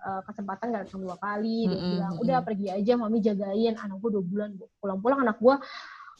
eh, 0.00 0.20
kesempatan 0.28 0.66
gak 0.68 0.82
datang 0.84 1.00
dua 1.00 1.16
kali. 1.16 1.58
Dia 1.64 1.72
Mm-mm, 1.72 1.90
bilang 1.96 2.12
mm-mm. 2.12 2.24
udah 2.28 2.38
pergi 2.44 2.66
aja 2.68 2.92
mami 2.92 3.18
jagain. 3.24 3.74
Anak 3.80 3.96
gue 3.96 4.10
dua 4.20 4.24
bulan 4.28 4.50
pulang-pulang 4.84 5.18
anak 5.24 5.40
gue 5.40 5.56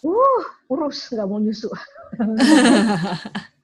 uh 0.00 0.42
urus 0.72 1.12
nggak 1.12 1.28
mau 1.28 1.36
nyusu 1.36 1.68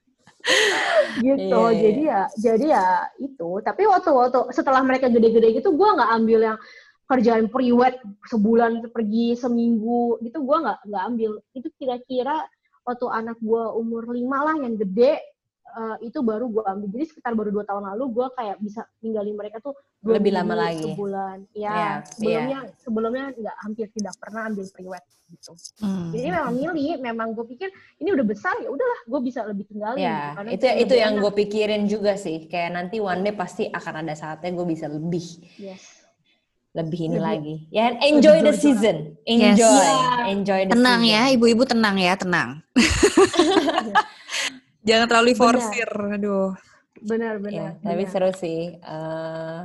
gitu. 1.26 1.61
Iya. 1.70 1.78
jadi 1.80 2.03
ya 2.03 2.22
jadi 2.38 2.66
ya 2.66 2.86
itu. 3.18 3.51
Tapi 3.62 3.82
waktu 3.88 4.11
waktu 4.12 4.40
setelah 4.55 4.82
mereka 4.84 5.11
gede-gede 5.11 5.59
gitu 5.59 5.74
gue 5.74 5.88
nggak 5.88 6.11
ambil 6.22 6.40
yang 6.55 6.59
kerjaan 7.07 7.47
priwet 7.47 8.03
sebulan 8.26 8.90
pergi 8.90 9.38
seminggu 9.38 10.18
gitu 10.22 10.42
gue 10.42 10.57
nggak 10.57 10.78
nggak 10.86 11.05
ambil. 11.14 11.32
Itu 11.55 11.68
kira-kira 11.78 12.47
waktu 12.86 13.07
anak 13.11 13.38
gue 13.42 13.64
umur 13.74 14.07
lima 14.14 14.47
lah 14.47 14.57
yang 14.62 14.78
gede 14.78 15.18
eh, 15.68 15.96
itu 16.02 16.18
baru 16.20 16.46
gue 16.46 16.62
ambil 16.62 16.88
jadi 16.88 17.04
sekitar 17.06 17.32
baru 17.32 17.50
dua 17.50 17.64
tahun 17.64 17.84
lalu 17.86 18.04
gue 18.12 18.26
kayak 18.32 18.56
bisa 18.58 18.82
ninggalin 18.98 19.34
mereka 19.34 19.58
tuh 19.58 19.74
dua 19.98 20.16
Lebih 20.16 20.32
lama 20.32 20.54
lagi. 20.54 20.82
sebulan 20.86 21.38
Iya, 21.52 21.70
ya 21.70 21.90
sebelumnya 22.06 22.58
sebelumnya 22.76 23.24
nggak 23.32 23.56
hampir 23.60 23.86
tidak 23.90 24.14
pernah 24.16 24.42
ambil 24.46 24.66
priwet 24.68 25.04
gitu 25.26 25.52
Hmm. 25.76 26.14
jadi 26.14 26.30
memang 26.32 26.54
milih 26.54 26.94
memang 27.00 27.28
gue 27.32 27.46
pikir 27.48 27.66
ini 27.98 28.08
udah 28.10 28.22
besar 28.24 28.54
ya 28.58 28.68
udahlah 28.68 29.00
gue 29.04 29.20
bisa 29.20 29.42
lebih 29.42 29.66
tinggalin 29.66 29.98
gitu, 29.98 30.06
Ya, 30.06 30.20
karena 30.32 30.50
itu 30.52 30.66
itu 30.80 30.94
yang 30.94 31.12
gue 31.16 31.32
pikirin 31.34 31.82
juga 31.84 32.12
sih. 32.14 32.46
Kayak 32.46 32.70
nanti 32.72 32.96
one 32.96 33.20
day 33.20 33.34
pasti 33.34 33.66
akan 33.68 34.06
ada 34.06 34.14
saatnya 34.14 34.50
gue 34.52 34.62
bisa 34.64 34.86
lebih 34.86 35.26
yes 35.58 35.98
lebih 36.72 37.00
ini 37.02 37.16
Lebih- 37.16 37.24
lagi. 37.24 37.54
Ya, 37.70 37.88
enjoy 38.04 38.38
the 38.38 38.52
season. 38.52 39.16
Yes. 39.24 39.56
Enjoy. 39.56 39.80
Iya. 39.80 40.28
Enjoy 40.28 40.60
the 40.62 40.72
Tenang 40.76 41.00
season. 41.00 41.16
ya, 41.16 41.22
ibu-ibu 41.32 41.62
tenang 41.64 41.96
ya, 41.96 42.12
tenang. 42.14 42.48
Jangan 44.87 45.07
terlalu 45.11 45.34
forsir, 45.34 45.91
aduh. 45.91 46.55
benar 46.97 47.37
Ya, 47.37 47.43
benar 47.43 47.70
tapi 47.84 48.03
benar. 48.07 48.12
seru 48.14 48.30
sih. 48.32 48.61
Eh, 48.78 49.61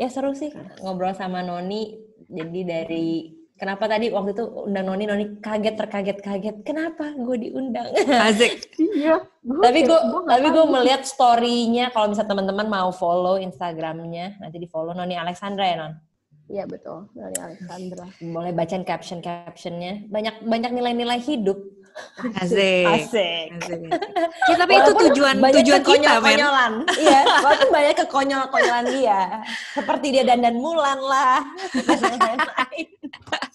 ya 0.00 0.08
seru 0.10 0.32
sih 0.34 0.50
ngobrol 0.82 1.14
sama 1.14 1.44
Noni. 1.44 1.94
Jadi 2.30 2.60
dari 2.66 3.08
kenapa 3.54 3.86
tadi 3.86 4.08
waktu 4.10 4.32
itu 4.34 4.44
undang 4.66 4.88
Noni, 4.88 5.04
Noni 5.06 5.24
kaget 5.38 5.76
terkaget 5.78 6.18
kaget. 6.24 6.56
Kenapa 6.66 7.12
gue 7.14 7.36
diundang? 7.38 7.92
Asik. 8.26 8.74
iya 9.00 9.16
gua 9.40 9.62
tapi 9.64 9.80
gue 9.86 9.98
gua 10.12 10.20
nggak 10.26 10.36
tapi 10.36 10.48
gue 10.52 10.66
melihat 10.68 11.02
story-nya 11.06 11.84
kalau 11.94 12.12
misalnya 12.12 12.30
teman-teman 12.36 12.66
mau 12.68 12.90
follow 12.92 13.40
Instagramnya 13.40 14.36
nanti 14.42 14.56
di 14.60 14.68
follow 14.68 14.92
Noni 14.92 15.16
Alexandra 15.16 15.64
ya 15.64 15.76
non 15.80 15.92
iya 16.50 16.64
betul 16.68 17.08
dari 17.16 17.36
Alexandra 17.40 18.06
boleh 18.20 18.52
bacain 18.52 18.84
caption 18.84 19.24
captionnya 19.24 20.04
banyak 20.12 20.44
banyak 20.44 20.70
nilai-nilai 20.76 21.20
hidup 21.22 21.58
Asik. 22.36 22.84
asik 22.86 23.46
Asik. 23.56 23.80
Ya, 24.48 24.54
tapi 24.58 24.72
itu 24.72 24.82
Walaupun 24.92 25.04
tujuan 25.10 25.34
banyak 25.40 25.56
tujuan 25.64 25.80
kita, 25.80 25.90
men. 25.90 26.36
kekonyol-konyolan. 26.36 26.72
iya 27.00 27.20
walaupun 27.40 27.68
banyak 27.70 27.94
kekonyol-konyolan 28.04 28.86
dia 28.92 29.20
seperti 29.72 30.06
dia 30.12 30.22
dandan 30.24 30.56
Mulan 30.60 31.00
lah 31.00 31.40
dan 31.72 31.98
lain-lain 32.20 32.88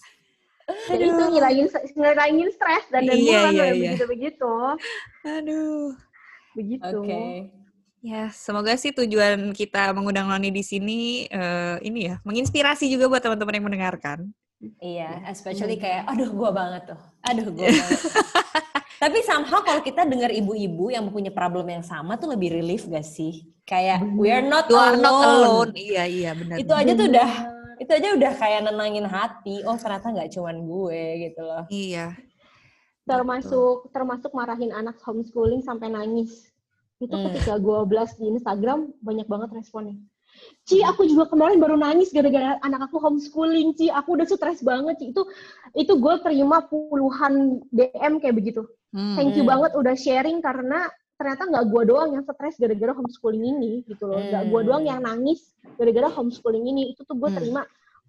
jadi 0.89 1.03
itu 1.05 1.23
ngilangin 1.29 1.65
ngilangin 1.93 2.49
stres 2.49 2.85
dan 2.89 3.01
dan 3.05 3.17
Iya, 3.17 3.41
iya, 3.53 3.65
iya. 3.69 3.71
begitu 3.93 4.03
begitu 4.09 4.53
Aduh. 5.23 5.93
begitu 6.53 6.97
oke 7.01 7.25
Ya, 8.05 8.29
semoga 8.29 8.77
sih 8.77 8.93
tujuan 8.93 9.49
kita 9.49 9.89
mengundang 9.89 10.29
Noni 10.29 10.53
di 10.53 10.61
sini 10.61 11.25
eh, 11.25 11.77
ini 11.81 12.05
ya, 12.05 12.21
menginspirasi 12.21 12.85
juga 12.85 13.09
buat 13.09 13.17
teman-teman 13.17 13.57
yang 13.57 13.65
mendengarkan. 13.65 14.29
Iya, 14.77 15.25
especially 15.27 15.75
kayak, 15.75 16.07
aduh 16.07 16.29
gua 16.31 16.49
banget 16.49 16.93
tuh, 16.93 16.99
aduh 17.21 17.47
gua 17.49 17.67
banget. 17.67 18.01
Tapi 18.95 19.17
somehow 19.21 19.59
kalau 19.59 19.83
kita 19.83 20.07
dengar 20.07 20.31
ibu-ibu 20.31 20.87
yang 20.87 21.05
punya 21.09 21.29
problem 21.29 21.67
yang 21.67 21.83
sama 21.83 22.15
tuh 22.15 22.31
lebih 22.31 22.55
relief 22.55 22.87
gak 22.87 23.03
sih? 23.03 23.43
Kayak 23.63 24.01
we 24.15 24.31
are 24.31 24.41
not 24.41 24.65
You 24.65 24.77
are 24.77 24.93
alone. 24.93 25.03
not 25.03 25.17
alone. 25.19 25.71
Iya, 25.75 26.03
iya, 26.05 26.31
benar. 26.31 26.55
Itu 26.57 26.71
aja 26.71 26.91
tuh 26.93 27.07
udah, 27.11 27.31
itu 27.75 27.91
aja 27.91 28.07
udah 28.15 28.31
kayak 28.33 28.59
nenangin 28.63 29.03
hati. 29.03 29.65
Oh 29.67 29.75
ternyata 29.75 30.07
nggak 30.09 30.31
cuman 30.31 30.55
gue 30.63 31.01
gitu 31.27 31.41
loh. 31.43 31.63
Iya. 31.67 32.15
termasuk 33.05 33.93
termasuk 33.93 34.33
marahin 34.33 34.73
anak 34.73 34.97
homeschooling 35.05 35.61
sampai 35.61 35.93
nangis 35.93 36.49
itu 36.97 37.13
Hmm. 37.13 37.29
ketika 37.29 37.61
gue 37.61 37.79
blast 37.85 38.17
di 38.17 38.33
Instagram 38.33 38.89
banyak 38.97 39.29
banget 39.29 39.53
responnya 39.53 39.93
Ci, 40.65 40.81
aku 40.81 41.05
juga 41.05 41.29
kemarin 41.29 41.61
baru 41.61 41.77
nangis 41.77 42.09
gara-gara 42.09 42.57
anak 42.65 42.89
aku 42.89 42.97
homeschooling, 42.97 43.77
Ci. 43.77 43.93
Aku 43.93 44.17
udah 44.17 44.25
stres 44.25 44.65
banget, 44.65 44.97
Ci. 44.97 45.05
Itu 45.13 45.29
itu 45.77 45.93
gue 45.93 46.13
terima 46.25 46.65
puluhan 46.65 47.61
DM 47.69 48.17
kayak 48.17 48.35
begitu. 48.35 48.65
Hmm. 48.89 49.13
Thank 49.13 49.35
you 49.37 49.43
Hmm. 49.45 49.51
banget 49.53 49.71
udah 49.77 49.93
sharing 49.93 50.39
karena 50.39 50.89
ternyata 51.15 51.47
nggak 51.47 51.65
gue 51.71 51.83
doang 51.95 52.09
yang 52.11 52.23
stres 52.27 52.59
gara-gara 52.59 52.91
homeschooling 52.91 53.39
ini 53.39 53.71
gitu 53.87 54.03
loh 54.03 54.19
nggak 54.19 54.51
gue 54.51 54.61
doang 54.67 54.83
yang 54.83 54.99
nangis 54.99 55.55
gara-gara 55.79 56.11
homeschooling 56.11 56.67
ini 56.67 56.91
itu 56.91 57.07
tuh 57.07 57.15
gue 57.15 57.31
Hmm. 57.31 57.39
terima 57.39 57.61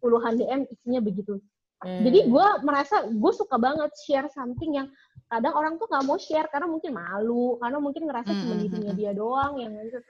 puluhan 0.02 0.34
DM 0.34 0.66
isinya 0.66 0.98
begitu 0.98 1.38
Hmm. 1.86 2.02
jadi 2.02 2.26
gue 2.26 2.46
merasa 2.66 3.06
gue 3.06 3.32
suka 3.36 3.62
banget 3.62 3.94
share 4.02 4.26
something 4.34 4.74
yang 4.74 4.90
kadang 5.30 5.54
orang 5.54 5.78
tuh 5.78 5.86
nggak 5.86 6.02
mau 6.02 6.18
share 6.18 6.50
karena 6.50 6.66
mungkin 6.66 6.98
malu 6.98 7.60
karena 7.62 7.78
mungkin 7.78 8.02
ngerasa 8.10 8.30
Hmm, 8.32 8.40
cuma 8.42 8.54
hmm, 8.58 8.62
dirinya 8.66 8.92
hmm. 8.96 9.00
dia 9.00 9.12
doang 9.14 9.52
yang 9.62 9.72
gitu. 9.86 10.00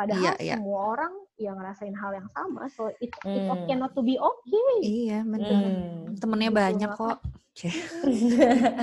Padahal 0.00 0.22
Iya, 0.22 0.32
iya. 0.40 0.56
semua 0.56 0.80
orang 0.90 1.12
yang 1.36 1.54
ngerasain 1.54 1.92
hal 1.92 2.12
yang 2.14 2.28
sama 2.30 2.62
so 2.68 2.88
it, 2.96 3.12
it's 3.12 3.44
Hmm. 3.44 3.52
okay 3.54 3.74
not 3.74 3.92
to 3.92 4.00
be 4.00 4.16
okay 4.16 4.68
Iya, 4.80 5.20
bener. 5.22 5.52
Hmm. 5.52 6.16
Temennya 6.16 6.48
Gitu, 6.48 6.58
banyak 6.58 6.90
maka- 6.90 7.00
kok. 7.00 7.18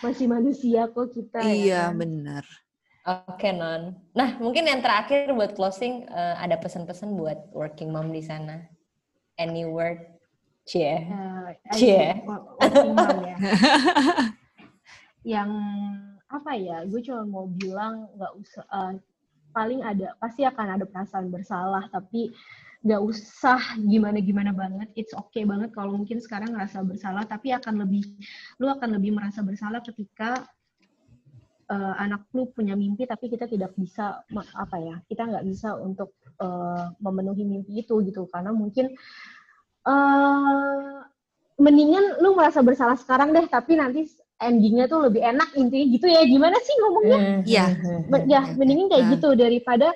Masih 0.00 0.26
manusia 0.26 0.84
kok 0.86 1.08
kita 1.10 1.40
ya 1.40 1.48
Iya, 1.48 1.82
kan? 1.88 1.96
bener. 1.96 2.44
Oke 3.04 3.48
non. 3.50 3.96
Nah 4.12 4.36
mungkin 4.38 4.64
yang 4.64 4.80
terakhir 4.80 5.28
buat 5.30 5.52
closing 5.52 6.04
eh, 6.04 6.34
ada 6.36 6.56
pesan-pesan 6.56 7.12
buat 7.14 7.52
working 7.52 7.88
mom 7.88 8.08
di 8.08 8.20
sana. 8.20 8.64
Any 9.34 9.64
word? 9.64 10.00
Cie. 10.64 11.04
Eh, 11.04 11.48
Cie. 11.72 12.24
wo- 12.24 12.56
working 12.56 12.92
mom 12.92 13.18
ya. 13.22 13.36
yang 15.36 15.50
apa 16.26 16.52
ya 16.52 16.84
gue 16.84 17.00
cuma 17.00 17.24
mau 17.24 17.46
bilang 17.46 18.08
nggak 18.12 18.32
usah 18.34 18.64
eh, 18.66 18.92
paling 19.54 19.80
ada 19.86 20.18
pasti 20.18 20.42
akan 20.42 20.66
ada 20.76 20.84
perasaan 20.84 21.30
bersalah 21.30 21.86
tapi 21.88 22.34
nggak 22.84 23.00
usah 23.00 23.80
gimana 23.80 24.20
gimana 24.20 24.52
banget. 24.52 24.92
It's 24.98 25.14
okay 25.16 25.48
banget 25.48 25.72
kalau 25.72 25.96
mungkin 25.96 26.20
sekarang 26.20 26.52
ngerasa 26.52 26.84
bersalah 26.84 27.24
tapi 27.24 27.54
akan 27.56 27.86
lebih 27.86 28.04
lu 28.60 28.68
akan 28.68 29.00
lebih 29.00 29.16
merasa 29.16 29.40
bersalah 29.40 29.80
ketika 29.80 30.44
eh, 31.72 31.94
anak 31.96 32.28
lu 32.36 32.52
punya 32.52 32.76
mimpi 32.76 33.08
tapi 33.08 33.32
kita 33.32 33.48
tidak 33.48 33.72
bisa 33.80 34.20
apa 34.52 34.76
ya 34.76 35.00
kita 35.08 35.24
nggak 35.24 35.44
bisa 35.48 35.78
untuk 35.80 36.12
eh, 36.42 36.86
memenuhi 37.00 37.46
mimpi 37.48 37.80
itu 37.80 37.94
gitu. 38.04 38.28
Karena 38.28 38.52
mungkin 38.52 38.92
eh 39.84 40.98
mendingan 41.54 42.18
lu 42.18 42.34
merasa 42.34 42.60
bersalah 42.60 42.98
sekarang 42.98 43.30
deh 43.30 43.46
tapi 43.46 43.78
nanti 43.78 44.10
endingnya 44.40 44.90
tuh 44.90 45.06
lebih 45.06 45.22
enak 45.22 45.54
intinya 45.54 45.86
gitu 45.90 46.06
ya. 46.10 46.22
Gimana 46.26 46.56
sih 46.62 46.74
ngomongnya? 46.82 47.18
Iya. 47.46 47.64
Men- 48.10 48.26
ya 48.28 48.40
mendingin 48.54 48.88
kayak 48.90 49.04
gitu 49.18 49.28
daripada 49.38 49.88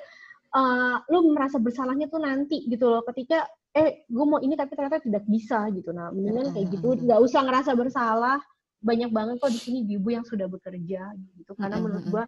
uh, 0.55 0.95
lu 1.11 1.35
merasa 1.35 1.59
bersalahnya 1.59 2.07
tuh 2.07 2.21
nanti 2.23 2.65
gitu 2.67 2.87
loh. 2.87 3.01
Ketika 3.03 3.45
eh 3.69 4.03
gue 4.09 4.25
mau 4.25 4.41
ini 4.41 4.57
tapi 4.57 4.73
ternyata 4.73 5.03
tidak 5.03 5.23
bisa 5.29 5.69
gitu. 5.75 5.91
Nah 5.93 6.09
mendingan 6.09 6.51
kayak 6.55 6.67
gitu. 6.73 6.95
Nggak 7.05 7.19
usah 7.21 7.41
ngerasa 7.45 7.71
bersalah. 7.75 8.39
Banyak 8.79 9.11
banget 9.11 9.35
kok 9.43 9.51
di 9.51 9.59
sini 9.59 9.83
ibu 9.83 10.07
yang 10.07 10.23
sudah 10.23 10.47
bekerja 10.47 11.11
gitu. 11.35 11.51
Karena 11.59 11.83
menurut 11.83 12.05
gua 12.07 12.23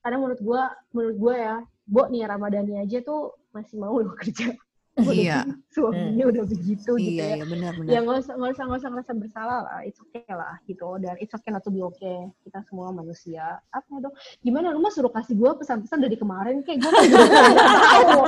karena 0.00 0.16
menurut 0.22 0.40
gua 0.40 0.62
menurut 0.94 1.16
gua 1.20 1.34
ya 1.36 1.56
Bo 1.86 2.10
nih 2.10 2.26
Ramadhani 2.26 2.82
aja 2.82 2.98
tuh 3.04 3.36
masih 3.54 3.78
mau 3.78 3.94
lo 3.94 4.10
kerja 4.20 4.56
Iya. 4.96 5.44
suaminya 5.76 6.24
udah 6.32 6.44
begitu 6.48 6.96
gitu 6.96 7.20
Iya, 7.20 7.36
ya. 7.36 7.36
iya, 7.36 7.44
benar-benar. 7.44 7.92
ya 7.92 7.98
nggak 8.00 8.16
usah 8.24 8.32
nggak 8.32 8.50
usah 8.56 8.64
nggak 8.64 8.80
usah 8.80 8.90
ngerasa 8.96 9.12
bersalah 9.12 9.58
lah. 9.60 9.78
It's 9.84 10.00
okay 10.00 10.24
lah 10.32 10.56
gitu. 10.64 10.88
Dan 10.96 11.20
it's 11.20 11.36
okay 11.36 11.52
not 11.52 11.60
to 11.60 11.70
be 11.70 11.84
okay. 11.84 12.32
Kita 12.40 12.64
semua 12.64 12.88
manusia. 12.90 13.60
Apa 13.68 13.92
dong 14.00 14.16
gimana? 14.40 14.72
Lu 14.72 14.80
mah 14.80 14.88
suruh 14.88 15.12
kasih 15.12 15.36
gue 15.36 15.50
pesan-pesan 15.60 16.00
dari 16.00 16.16
kemarin. 16.16 16.64
Kayak 16.64 16.80
gue 16.80 16.90
nggak 16.96 17.12
tahu 17.12 18.20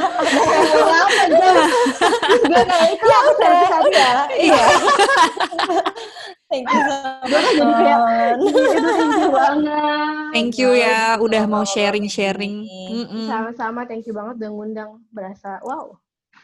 apa 0.92 1.22
gitu 1.24 1.48
terus 2.28 2.42
gue 2.44 2.62
kayak 2.62 2.88
itu 2.92 3.04
Ya 3.08 3.16
aku 3.16 3.30
udah, 3.32 3.48
pesan-pesan 3.48 3.80
udah. 3.88 4.12
Iya. 4.36 4.62
Thank 6.48 6.64
you 6.64 6.80
so 6.80 6.94
gue 7.28 7.38
kan 7.38 7.52
jadi 7.52 7.72
kayak 7.76 8.00
thank 8.40 9.20
you 9.20 9.28
banget. 9.30 10.32
Thank 10.32 10.52
you 10.56 10.70
ya, 10.72 11.16
Baik, 11.16 11.24
udah 11.28 11.42
mau 11.44 11.64
sharing-sharing. 11.64 12.64
sama-sama. 13.24 13.84
Thank 13.84 14.08
you 14.08 14.12
banget 14.12 14.40
udah 14.40 14.50
ngundang. 14.52 14.90
Berasa 15.12 15.60
wow 15.60 15.96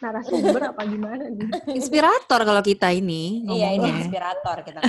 narasumber 0.05 0.63
apa 0.77 0.83
gimana 0.85 1.25
nih 1.33 1.49
Inspirator 1.81 2.41
kalau 2.45 2.61
kita 2.61 2.93
ini 2.93 3.49
Iya 3.49 3.73
ini 3.73 3.81
ngomongnya. 3.81 4.01
inspirator 4.05 4.57
kita. 4.61 4.81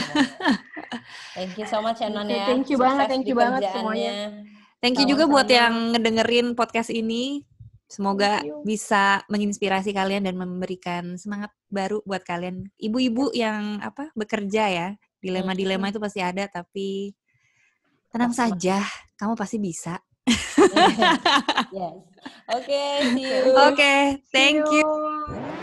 Thank 1.36 1.56
you 1.56 1.66
so 1.68 1.80
much 1.80 2.04
ya 2.04 2.12
ya. 2.12 2.46
Thank 2.52 2.68
you 2.68 2.78
banget, 2.80 3.08
thank 3.08 3.26
you 3.28 3.36
banget 3.36 3.62
semuanya. 3.72 4.44
Thank 4.84 5.02
you 5.02 5.08
juga 5.08 5.26
buat 5.26 5.48
yang 5.48 5.96
ngedengerin 5.96 6.54
podcast 6.54 6.92
ini. 6.92 7.42
Semoga 7.86 8.42
bisa 8.66 9.22
menginspirasi 9.30 9.94
kalian 9.94 10.26
dan 10.26 10.36
memberikan 10.36 11.16
semangat 11.22 11.54
baru 11.70 12.02
buat 12.06 12.26
kalian. 12.26 12.70
Ibu-ibu 12.82 13.34
yang 13.34 13.82
apa 13.82 14.10
bekerja 14.18 14.64
ya. 14.70 14.88
Dilema-dilema 15.22 15.90
itu 15.90 15.98
pasti 15.98 16.22
ada, 16.22 16.46
tapi 16.46 17.14
tenang 18.14 18.30
saja, 18.30 18.86
kamu 19.18 19.34
pasti 19.34 19.58
bisa. 19.58 19.98
yes. 21.72 21.96
Okay. 22.52 23.10
see 23.14 23.36
you. 23.36 23.50
Oke, 23.56 24.22
thank 24.34 24.66
See 24.68 24.72
you. 24.72 24.84
you. 24.84 25.62